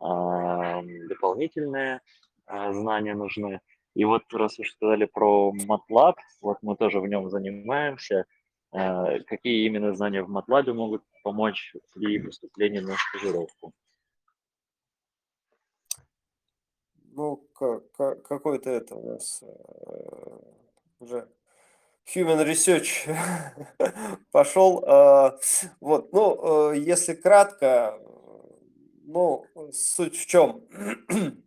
а, 0.00 0.82
дополнительные 1.08 2.00
а, 2.46 2.72
знания 2.72 3.14
нужны. 3.14 3.60
И 3.94 4.04
вот 4.04 4.22
раз 4.32 4.58
уж 4.58 4.72
сказали 4.72 5.04
про 5.04 5.52
MATLAB, 5.52 6.14
вот 6.40 6.58
мы 6.62 6.74
тоже 6.74 6.98
в 6.98 7.06
нем 7.06 7.30
занимаемся, 7.30 8.24
какие 9.26 9.66
именно 9.66 9.94
знания 9.94 10.22
в 10.22 10.30
MATLAB 10.30 10.72
могут 10.72 11.02
помочь 11.22 11.74
при 11.94 12.18
поступлении 12.18 12.80
на 12.80 12.94
стажировку? 12.96 13.72
Ну, 17.12 17.48
какой-то 17.54 18.68
это 18.70 18.94
у 18.94 19.12
нас 19.12 19.42
э, 19.42 20.38
уже 21.00 21.26
human 22.14 22.44
research 22.46 23.08
пошел. 24.30 24.84
А, 24.86 25.38
вот, 25.80 26.12
ну, 26.12 26.72
э, 26.72 26.78
если 26.78 27.14
кратко, 27.14 27.98
ну, 29.04 29.46
суть 29.72 30.16
в 30.16 30.26
чем? 30.26 30.62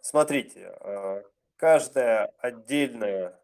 Смотрите, 0.00 0.74
каждая 1.56 2.32
отдельная 2.38 3.38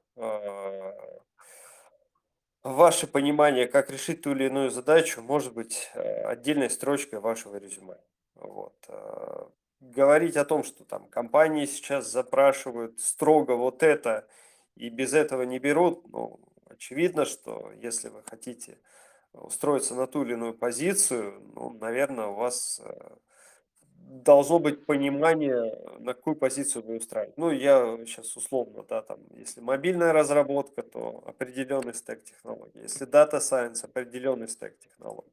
ваше 2.63 3.07
понимание, 3.07 3.67
как 3.67 3.91
решить 3.91 4.23
ту 4.23 4.33
или 4.33 4.45
иную 4.45 4.71
задачу, 4.71 5.23
может 5.23 5.55
быть 5.55 5.91
э, 5.95 6.23
отдельной 6.25 6.71
строчкой 6.71 7.21
вашего 7.21 7.57
резюме. 7.57 7.97
Вот. 8.35 8.77
Э, 8.89 9.47
говорить 9.81 10.37
о 10.37 10.45
том, 10.45 10.65
что 10.65 10.85
там 10.85 11.09
компании 11.09 11.67
сейчас 11.67 12.11
запрашивают 12.11 13.01
строго 13.01 13.53
вот 13.53 13.83
это 13.83 14.27
и 14.75 14.89
без 14.89 15.15
этого 15.15 15.43
не 15.43 15.59
берут, 15.59 16.07
ну, 16.09 16.41
очевидно, 16.67 17.25
что 17.25 17.73
если 17.77 18.09
вы 18.09 18.23
хотите 18.23 18.79
устроиться 19.33 19.95
на 19.95 20.07
ту 20.07 20.25
или 20.25 20.33
иную 20.33 20.55
позицию, 20.55 21.41
ну, 21.55 21.71
наверное, 21.81 22.27
у 22.27 22.35
вас 22.35 22.81
э, 22.85 23.17
должно 24.09 24.59
быть 24.59 24.87
понимание, 24.87 25.75
на 25.99 26.15
какую 26.15 26.37
позицию 26.37 26.85
вы 26.87 26.97
устраиваете. 26.97 27.35
Ну, 27.37 27.51
я 27.51 27.99
сейчас 28.07 28.37
условно, 28.37 28.85
да, 28.89 29.03
там, 29.03 29.19
если 29.37 29.61
мобильная 29.61 30.13
разработка, 30.13 30.83
то 30.83 31.23
определенный 31.27 31.95
стек 31.95 32.25
технологий. 32.25 32.81
Если 32.83 33.07
Data 33.07 33.39
Science, 33.39 33.85
определенный 33.85 34.49
стек 34.49 34.79
технологий. 34.79 35.31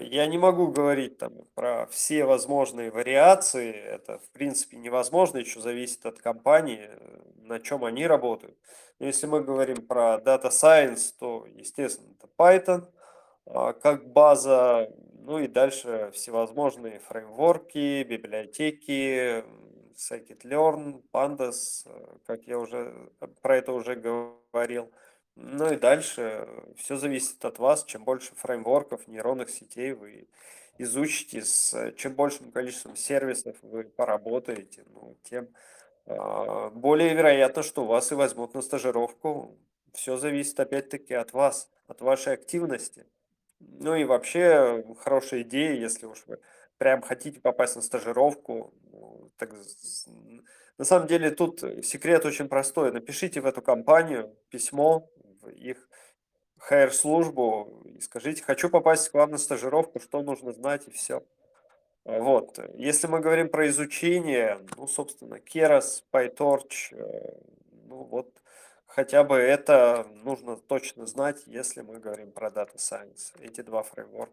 Я 0.00 0.26
не 0.26 0.38
могу 0.38 0.68
говорить 0.68 1.18
там 1.18 1.32
про 1.54 1.86
все 1.86 2.24
возможные 2.24 2.90
вариации, 2.90 3.70
это 3.70 4.18
в 4.18 4.28
принципе 4.30 4.78
невозможно, 4.78 5.38
еще 5.38 5.60
зависит 5.60 6.06
от 6.06 6.18
компании, 6.18 6.88
на 7.36 7.60
чем 7.60 7.84
они 7.84 8.06
работают. 8.06 8.56
Но 8.98 9.06
если 9.06 9.26
мы 9.26 9.42
говорим 9.42 9.86
про 9.86 10.20
Data 10.24 10.48
Science, 10.48 11.12
то, 11.18 11.46
естественно, 11.54 12.14
это 12.18 12.28
Python– 12.36 12.88
а, 13.46 13.72
как 13.72 14.10
база, 14.12 14.90
ну 15.24 15.38
и 15.38 15.46
дальше 15.46 16.10
всевозможные 16.12 16.98
фреймворки, 16.98 18.02
библиотеки, 18.02 19.42
scikit-learn, 19.94 21.02
pandas, 21.10 21.86
э, 21.86 22.16
как 22.26 22.44
я 22.46 22.58
уже 22.58 23.10
э, 23.20 23.26
про 23.40 23.56
это 23.56 23.72
уже 23.72 23.94
говорил. 23.94 24.92
Ну 25.34 25.72
и 25.72 25.76
дальше 25.76 26.46
все 26.76 26.96
зависит 26.96 27.42
от 27.42 27.58
вас. 27.58 27.84
Чем 27.84 28.04
больше 28.04 28.34
фреймворков, 28.34 29.08
нейронных 29.08 29.48
сетей 29.48 29.92
вы 29.92 30.28
изучите, 30.76 31.42
с 31.42 31.92
чем 31.96 32.14
большим 32.14 32.52
количеством 32.52 32.94
сервисов 32.94 33.56
вы 33.62 33.84
поработаете, 33.84 34.84
ну, 34.92 35.16
тем 35.22 35.48
а, 36.06 36.68
более 36.68 37.14
вероятно, 37.14 37.62
что 37.62 37.86
вас 37.86 38.12
и 38.12 38.14
возьмут 38.14 38.52
на 38.52 38.60
стажировку. 38.60 39.56
Все 39.94 40.18
зависит 40.18 40.60
опять-таки 40.60 41.14
от 41.14 41.32
вас, 41.32 41.70
от 41.86 42.02
вашей 42.02 42.34
активности. 42.34 43.06
Ну 43.78 43.94
и 43.94 44.04
вообще 44.04 44.84
хорошая 44.98 45.42
идея, 45.42 45.74
если 45.74 46.06
уж 46.06 46.24
вы 46.26 46.38
прям 46.78 47.02
хотите 47.02 47.40
попасть 47.40 47.76
на 47.76 47.82
стажировку. 47.82 48.74
Ну, 48.90 49.30
так, 49.36 49.52
на 50.78 50.84
самом 50.84 51.06
деле 51.06 51.30
тут 51.30 51.60
секрет 51.82 52.24
очень 52.24 52.48
простой. 52.48 52.92
Напишите 52.92 53.40
в 53.40 53.46
эту 53.46 53.62
компанию 53.62 54.34
письмо, 54.50 55.08
в 55.40 55.48
их 55.48 55.88
HR-службу 56.70 57.82
и 57.84 58.00
скажите, 58.00 58.42
хочу 58.42 58.70
попасть 58.70 59.08
к 59.08 59.14
вам 59.14 59.32
на 59.32 59.38
стажировку, 59.38 60.00
что 60.00 60.22
нужно 60.22 60.52
знать 60.52 60.88
и 60.88 60.90
все. 60.90 61.22
Вот. 62.04 62.58
Если 62.74 63.06
мы 63.06 63.20
говорим 63.20 63.48
про 63.48 63.68
изучение, 63.68 64.58
ну, 64.76 64.86
собственно, 64.86 65.36
Keras, 65.36 66.02
PyTorch, 66.12 66.92
э, 66.92 67.40
ну, 67.86 68.04
вот 68.04 68.42
Хотя 68.94 69.24
бы 69.24 69.34
это 69.34 70.06
нужно 70.22 70.56
точно 70.56 71.04
знать, 71.06 71.42
если 71.46 71.80
мы 71.80 71.98
говорим 71.98 72.30
про 72.30 72.48
Data 72.48 72.76
Science, 72.76 73.36
эти 73.40 73.60
два 73.60 73.82
фреймворка. 73.82 74.32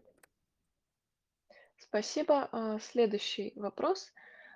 Спасибо. 1.78 2.48
А, 2.52 2.78
следующий 2.78 3.52
вопрос. 3.56 4.12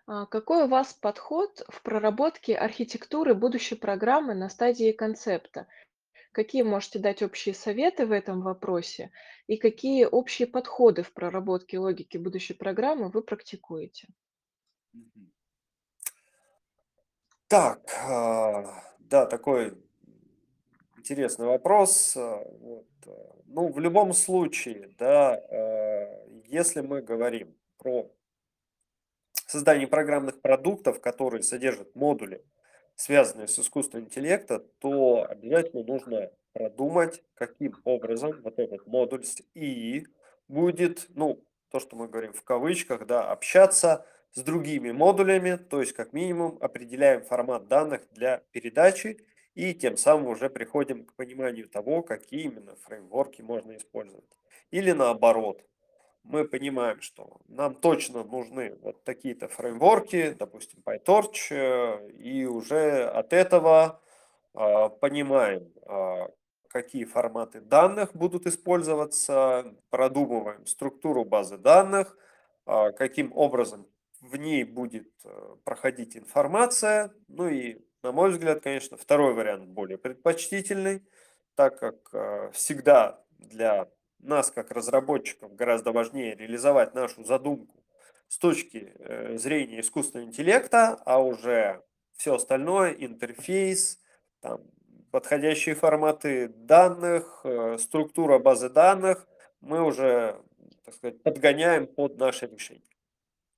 А, 0.07 0.27
какой 0.27 0.63
у 0.63 0.69
вас 0.69 0.95
подход 0.95 1.61
в 1.69 1.83
проработке 1.83 2.57
архитектуры 2.57 3.35
будущей 3.35 3.75
программы 3.75 4.37
на 4.37 4.49
стадии 4.49 4.93
концепта? 4.93 5.67
Какие 6.31 6.63
можете 6.63 7.01
дать 7.01 7.25
общие 7.25 7.53
советы 7.53 8.07
в 8.07 8.13
этом 8.13 8.43
вопросе 8.43 9.11
и 9.49 9.57
какие 9.57 10.05
общие 10.05 10.47
подходы 10.47 11.03
в 11.03 11.13
проработке 11.13 11.81
логики 11.81 12.17
будущей 12.17 12.55
программы 12.55 13.09
вы 13.09 13.23
практикуете? 13.23 14.07
Так, 17.49 17.81
а, 18.09 18.85
да, 19.01 19.27
такой 19.27 19.86
интересный 21.07 21.47
вопрос. 21.47 22.17
а, 22.17 22.43
Вот. 22.61 22.87
а, 23.07 23.37
Ну, 23.47 23.73
в 23.73 23.79
любом 23.79 24.13
случае, 24.13 24.91
да, 24.99 25.35
а, 25.35 26.27
если 26.45 26.81
мы 26.81 27.01
говорим 27.01 27.55
про 27.79 28.11
создание 29.47 29.87
программных 29.87 30.41
продуктов, 30.41 31.01
которые 31.01 31.45
содержат 31.45 31.95
модули, 31.95 32.45
связанные 32.97 33.47
с 33.47 33.57
искусственным 33.59 34.07
интеллектом, 34.07 34.65
то 34.81 35.27
обязательно 35.29 35.85
нужно 35.85 36.31
продумать, 36.53 37.23
каким 37.35 37.77
образом 37.85 38.41
вот 38.43 38.59
этот 38.59 38.87
модуль 38.87 39.25
с 39.25 39.41
ИИ 39.55 40.07
будет, 40.49 41.07
ну, 41.15 41.45
то, 41.71 41.79
что 41.79 41.95
мы 41.95 42.09
говорим 42.09 42.33
в 42.33 42.43
кавычках, 42.43 43.07
да, 43.07 43.31
общаться 43.31 44.05
с 44.33 44.41
другими 44.43 44.91
модулями, 44.91 45.57
то 45.57 45.81
есть 45.81 45.93
как 45.93 46.13
минимум 46.13 46.59
определяем 46.61 47.23
формат 47.23 47.69
данных 47.69 48.03
для 48.13 48.43
передачи 48.51 49.25
и 49.57 49.75
тем 49.75 49.97
самым 49.97 50.29
уже 50.29 50.49
приходим 50.51 51.05
к 51.05 51.15
пониманию 51.15 51.69
того, 51.69 52.03
какие 52.03 52.43
именно 52.43 52.77
фреймворки 52.85 53.43
можно 53.43 53.77
использовать. 53.77 54.39
Или 54.71 54.93
наоборот, 54.93 55.65
мы 56.23 56.45
понимаем, 56.45 57.01
что 57.01 57.41
нам 57.49 57.75
точно 57.75 58.23
нужны 58.23 58.77
вот 58.83 59.03
такие-то 59.03 59.49
фреймворки, 59.49 60.37
допустим, 60.39 60.83
PyTorch, 60.85 61.49
э, 61.51 62.11
и 62.11 62.45
уже 62.45 63.05
от 63.05 63.33
этого 63.33 64.01
а, 64.53 64.89
понимаем, 64.89 65.73
а, 65.87 66.29
какие 66.69 67.05
форматы 67.05 67.61
данных 67.61 68.15
будут 68.15 68.47
использоваться, 68.47 69.75
продумываем 69.91 70.67
структуру 70.67 71.25
базы 71.25 71.57
данных, 71.57 72.17
а, 72.67 72.93
каким 72.93 73.33
образом 73.35 73.87
в 74.21 74.37
ней 74.37 74.65
будет 74.65 75.11
э, 75.25 75.57
проходить 75.65 76.17
информация. 76.17 77.13
Ну 77.29 77.49
и, 77.49 77.86
на 78.07 78.13
мой 78.13 78.31
взгляд, 78.31 78.61
конечно, 78.63 78.97
второй 78.97 79.35
вариант 79.35 79.67
более 79.67 79.99
предпочтительный, 79.99 81.03
так 81.57 81.81
как 81.81 81.97
э, 82.13 82.51
всегда 82.53 83.21
для 83.31 83.91
нас, 84.21 84.53
как 84.53 84.71
разработчиков, 84.71 85.57
гораздо 85.57 85.91
важнее 85.91 86.37
реализовать 86.37 86.95
нашу 86.95 87.25
задумку 87.25 87.83
с 88.29 88.39
точки 88.39 88.93
э, 88.95 89.37
зрения 89.39 89.81
искусственного 89.81 90.29
интеллекта, 90.29 91.01
а 91.05 91.21
уже 91.21 91.83
все 92.17 92.37
остальное, 92.37 92.93
интерфейс, 92.93 93.99
там, 94.41 94.63
подходящие 95.11 95.75
форматы 95.75 96.47
данных, 96.47 97.41
э, 97.43 97.77
структура 97.79 98.39
базы 98.39 98.69
данных, 98.69 99.27
мы 99.61 99.83
уже, 99.83 100.41
так 100.85 100.95
сказать, 100.95 101.25
подгоняем 101.25 101.89
под 101.89 102.19
наше 102.19 102.47
решение. 102.47 102.85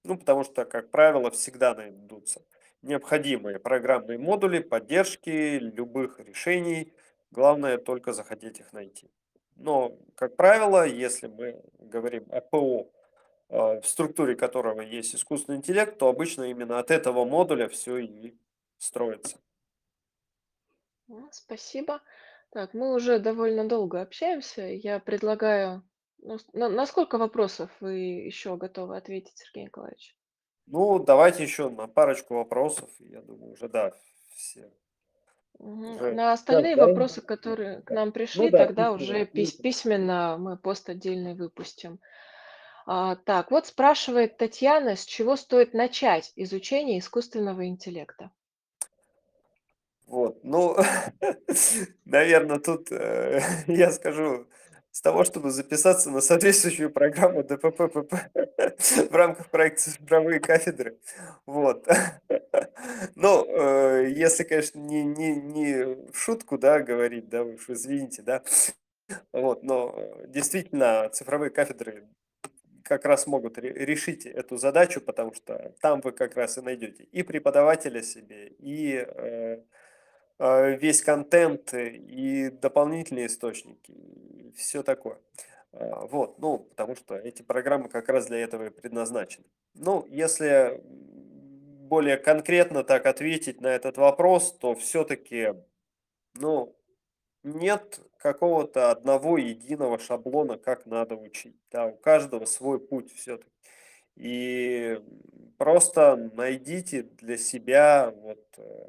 Ну, 0.04 0.16
потому 0.16 0.42
что, 0.42 0.64
как 0.64 0.90
правило, 0.90 1.30
всегда 1.30 1.74
найдутся 1.74 2.40
необходимые 2.82 3.58
программные 3.58 4.18
модули 4.18 4.60
поддержки 4.60 5.58
любых 5.58 6.20
решений. 6.20 6.92
Главное 7.30 7.78
только 7.78 8.12
захотеть 8.12 8.60
их 8.60 8.72
найти. 8.72 9.10
Но, 9.56 9.98
как 10.14 10.36
правило, 10.36 10.86
если 10.86 11.26
мы 11.26 11.62
говорим 11.78 12.26
о 12.30 12.40
ПО, 12.40 12.90
э, 13.48 13.80
в 13.80 13.86
структуре 13.86 14.36
которого 14.36 14.80
есть 14.80 15.14
искусственный 15.14 15.58
интеллект, 15.58 15.98
то 15.98 16.08
обычно 16.08 16.44
именно 16.44 16.78
от 16.78 16.90
этого 16.90 17.24
модуля 17.24 17.68
все 17.68 17.98
и 17.98 18.34
строится. 18.78 19.38
Спасибо. 21.32 22.00
Так, 22.50 22.72
мы 22.72 22.94
уже 22.94 23.18
довольно 23.18 23.68
долго 23.68 24.00
общаемся. 24.00 24.62
Я 24.62 25.00
предлагаю... 25.00 25.82
ну, 26.18 26.38
на, 26.52 26.68
на 26.68 26.86
сколько 26.86 27.18
вопросов 27.18 27.70
вы 27.80 27.92
еще 27.94 28.56
готовы 28.56 28.96
ответить, 28.96 29.36
Сергей 29.38 29.64
Николаевич? 29.64 30.17
Ну, 30.70 30.98
давайте 30.98 31.42
еще 31.42 31.70
на 31.70 31.86
парочку 31.86 32.34
вопросов. 32.34 32.90
Я 32.98 33.22
думаю, 33.22 33.52
уже 33.52 33.68
да, 33.68 33.92
все 34.34 34.70
уже 35.58 36.12
На 36.12 36.32
остальные 36.32 36.76
да? 36.76 36.86
вопросы, 36.86 37.20
которые 37.20 37.82
к 37.82 37.88
Да. 37.88 37.96
нам 37.96 38.08
Ну 38.08 38.12
пришли, 38.12 38.50
да, 38.50 38.58
тогда 38.58 38.92
письменно, 38.92 39.04
уже 39.12 39.24
пис- 39.24 39.32
письменно. 39.32 39.62
письменно 39.62 40.36
мы 40.38 40.56
пост 40.56 40.88
отдельный 40.88 41.34
выпустим. 41.34 41.98
А, 42.86 43.16
так, 43.16 43.50
вот 43.50 43.66
спрашивает 43.66 44.38
Татьяна, 44.38 44.96
с 44.96 45.04
чего 45.04 45.36
стоит 45.36 45.74
начать 45.74 46.32
изучение 46.36 47.00
искусственного 47.00 47.66
интеллекта? 47.66 48.30
Вот, 50.06 50.42
ну, 50.42 50.76
наверное, 52.06 52.60
тут 52.60 52.90
э, 52.92 53.40
я 53.66 53.90
скажу 53.90 54.46
с 54.98 55.00
того, 55.00 55.22
чтобы 55.22 55.52
записаться 55.52 56.10
на 56.10 56.20
соответствующую 56.20 56.90
программу 56.90 57.44
ДПП-ПП 57.44 58.14
в 59.08 59.14
рамках 59.14 59.48
проекта 59.48 59.92
«Цифровые 59.92 60.40
кафедры». 60.40 60.98
Вот. 61.46 61.86
Ну, 63.14 63.44
э, 63.46 64.10
если, 64.10 64.42
конечно, 64.42 64.80
не, 64.80 65.04
не, 65.04 65.36
не 65.36 65.84
в 66.12 66.16
шутку, 66.18 66.58
да, 66.58 66.80
говорить, 66.80 67.28
да, 67.28 67.44
уж 67.44 67.70
извините, 67.70 68.22
да, 68.22 68.42
вот, 69.32 69.62
но 69.62 69.94
э, 69.96 70.26
действительно 70.26 71.08
цифровые 71.10 71.50
кафедры 71.50 72.08
как 72.82 73.04
раз 73.04 73.28
могут 73.28 73.56
ре- 73.58 73.72
решить 73.72 74.26
эту 74.26 74.56
задачу, 74.56 75.00
потому 75.00 75.32
что 75.32 75.74
там 75.80 76.00
вы 76.00 76.10
как 76.10 76.36
раз 76.36 76.58
и 76.58 76.60
найдете 76.60 77.04
и 77.04 77.22
преподавателя 77.22 78.02
себе, 78.02 78.48
и 78.58 78.94
э, 78.94 79.62
весь 80.38 81.02
контент, 81.02 81.74
э, 81.74 81.88
и 81.90 82.50
дополнительные 82.50 83.26
источники, 83.26 83.90
и 83.90 84.52
все 84.56 84.82
такое. 84.82 85.18
А, 85.72 86.06
Вот, 86.06 86.38
ну, 86.38 86.58
потому 86.58 86.96
что 86.96 87.16
эти 87.16 87.42
программы 87.42 87.88
как 87.88 88.08
раз 88.08 88.26
для 88.26 88.38
этого 88.38 88.66
и 88.66 88.70
предназначены. 88.70 89.46
Ну, 89.74 90.06
если 90.08 90.80
более 91.88 92.18
конкретно 92.18 92.84
так 92.84 93.06
ответить 93.06 93.60
на 93.60 93.68
этот 93.68 93.96
вопрос, 93.96 94.52
то 94.52 94.74
все-таки, 94.74 95.54
ну, 96.34 96.76
нет 97.42 98.00
какого-то 98.18 98.90
одного 98.90 99.38
единого 99.38 99.98
шаблона, 99.98 100.58
как 100.58 100.86
надо 100.86 101.16
учить. 101.16 101.56
Да, 101.70 101.86
у 101.86 101.96
каждого 101.96 102.44
свой 102.44 102.78
путь 102.80 103.12
все-таки. 103.14 103.50
И 104.16 105.00
просто 105.56 106.16
найдите 106.34 107.02
для 107.02 107.38
себя 107.38 108.10
вот 108.10 108.44
э, 108.56 108.88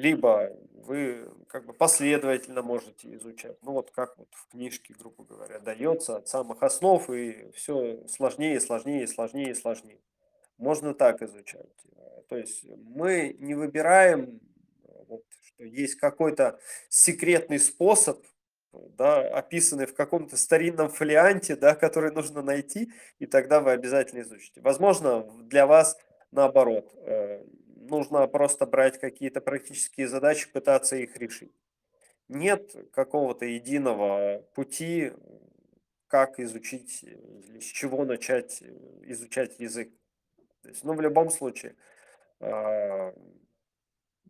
либо 0.00 0.56
вы 0.72 1.28
как 1.48 1.66
бы 1.66 1.72
последовательно 1.72 2.62
можете 2.62 3.14
изучать, 3.16 3.56
ну 3.62 3.72
вот 3.72 3.90
как 3.90 4.16
вот 4.18 4.28
в 4.32 4.48
книжке, 4.48 4.94
грубо 4.98 5.24
говоря, 5.24 5.58
дается 5.60 6.16
от 6.16 6.28
самых 6.28 6.62
основ 6.62 7.08
и 7.10 7.50
все 7.54 8.06
сложнее, 8.08 8.60
сложнее, 8.60 9.06
сложнее, 9.06 9.54
сложнее. 9.54 10.00
Можно 10.56 10.94
так 10.94 11.22
изучать. 11.22 11.86
Э, 11.96 12.22
То 12.28 12.36
есть 12.36 12.64
мы 12.64 13.36
не 13.38 13.54
выбираем, 13.54 14.40
вот, 15.08 15.24
что 15.42 15.64
есть 15.64 15.96
какой-то 15.96 16.58
секретный 16.88 17.58
способ, 17.58 18.24
да, 18.72 19.20
описанный 19.20 19.86
в 19.86 19.94
каком-то 19.94 20.36
старинном 20.36 20.88
фолианте, 20.88 21.56
да, 21.56 21.74
который 21.74 22.12
нужно 22.12 22.42
найти, 22.42 22.92
и 23.18 23.26
тогда 23.26 23.60
вы 23.60 23.72
обязательно 23.72 24.22
изучите. 24.22 24.60
Возможно, 24.60 25.22
для 25.42 25.66
вас 25.66 25.96
наоборот, 26.30 26.92
э, 26.96 27.44
нужно 27.90 28.26
просто 28.26 28.66
брать 28.66 28.98
какие-то 28.98 29.40
практические 29.40 30.08
задачи, 30.08 30.50
пытаться 30.50 30.96
их 30.96 31.16
решить. 31.16 31.52
Нет 32.28 32.74
какого-то 32.92 33.44
единого 33.44 34.46
пути, 34.54 35.12
как 36.06 36.40
изучить 36.40 37.04
с 37.60 37.64
чего 37.64 38.04
начать 38.04 38.62
э, 38.62 38.72
изучать 39.04 39.58
язык. 39.60 39.90
Есть, 40.64 40.84
ну, 40.84 40.94
в 40.94 41.00
любом 41.00 41.30
случае, 41.30 41.76
а, 42.40 43.14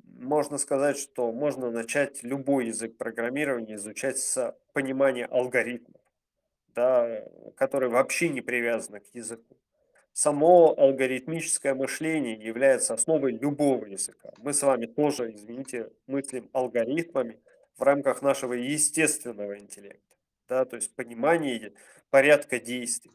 можно 0.05 0.59
сказать, 0.59 0.99
что 0.99 1.33
можно 1.33 1.71
начать 1.71 2.23
любой 2.23 2.67
язык 2.67 2.97
программирования 2.97 3.75
изучать 3.77 4.19
с 4.19 4.57
понимания 4.73 5.27
алгоритмов, 5.27 6.01
да, 6.75 7.25
которые 7.57 7.91
вообще 7.91 8.29
не 8.29 8.43
привязаны 8.43 9.01
к 9.01 9.15
языку. 9.15 9.57
Само 10.13 10.75
алгоритмическое 10.77 11.75
мышление 11.75 12.35
является 12.35 12.95
основой 12.95 13.33
любого 13.33 13.87
языка. 13.87 14.33
Мы 14.39 14.53
с 14.53 14.63
вами 14.63 14.87
тоже, 14.87 15.33
извините, 15.35 15.91
мыслим 16.07 16.51
алгоритмами 16.53 17.41
в 17.77 17.83
рамках 17.83 18.21
нашего 18.21 18.55
естественного 18.55 19.59
интеллекта. 19.59 20.17
Да, 20.49 20.65
то 20.65 20.77
есть 20.77 20.95
понимание 20.95 21.73
порядка 22.11 22.59
действий. 22.59 23.13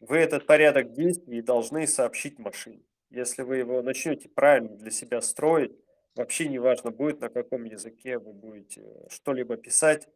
Вы 0.00 0.18
этот 0.18 0.46
порядок 0.46 0.92
действий 0.92 1.42
должны 1.42 1.86
сообщить 1.86 2.38
машине. 2.38 2.82
Если 3.10 3.42
вы 3.42 3.58
его 3.58 3.82
начнете 3.82 4.28
правильно 4.28 4.76
для 4.76 4.90
себя 4.90 5.20
строить, 5.20 5.72
вообще 6.14 6.48
не 6.48 6.58
важно 6.58 6.90
будет, 6.90 7.20
на 7.20 7.28
каком 7.28 7.64
языке 7.64 8.18
вы 8.18 8.32
будете 8.32 8.82
что-либо 9.08 9.56
писать, 9.56 10.08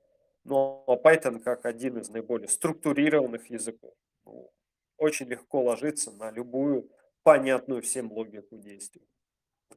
но 0.44 0.84
Python 1.04 1.40
как 1.40 1.66
один 1.66 1.98
из 1.98 2.08
наиболее 2.08 2.48
структурированных 2.48 3.50
языков 3.50 3.94
ну, 4.24 4.50
очень 4.98 5.26
легко 5.26 5.62
ложится 5.62 6.10
на 6.12 6.30
любую 6.30 6.90
понятную 7.22 7.82
всем 7.82 8.12
логику 8.12 8.58
действий. 8.58 9.08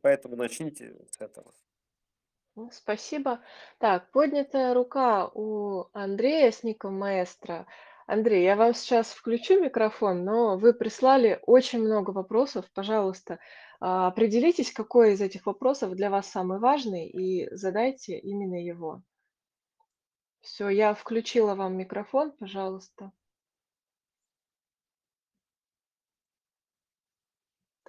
Поэтому 0.01 0.35
начните 0.35 0.95
с 1.11 1.21
этого. 1.21 1.53
Ну, 2.55 2.69
спасибо. 2.71 3.41
Так, 3.77 4.11
поднятая 4.11 4.73
рука 4.73 5.27
у 5.33 5.85
Андрея 5.93 6.51
с 6.51 6.63
ником 6.63 6.99
Маэстро. 6.99 7.65
Андрей, 8.07 8.43
я 8.43 8.57
вам 8.57 8.73
сейчас 8.73 9.11
включу 9.13 9.61
микрофон, 9.61 10.25
но 10.25 10.57
вы 10.57 10.73
прислали 10.73 11.39
очень 11.45 11.79
много 11.79 12.09
вопросов. 12.09 12.65
Пожалуйста, 12.73 13.39
а, 13.79 14.07
определитесь, 14.07 14.73
какой 14.73 15.13
из 15.13 15.21
этих 15.21 15.45
вопросов 15.45 15.95
для 15.95 16.09
вас 16.09 16.27
самый 16.27 16.59
важный, 16.59 17.07
и 17.07 17.47
задайте 17.55 18.19
именно 18.19 18.61
его. 18.61 19.01
Все, 20.41 20.67
я 20.69 20.93
включила 20.93 21.55
вам 21.55 21.77
микрофон, 21.77 22.31
пожалуйста. 22.31 23.11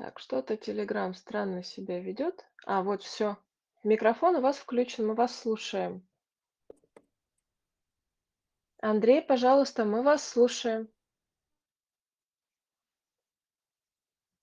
Так, 0.02 0.18
что-то 0.18 0.54
Telegram 0.54 1.14
странно 1.14 1.62
себя 1.62 2.00
ведет. 2.00 2.44
А, 2.66 2.82
вот 2.82 3.04
все. 3.04 3.36
Микрофон 3.84 4.34
у 4.34 4.40
вас 4.40 4.56
включен, 4.56 5.06
мы 5.06 5.14
вас 5.14 5.32
слушаем. 5.32 6.04
Андрей, 8.80 9.22
пожалуйста, 9.22 9.84
мы 9.84 10.02
вас 10.02 10.26
слушаем. 10.26 10.88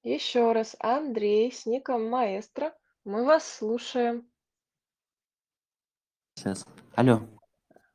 Еще 0.04 0.54
раз, 0.54 0.78
Андрей 0.80 1.52
с 1.52 1.66
ником 1.66 2.10
Маэстро, 2.10 2.74
мы 3.04 3.26
вас 3.26 3.46
слушаем. 3.46 4.32
Сейчас. 6.36 6.66
Алло. 6.96 7.20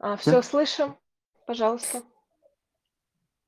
А, 0.01 0.19
Всё? 0.19 0.33
все, 0.33 0.43
слышим. 0.43 0.99
Пожалуйста. 1.47 2.03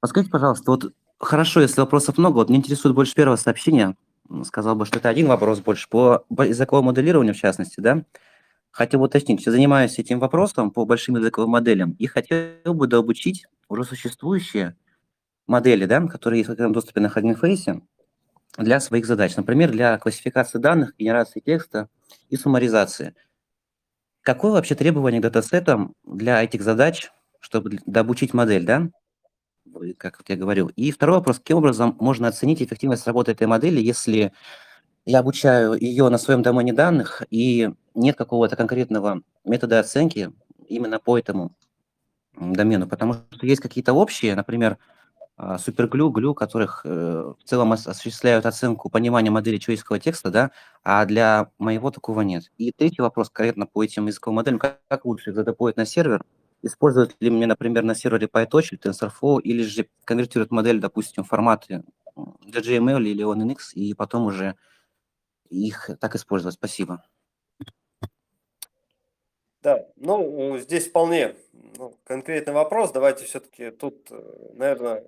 Подскажите, 0.01 0.33
пожалуйста, 0.33 0.71
вот 0.71 0.95
хорошо, 1.19 1.61
если 1.61 1.83
вопросов 1.83 2.17
много, 2.17 2.37
вот 2.37 2.49
мне 2.49 2.57
интересует 2.57 2.95
больше 2.95 3.15
первого 3.15 3.37
сообщения. 3.37 3.95
Сказал 4.45 4.77
бы, 4.77 4.87
что 4.87 4.99
это 4.99 5.09
один 5.09 5.27
вопрос 5.27 5.61
больше 5.61 5.89
по 5.89 6.25
языковому 6.31 6.89
моделированию, 6.89 7.35
в 7.35 7.39
частности, 7.39 7.81
да? 7.81 8.05
Хотел 8.71 9.01
бы 9.01 9.07
уточнить, 9.07 9.41
что 9.41 9.51
занимаюсь 9.53 9.99
этим 9.99 10.19
вопросом 10.21 10.71
по 10.71 10.85
большим 10.85 11.17
языковым 11.17 11.51
моделям 11.51 11.93
и 11.93 12.07
хотел 12.07 12.75
бы 12.75 12.87
дообучить 12.87 13.47
уже 13.69 13.85
существующие 13.85 14.77
модели, 15.47 15.87
да, 15.87 16.07
которые 16.07 16.41
есть 16.41 16.49
в 16.49 16.53
открытом 16.53 16.73
доступе 16.73 17.01
на 17.01 17.09
Hugging 17.09 17.41
Face 17.41 17.83
для 18.59 18.81
своих 18.81 19.07
задач. 19.07 19.37
Например, 19.37 19.71
для 19.71 19.99
классификации 19.99 20.59
данных, 20.59 20.95
генерации 20.99 21.41
текста 21.41 21.89
и 22.31 22.37
суммаризации. 22.37 23.15
Какое 24.23 24.53
вообще 24.53 24.75
требование 24.75 25.21
к 25.21 25.25
датасетам 25.25 25.95
для 26.05 26.43
этих 26.43 26.63
задач, 26.63 27.11
чтобы 27.41 27.79
дообучить 27.87 28.35
модель, 28.35 28.65
да? 28.67 28.89
Как 29.99 30.19
вот 30.19 30.29
я 30.29 30.37
говорил. 30.37 30.69
И 30.77 30.91
второй 30.91 31.17
вопрос: 31.17 31.39
каким 31.39 31.59
образом 31.59 31.97
можно 32.01 32.29
оценить 32.29 32.63
эффективность 32.63 33.07
работы 33.07 33.33
этой 33.33 33.47
модели, 33.47 33.81
если 33.81 34.33
я 35.05 35.21
обучаю 35.21 35.75
ее 35.75 36.09
на 36.09 36.19
своем 36.19 36.43
домене 36.43 36.73
данных 36.73 37.23
и 37.31 37.71
нет 37.95 38.17
какого-то 38.17 38.57
конкретного 38.57 39.23
метода 39.45 39.79
оценки 39.79 40.33
именно 40.69 40.99
по 40.99 41.19
этому 41.19 41.55
домену? 42.35 42.89
Потому 42.89 43.15
что 43.31 43.47
есть 43.47 43.61
какие-то 43.61 43.93
общие, 43.93 44.35
например, 44.35 44.79
а, 45.39 45.59
суперглю, 45.59 46.09
глю, 46.09 46.35
которых 46.35 46.81
э, 46.85 46.89
в 47.39 47.45
целом 47.45 47.73
ос- 47.73 47.87
осуществляют 47.87 48.47
оценку 48.47 48.89
понимания 48.89 49.31
модели 49.31 49.59
человеческого 49.59 49.99
текста, 49.99 50.31
да, 50.31 50.51
а 50.83 51.05
для 51.05 51.51
моего 51.59 51.91
такого 51.91 52.23
нет. 52.23 52.51
И 52.57 52.73
третий 52.73 53.03
вопрос 53.03 53.29
конкретно 53.29 53.67
по 53.67 53.85
этим 53.85 54.07
языковым 54.07 54.37
моделям. 54.37 54.59
Как, 54.59 55.05
лучше 55.05 55.31
их 55.31 55.37
задеплоить 55.37 55.77
на 55.77 55.85
сервер? 55.85 56.25
Используют 56.63 57.17
ли 57.21 57.31
мне, 57.31 57.47
например, 57.47 57.85
на 57.85 57.95
сервере 57.95 58.27
PyTorch 58.29 58.69
или 58.73 58.81
TensorFlow, 58.81 59.41
или 59.41 59.63
же 59.63 59.89
конвертируют 60.05 60.51
модель, 60.51 60.81
допустим, 60.81 61.25
в 61.25 61.29
форматы 61.29 61.85
м, 62.17 62.39
для 62.43 62.61
JML 62.61 63.03
или 63.05 63.25
ONNX, 63.25 63.73
и 63.75 63.95
потом 63.95 64.27
уже 64.27 64.57
их 65.51 65.91
так 66.01 66.17
использовать? 66.17 66.55
Спасибо. 66.57 67.03
Да, 69.63 69.85
ну, 69.97 70.59
здесь 70.59 70.89
вполне 70.89 71.35
ну, 71.77 71.99
конкретный 72.05 72.53
вопрос. 72.53 72.93
Давайте 72.93 73.25
все-таки 73.25 73.71
тут, 73.71 74.11
наверное, 74.55 75.05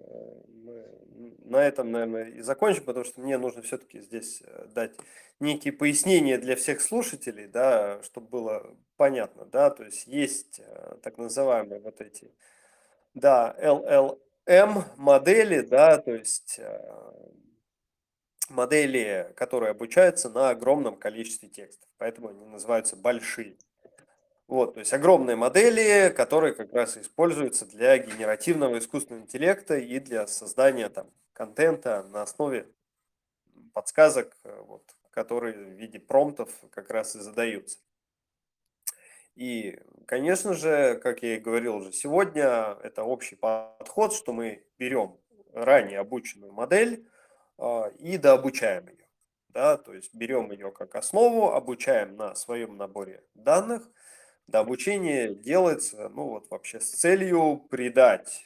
мы 0.48 0.98
на 1.44 1.62
этом, 1.62 1.90
наверное, 1.90 2.24
и 2.24 2.40
закончим, 2.40 2.84
потому 2.84 3.04
что 3.04 3.20
мне 3.20 3.38
нужно 3.38 3.62
все-таки 3.62 4.00
здесь 4.00 4.42
э, 4.44 4.66
дать 4.68 4.92
некие 5.40 5.72
пояснения 5.72 6.38
для 6.38 6.56
всех 6.56 6.80
слушателей, 6.80 7.46
да, 7.46 8.02
чтобы 8.02 8.28
было 8.28 8.76
понятно, 8.96 9.44
да, 9.46 9.70
то 9.70 9.84
есть 9.84 10.06
есть 10.06 10.60
э, 10.60 10.96
так 11.02 11.18
называемые 11.18 11.80
вот 11.80 12.00
эти, 12.00 12.32
да, 13.14 13.56
LLM 13.60 14.84
модели, 14.96 15.60
да, 15.60 15.98
то 15.98 16.12
есть 16.12 16.58
э, 16.58 17.12
модели, 18.48 19.32
которые 19.36 19.70
обучаются 19.70 20.30
на 20.30 20.50
огромном 20.50 20.96
количестве 20.96 21.48
текстов, 21.48 21.88
поэтому 21.98 22.28
они 22.28 22.44
называются 22.44 22.96
большие. 22.96 23.56
Вот, 24.49 24.74
то 24.74 24.80
есть 24.80 24.94
огромные 24.94 25.36
модели, 25.36 26.09
которые 26.09 26.55
как 26.55 26.72
раз 26.72 26.96
используются 26.96 27.66
для 27.66 27.99
генеративного 27.99 28.78
искусственного 28.78 29.24
интеллекта 29.24 29.76
и 29.76 30.01
для 30.01 30.26
создания 30.26 30.88
там 30.88 31.11
контента 31.34 32.03
на 32.05 32.22
основе 32.22 32.66
подсказок, 33.74 34.34
э, 34.44 34.61
вот, 34.66 34.82
которые 35.11 35.55
в 35.55 35.72
виде 35.78 36.01
промптов 36.01 36.51
как 36.70 36.90
раз 36.90 37.14
и 37.14 37.20
задаются. 37.20 37.78
И, 39.34 39.78
конечно 40.07 40.55
же, 40.55 40.99
как 41.03 41.22
я 41.22 41.36
и 41.36 41.40
говорил 41.40 41.76
уже 41.76 41.92
сегодня, 41.92 42.78
это 42.82 43.05
общий 43.05 43.36
подход, 43.36 44.14
что 44.14 44.32
мы 44.32 44.64
берем 44.78 45.18
ранее 45.53 45.99
обученную 45.99 46.53
модель 46.53 47.07
а, 47.59 47.88
и 47.99 48.16
дообучаем 48.16 48.88
ее. 48.88 49.07
Да, 49.51 49.76
то 49.76 49.94
есть 49.94 50.14
берем 50.14 50.51
ее 50.51 50.72
как 50.72 50.94
основу, 50.94 51.53
обучаем 51.53 52.16
на 52.16 52.34
своем 52.34 52.76
наборе 52.76 53.22
данных, 53.34 53.88
да, 54.49 54.61
обучение 54.61 55.34
делается, 55.34 56.09
ну 56.09 56.28
вот 56.28 56.51
вообще 56.51 56.80
с 56.80 56.90
целью 56.90 57.59
придать 57.70 58.44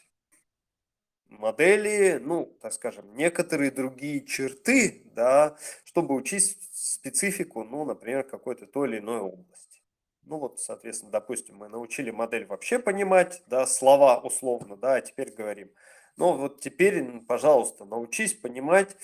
модели, 1.29 2.19
ну, 2.21 2.57
так 2.61 2.73
скажем, 2.73 3.15
некоторые 3.15 3.71
другие 3.71 4.25
черты, 4.25 5.03
да, 5.15 5.57
чтобы 5.85 6.15
учить 6.15 6.59
специфику, 6.73 7.65
ну, 7.65 7.85
например, 7.85 8.25
какой-то 8.25 8.67
той 8.67 8.89
или 8.89 8.99
иной 8.99 9.21
области. 9.21 9.83
Ну 10.25 10.39
вот, 10.39 10.61
соответственно, 10.61 11.11
допустим, 11.11 11.57
мы 11.57 11.69
научили 11.69 12.11
модель 12.11 12.47
вообще 12.47 12.79
понимать, 12.79 13.43
да, 13.47 13.67
слова 13.67 14.19
условно, 14.19 14.77
да, 14.77 14.95
а 14.95 15.01
теперь 15.01 15.33
говорим. 15.33 15.71
Ну 16.17 16.37
вот 16.37 16.61
теперь, 16.61 17.03
пожалуйста, 17.27 17.85
научись 17.85 18.35
понимать 18.35 18.97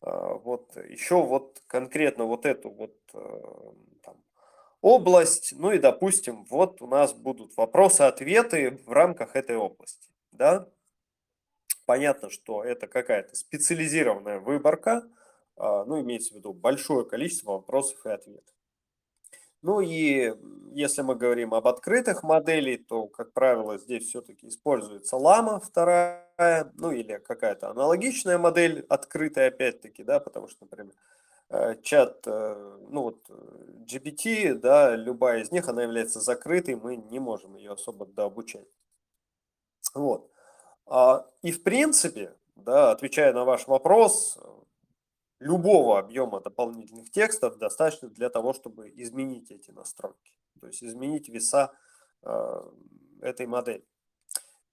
а, 0.00 0.34
вот 0.34 0.76
еще 0.76 1.22
вот 1.22 1.62
конкретно 1.66 2.24
вот 2.24 2.46
эту 2.46 2.70
вот 2.70 2.96
э, 3.14 3.72
там, 4.02 4.16
область, 4.82 5.54
ну 5.56 5.72
и, 5.72 5.78
допустим, 5.78 6.44
вот 6.50 6.82
у 6.82 6.86
нас 6.86 7.14
будут 7.14 7.56
вопросы-ответы 7.56 8.82
в 8.86 8.92
рамках 8.92 9.36
этой 9.36 9.56
области, 9.56 10.10
да. 10.32 10.68
Понятно, 11.86 12.30
что 12.30 12.62
это 12.62 12.86
какая-то 12.86 13.34
специализированная 13.34 14.38
выборка, 14.40 15.04
а, 15.56 15.84
ну, 15.84 16.00
имеется 16.00 16.34
в 16.34 16.36
виду 16.36 16.52
большое 16.52 17.04
количество 17.06 17.52
вопросов 17.52 18.04
и 18.04 18.10
ответов. 18.10 18.54
Ну 19.62 19.80
и 19.80 20.34
если 20.72 21.02
мы 21.02 21.14
говорим 21.14 21.54
об 21.54 21.68
открытых 21.68 22.24
моделей, 22.24 22.78
то, 22.78 23.06
как 23.06 23.32
правило, 23.32 23.78
здесь 23.78 24.08
все-таки 24.08 24.48
используется 24.48 25.16
лама 25.16 25.60
вторая, 25.60 26.72
ну 26.74 26.90
или 26.90 27.18
какая-то 27.18 27.70
аналогичная 27.70 28.38
модель 28.38 28.84
открытая 28.88 29.48
опять-таки, 29.48 30.02
да, 30.02 30.18
потому 30.18 30.48
что, 30.48 30.64
например, 30.64 30.94
чат, 31.82 32.26
э, 32.26 32.78
ну 32.88 33.02
вот 33.02 33.28
GPT, 33.28 34.54
да, 34.54 34.96
любая 34.96 35.42
из 35.42 35.50
них, 35.50 35.68
она 35.68 35.82
является 35.82 36.20
закрытой, 36.20 36.76
мы 36.76 36.96
не 36.96 37.18
можем 37.18 37.56
ее 37.56 37.72
особо 37.72 38.06
дообучать. 38.06 38.68
Вот. 39.94 40.30
А, 40.86 41.26
и 41.42 41.52
в 41.52 41.62
принципе, 41.62 42.36
да, 42.56 42.92
отвечая 42.92 43.32
на 43.32 43.44
ваш 43.44 43.66
вопрос, 43.66 44.38
любого 45.40 45.98
объема 45.98 46.40
дополнительных 46.40 47.10
текстов 47.10 47.58
достаточно 47.58 48.08
для 48.08 48.30
того, 48.30 48.52
чтобы 48.52 48.90
изменить 48.96 49.50
эти 49.50 49.70
настройки, 49.70 50.38
то 50.60 50.68
есть 50.68 50.82
изменить 50.82 51.28
веса 51.28 51.72
э, 52.22 52.62
этой 53.20 53.46
модели. 53.46 53.84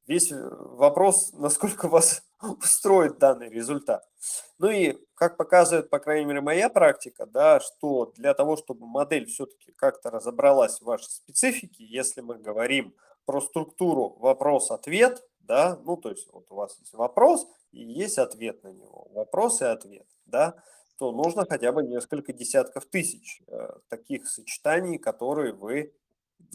Весь 0.09 0.31
вопрос, 0.31 1.33
насколько 1.37 1.87
вас 1.87 2.23
устроит 2.41 3.19
данный 3.19 3.47
результат. 3.49 4.09
Ну 4.57 4.67
и 4.71 4.97
как 5.13 5.37
показывает, 5.37 5.91
по 5.91 5.99
крайней 5.99 6.25
мере, 6.25 6.41
моя 6.41 6.67
практика, 6.67 7.27
да, 7.27 7.59
что 7.59 8.11
для 8.15 8.33
того, 8.33 8.57
чтобы 8.57 8.87
модель 8.87 9.27
все-таки 9.27 9.71
как-то 9.73 10.09
разобралась 10.09 10.79
в 10.79 10.85
вашей 10.85 11.11
специфике, 11.11 11.85
если 11.85 12.21
мы 12.21 12.39
говорим 12.39 12.95
про 13.25 13.39
структуру 13.39 14.17
вопрос-ответ, 14.19 15.23
да, 15.41 15.79
ну 15.83 15.95
то 15.95 16.09
есть 16.09 16.27
вот 16.33 16.47
у 16.49 16.55
вас 16.55 16.75
есть 16.79 16.93
вопрос 16.93 17.47
и 17.71 17.83
есть 17.83 18.17
ответ 18.17 18.63
на 18.63 18.69
него, 18.69 19.09
вопрос 19.13 19.61
и 19.61 19.65
ответ, 19.65 20.07
да, 20.25 20.55
то 20.97 21.11
нужно 21.11 21.45
хотя 21.47 21.71
бы 21.71 21.83
несколько 21.83 22.33
десятков 22.33 22.87
тысяч 22.87 23.43
э, 23.45 23.73
таких 23.89 24.27
сочетаний, 24.27 24.97
которые 24.97 25.53
вы, 25.53 25.93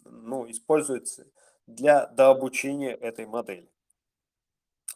ну, 0.05 0.51
используете 0.51 1.27
для 1.67 2.07
дообучения 2.07 2.95
этой 2.95 3.27
модели. 3.27 3.71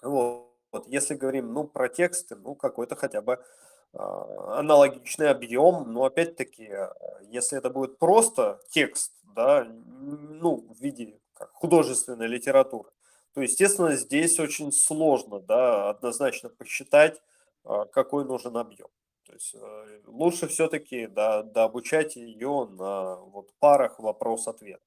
Вот. 0.03 0.53
вот, 0.73 0.87
если 0.87 1.15
говорим, 1.15 1.53
ну, 1.53 1.65
про 1.65 1.89
тексты, 1.89 2.37
ну, 2.37 2.55
какой-то 2.55 2.95
хотя 2.95 3.21
бы 3.21 3.35
э, 3.35 3.99
аналогичный 3.99 5.31
объем, 5.31 5.93
но 5.93 6.05
опять-таки, 6.05 6.65
э, 6.65 6.89
если 7.23 7.59
это 7.59 7.71
будет 7.71 7.99
просто 7.99 8.61
текст, 8.71 9.13
да, 9.35 9.65
ну, 9.65 10.67
в 10.69 10.81
виде 10.81 11.19
как 11.33 11.51
художественной 11.53 12.27
литературы, 12.27 12.91
то, 13.35 13.43
естественно, 13.43 13.95
здесь 13.95 14.41
очень 14.41 14.73
сложно, 14.73 15.41
да, 15.41 15.91
однозначно 15.91 16.49
посчитать, 16.49 17.21
а, 17.65 17.85
какой 17.85 18.25
нужен 18.25 18.57
объем. 18.57 18.89
То 19.25 19.33
есть 19.35 19.55
э, 19.55 20.01
лучше 20.07 20.49
все-таки 20.49 21.07
да, 21.07 21.43
дообучать 21.43 22.17
ее 22.17 22.67
на 22.71 23.17
вот 23.17 23.53
парах 23.59 23.99
вопрос-ответ. 24.01 24.81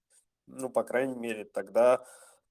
Ну, 0.48 0.70
по 0.70 0.84
крайней 0.84 1.16
мере, 1.16 1.46
тогда 1.46 2.06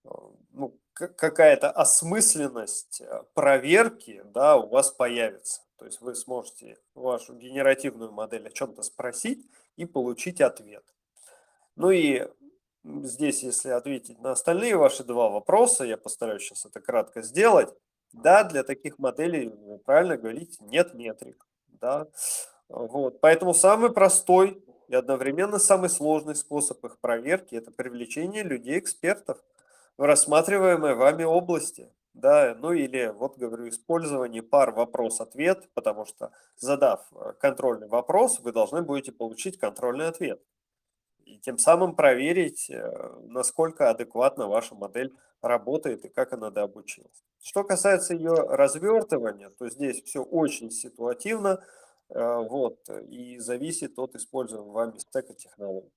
э, 0.04 0.08
ну, 0.52 0.78
какая-то 0.92 1.70
осмысленность 1.70 3.00
э, 3.00 3.22
проверки 3.34 4.22
да, 4.26 4.56
у 4.56 4.68
вас 4.68 4.90
появится. 4.90 5.62
То 5.76 5.86
есть 5.86 6.00
вы 6.00 6.14
сможете 6.14 6.78
вашу 6.94 7.34
генеративную 7.34 8.12
модель 8.12 8.46
о 8.46 8.50
чем-то 8.50 8.82
спросить 8.82 9.46
и 9.76 9.86
получить 9.86 10.40
ответ. 10.40 10.84
Ну 11.76 11.90
и 11.90 12.28
здесь, 12.84 13.42
если 13.42 13.70
ответить 13.70 14.20
на 14.20 14.32
остальные 14.32 14.76
ваши 14.76 15.04
два 15.04 15.30
вопроса, 15.30 15.84
я 15.84 15.96
постараюсь 15.96 16.42
сейчас 16.42 16.66
это 16.66 16.80
кратко 16.80 17.22
сделать. 17.22 17.72
Да, 18.12 18.44
для 18.44 18.64
таких 18.64 18.98
моделей, 18.98 19.48
вы 19.48 19.78
правильно 19.78 20.16
говорите, 20.16 20.58
нет 20.64 20.94
метрик. 20.94 21.46
Да? 21.68 22.08
Вот. 22.68 23.20
Поэтому 23.20 23.54
самый 23.54 23.92
простой 23.92 24.62
и 24.90 24.94
одновременно 24.94 25.60
самый 25.60 25.88
сложный 25.88 26.34
способ 26.34 26.84
их 26.84 26.98
проверки– 26.98 27.54
это 27.54 27.70
привлечение 27.70 28.42
людей-экспертов 28.42 29.38
в 29.96 30.02
рассматриваемой 30.02 30.96
вами 30.96 31.22
области. 31.22 31.92
Да, 32.12 32.56
ну 32.58 32.72
или, 32.72 33.14
вот 33.14 33.38
говорю, 33.38 33.68
использование 33.68 34.42
пар 34.42 34.72
вопрос-ответ, 34.72 35.68
потому 35.74 36.06
что 36.06 36.32
задав 36.56 37.06
э, 37.12 37.34
контрольный 37.38 37.86
вопрос, 37.86 38.40
вы 38.40 38.50
должны 38.50 38.82
будете 38.82 39.12
получить 39.12 39.60
контрольный 39.60 40.08
ответ. 40.08 40.42
И 41.24 41.38
тем 41.38 41.56
самым 41.56 41.94
проверить, 41.94 42.68
э, 42.68 43.12
насколько 43.28 43.90
адекватно 43.90 44.48
ваша 44.48 44.74
модель 44.74 45.14
работает 45.40 46.04
и 46.04 46.08
как 46.08 46.32
она 46.32 46.50
дообучилась. 46.50 47.22
Что 47.40 47.62
касается 47.62 48.14
ее 48.14 48.34
развертывания, 48.34 49.50
то 49.50 49.70
здесь 49.70 50.02
все 50.02 50.20
очень 50.24 50.72
ситуативно, 50.72 51.62
вот, 52.14 52.78
и 53.08 53.38
зависит 53.38 53.98
от 53.98 54.14
используемого 54.14 54.72
вами 54.72 54.98
стека 54.98 55.34
технологий. 55.34 55.92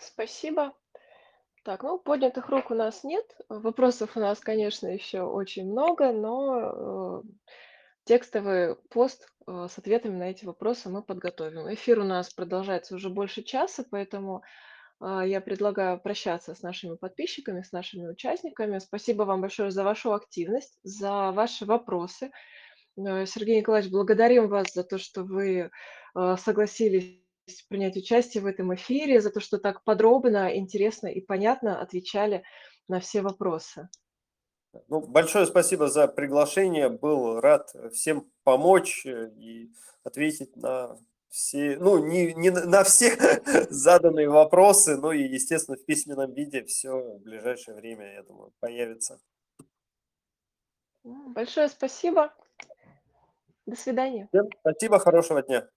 Спасибо. 0.00 0.74
Так, 1.64 1.84
ну, 1.84 1.98
поднятых 1.98 2.48
рук 2.48 2.70
у 2.70 2.74
нас 2.74 3.04
нет. 3.04 3.24
Вопросов 3.48 4.16
у 4.16 4.20
нас, 4.20 4.40
конечно, 4.40 4.88
еще 4.88 5.22
очень 5.22 5.70
много, 5.70 6.12
но 6.12 7.22
э, 7.22 7.22
текстовый 8.04 8.74
пост 8.90 9.28
э, 9.46 9.68
с 9.70 9.78
ответами 9.78 10.16
на 10.16 10.30
эти 10.30 10.44
вопросы 10.44 10.88
мы 10.88 11.04
подготовим. 11.04 11.72
Эфир 11.72 12.00
у 12.00 12.04
нас 12.04 12.32
продолжается 12.34 12.96
уже 12.96 13.10
больше 13.10 13.42
часа, 13.42 13.84
поэтому 13.90 14.42
я 15.00 15.40
предлагаю 15.40 16.00
прощаться 16.00 16.54
с 16.54 16.62
нашими 16.62 16.94
подписчиками, 16.94 17.62
с 17.62 17.72
нашими 17.72 18.08
участниками. 18.08 18.78
Спасибо 18.78 19.24
вам 19.24 19.40
большое 19.40 19.72
за 19.72 19.82
вашу 19.82 20.12
активность, 20.12 20.78
за 20.84 21.32
ваши 21.32 21.64
вопросы. 21.64 22.30
Э, 22.96 23.26
Сергей 23.26 23.58
Николаевич, 23.58 23.90
благодарим 23.90 24.48
вас 24.48 24.72
за 24.72 24.84
то, 24.84 24.98
что 24.98 25.24
вы 25.24 25.70
э, 26.14 26.36
согласились 26.38 27.18
принять 27.68 27.96
участие 27.96 28.42
в 28.42 28.46
этом 28.46 28.74
эфире, 28.74 29.20
за 29.20 29.30
то, 29.30 29.40
что 29.40 29.58
так 29.58 29.82
подробно, 29.84 30.56
интересно 30.56 31.08
и 31.08 31.20
понятно 31.20 31.80
отвечали 31.80 32.44
на 32.88 33.00
все 33.00 33.22
вопросы. 33.22 33.88
Ну, 34.88 35.00
большое 35.00 35.46
спасибо 35.46 35.88
за 35.88 36.08
приглашение. 36.08 36.88
Был 36.88 37.40
рад 37.40 37.74
всем 37.92 38.30
помочь 38.44 39.04
э, 39.06 39.30
и 39.36 39.70
ответить 40.04 40.56
на 40.56 40.98
все, 41.28 41.78
ну, 41.78 42.04
не, 42.04 42.34
не 42.34 42.50
на 42.50 42.84
все 42.84 43.16
заданные 43.70 44.28
вопросы, 44.28 44.96
но 44.98 45.12
и, 45.12 45.22
естественно, 45.22 45.76
в 45.78 45.84
письменном 45.84 46.32
виде 46.34 46.62
все 46.64 46.90
в 46.90 47.22
ближайшее 47.22 47.74
время, 47.74 48.14
я 48.14 48.22
думаю, 48.22 48.52
появится. 48.60 49.18
Большое 51.04 51.68
спасибо. 51.68 52.32
До 53.66 53.76
свидания. 53.76 54.28
Всем 54.32 54.48
спасибо, 54.60 54.98
хорошего 54.98 55.42
дня. 55.42 55.68